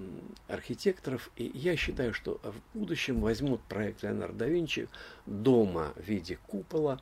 [0.49, 4.89] архитекторов, и я считаю, что в будущем возьмут проект Леонардо да Винчи
[5.27, 7.01] дома в виде купола,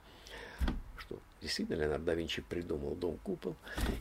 [0.99, 3.57] что действительно Леонардо да Винчи придумал дом-купол,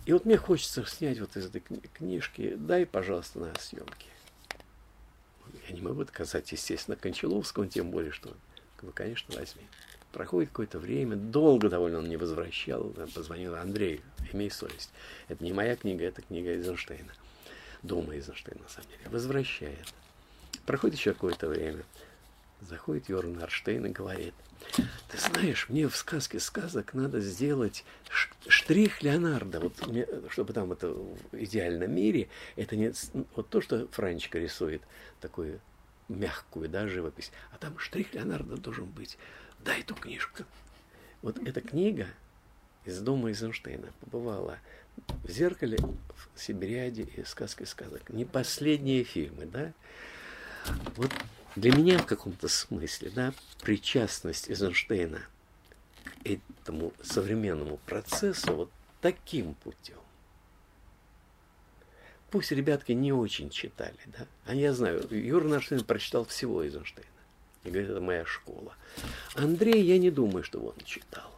[0.06, 1.64] и вот мне хочется снять вот из этой
[1.94, 4.08] книжки, дай, пожалуйста, на съемки.
[5.70, 8.36] Я не могу отказать, естественно, Кончаловскому, тем более, что,
[8.82, 9.62] ну, конечно, возьми.
[10.12, 14.02] Проходит какое-то время, долго довольно он не возвращал, позвонил Андрею,
[14.34, 14.90] имей совесть.
[15.28, 17.14] Это не моя книга, это книга Эйзенштейна.
[17.84, 19.10] Дома Эйзенштейна, на самом деле.
[19.12, 19.94] Возвращает.
[20.66, 21.84] Проходит еще какое-то время.
[22.62, 24.34] Заходит Йорн Арштейн и говорит,
[25.10, 27.86] ты знаешь, мне в сказке сказок надо сделать
[28.48, 29.74] штрих Леонардо, вот
[30.30, 32.94] чтобы там это в идеальном мире, это не
[33.36, 34.82] вот то, что Франчика рисует,
[35.22, 35.60] такую
[36.10, 39.18] мягкую, да, живопись, а там штрих Леонардо должен быть.
[39.64, 40.44] Дай эту книжку.
[41.22, 42.08] Вот эта книга
[42.86, 44.58] из дома Эйзенштейна побывала
[45.24, 48.10] в «Зеркале», в «Сибириаде» и «Сказке сказок».
[48.10, 49.74] Не последние фильмы, да?
[50.96, 51.12] Вот
[51.56, 55.22] для меня в каком-то смысле, да, причастность Эйзенштейна
[56.04, 58.72] к этому современному процессу вот
[59.02, 59.98] таким путем.
[62.32, 67.10] Пусть ребятки не очень читали, да, а я знаю, Юра Эйзенштейн прочитал всего Эйзенштейна.
[67.64, 68.74] И говорит, это моя школа.
[69.36, 71.30] Андрей, я не думаю, что он читал.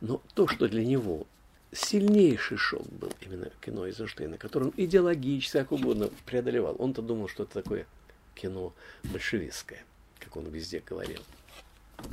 [0.00, 1.26] Но то, что для него
[1.72, 6.76] сильнейший шок был именно кино Эйзенштейна, который он идеологически, как угодно преодолевал.
[6.78, 7.86] Он-то думал, что это такое
[8.34, 8.74] кино
[9.04, 9.84] большевистское,
[10.18, 11.22] как он везде говорил.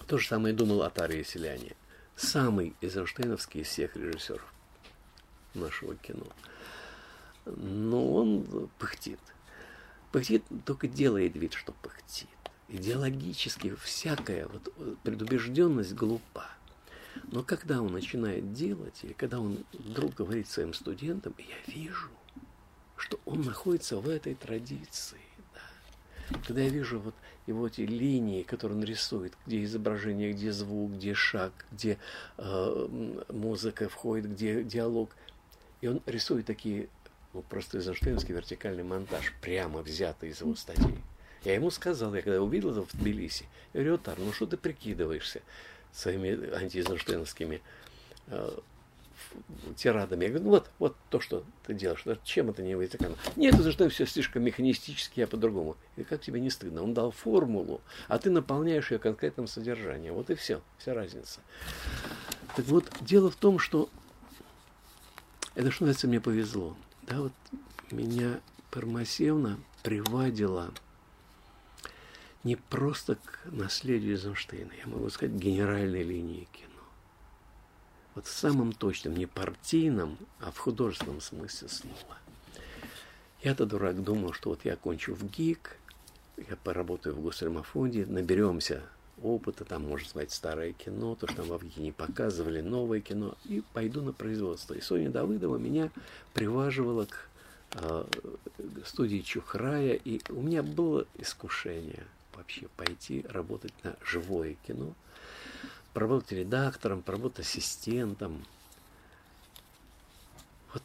[0.08, 1.76] То же самое думал Атар Селяне.
[2.16, 4.54] Самый Эйзенштейновский из всех режиссеров
[5.54, 6.28] нашего кино.
[7.46, 9.20] Но он пыхтит.
[10.12, 12.30] Пыхтит, только делает вид, что пыхтит.
[12.68, 14.74] Идеологически всякая вот
[15.04, 16.48] предубежденность глупа.
[17.24, 22.10] Но когда он начинает делать, или когда он вдруг говорит своим студентам, я вижу,
[22.96, 25.20] что он находится в этой традиции.
[26.32, 26.40] Да.
[26.48, 27.16] Когда я вижу вот
[27.48, 31.98] его эти линии, которые он рисует, где изображение, где звук, где шаг, где
[32.38, 32.88] э,
[33.30, 35.16] музыка входит, где диалог,
[35.82, 36.90] и он рисует такие,
[37.34, 40.98] ну, просто эйзенштейнский вертикальный монтаж, прямо взятый из его статей.
[41.44, 44.58] Я ему сказал, я когда увидел это в Тбилиси, я говорю, Отар, ну что ты
[44.58, 45.42] прикидываешься?
[45.92, 47.62] своими антиэйзенштейновскими
[48.28, 48.58] э,
[49.76, 50.24] тирадами.
[50.26, 53.16] Я говорю, ну вот, вот то, что ты делаешь, чем это не вытекано?
[53.36, 55.78] Нет, это что все слишком механистически, а по-другому.
[55.98, 56.84] И как тебе не стыдно?
[56.84, 60.14] Он дал формулу, а ты наполняешь ее конкретным содержанием.
[60.14, 61.42] Вот и все, вся разница.
[62.56, 63.90] Так вот, дело в том, что
[65.56, 66.76] это, что называется, мне повезло.
[67.04, 67.34] Да, вот
[67.92, 68.40] меня
[68.72, 70.72] Пармасевна приводила
[72.44, 76.71] не просто к наследию Эйзенштейна, я могу сказать, генеральной линии кино.
[78.16, 82.18] Вот в самом точном, не партийном, а в художественном смысле слова.
[83.42, 85.78] Я-то дурак думал, что вот я окончу в ГИК,
[86.50, 88.84] я поработаю в Госремофонде, наберемся
[89.22, 93.64] опыта, там, можно сказать, старое кино, то, что там в не показывали, новое кино, и
[93.74, 94.74] пойду на производство.
[94.74, 95.92] И Соня Давыдова меня
[96.34, 97.30] приваживала к
[97.74, 98.06] э,
[98.86, 102.04] студии Чухрая, и у меня было искушение–
[102.42, 104.94] вообще пойти работать на живое кино,
[105.94, 108.46] поработать редактором, поработать ассистентом.
[110.74, 110.84] Вот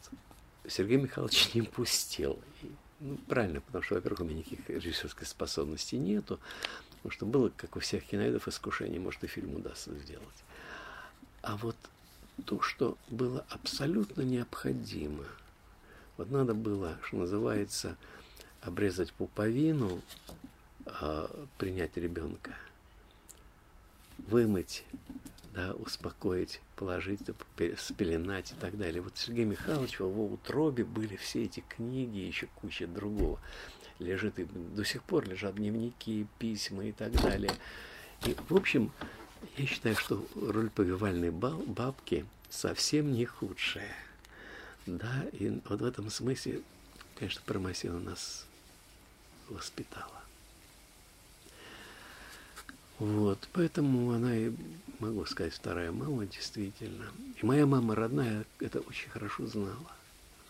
[0.67, 2.39] Сергей Михайлович не пустил.
[2.61, 6.39] И, ну, правильно, потому что, во-первых, у меня никаких режиссерской способности нету,
[6.97, 10.43] потому что было, как у всех киноидов, искушение, может, и фильм удастся сделать.
[11.41, 11.77] А вот
[12.45, 15.25] то, что было абсолютно необходимо,
[16.17, 17.95] вот надо было, что называется,
[18.61, 20.01] обрезать пуповину,
[20.85, 22.55] э, принять ребенка,
[24.17, 24.83] вымыть,
[25.53, 27.21] да, успокоить, положить,
[27.77, 29.01] спеленать и так далее.
[29.01, 33.39] Вот Сергей Михайлович в его утробе были все эти книги и еще куча другого.
[33.99, 37.51] Лежит и до сих пор лежат дневники, письма и так далее.
[38.25, 38.91] И, в общем,
[39.57, 43.95] я считаю, что роль повивальной бабки совсем не худшая.
[44.85, 46.61] Да, и вот в этом смысле,
[47.15, 48.45] конечно, Промасина нас
[49.49, 50.16] воспитала.
[52.99, 54.51] Вот, поэтому она и,
[54.99, 57.05] могу сказать, вторая мама, действительно.
[57.39, 59.91] И моя мама родная это очень хорошо знала.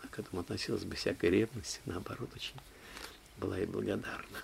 [0.00, 2.56] Она к этому относилась без всякой ревности, наоборот, очень
[3.36, 4.42] была и благодарна.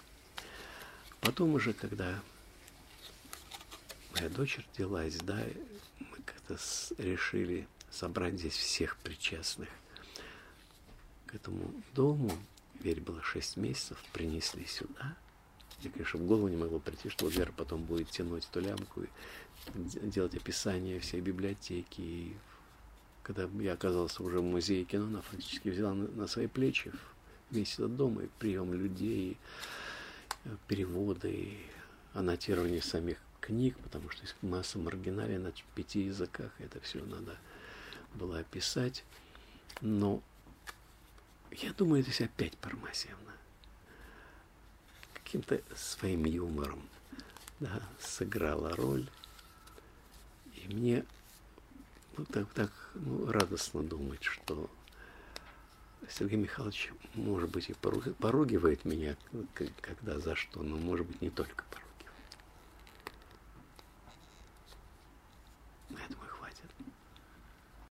[1.20, 2.20] Потом уже, когда
[4.12, 5.43] моя дочь родилась, да,
[5.98, 6.59] мы как-то
[6.98, 9.70] решили собрать здесь всех причастных
[11.26, 12.31] к этому дому.
[12.81, 15.16] Верь было шесть месяцев, принесли сюда–
[15.85, 19.09] мне, конечно, в голову не могло прийти, что Вера потом будет тянуть эту лямку и
[20.02, 22.01] делать описание всей библиотеки.
[22.01, 22.36] И
[23.23, 26.93] когда я оказался уже в музее кино, она фактически взяла на, свои плечи
[27.51, 29.36] весь этот дом, и прием людей, и
[30.44, 31.59] э, переводы, и
[32.15, 37.36] аннотирование самих книг, потому что масса маргиналей на пяти языках, это все надо
[38.15, 39.05] было описать.
[39.81, 40.23] Но
[41.51, 43.34] я думаю, здесь опять Пармасевна
[45.35, 46.81] каким-то своим юмором
[47.59, 49.09] да, сыграла роль.
[50.55, 51.05] И мне
[52.16, 54.70] ну, так, так ну, радостно думать, что
[56.09, 59.16] Сергей Михайлович, может быть, и поругивает меня,
[59.81, 62.12] когда за что, но, может быть, не только поругивает.
[65.89, 66.23] Поэтому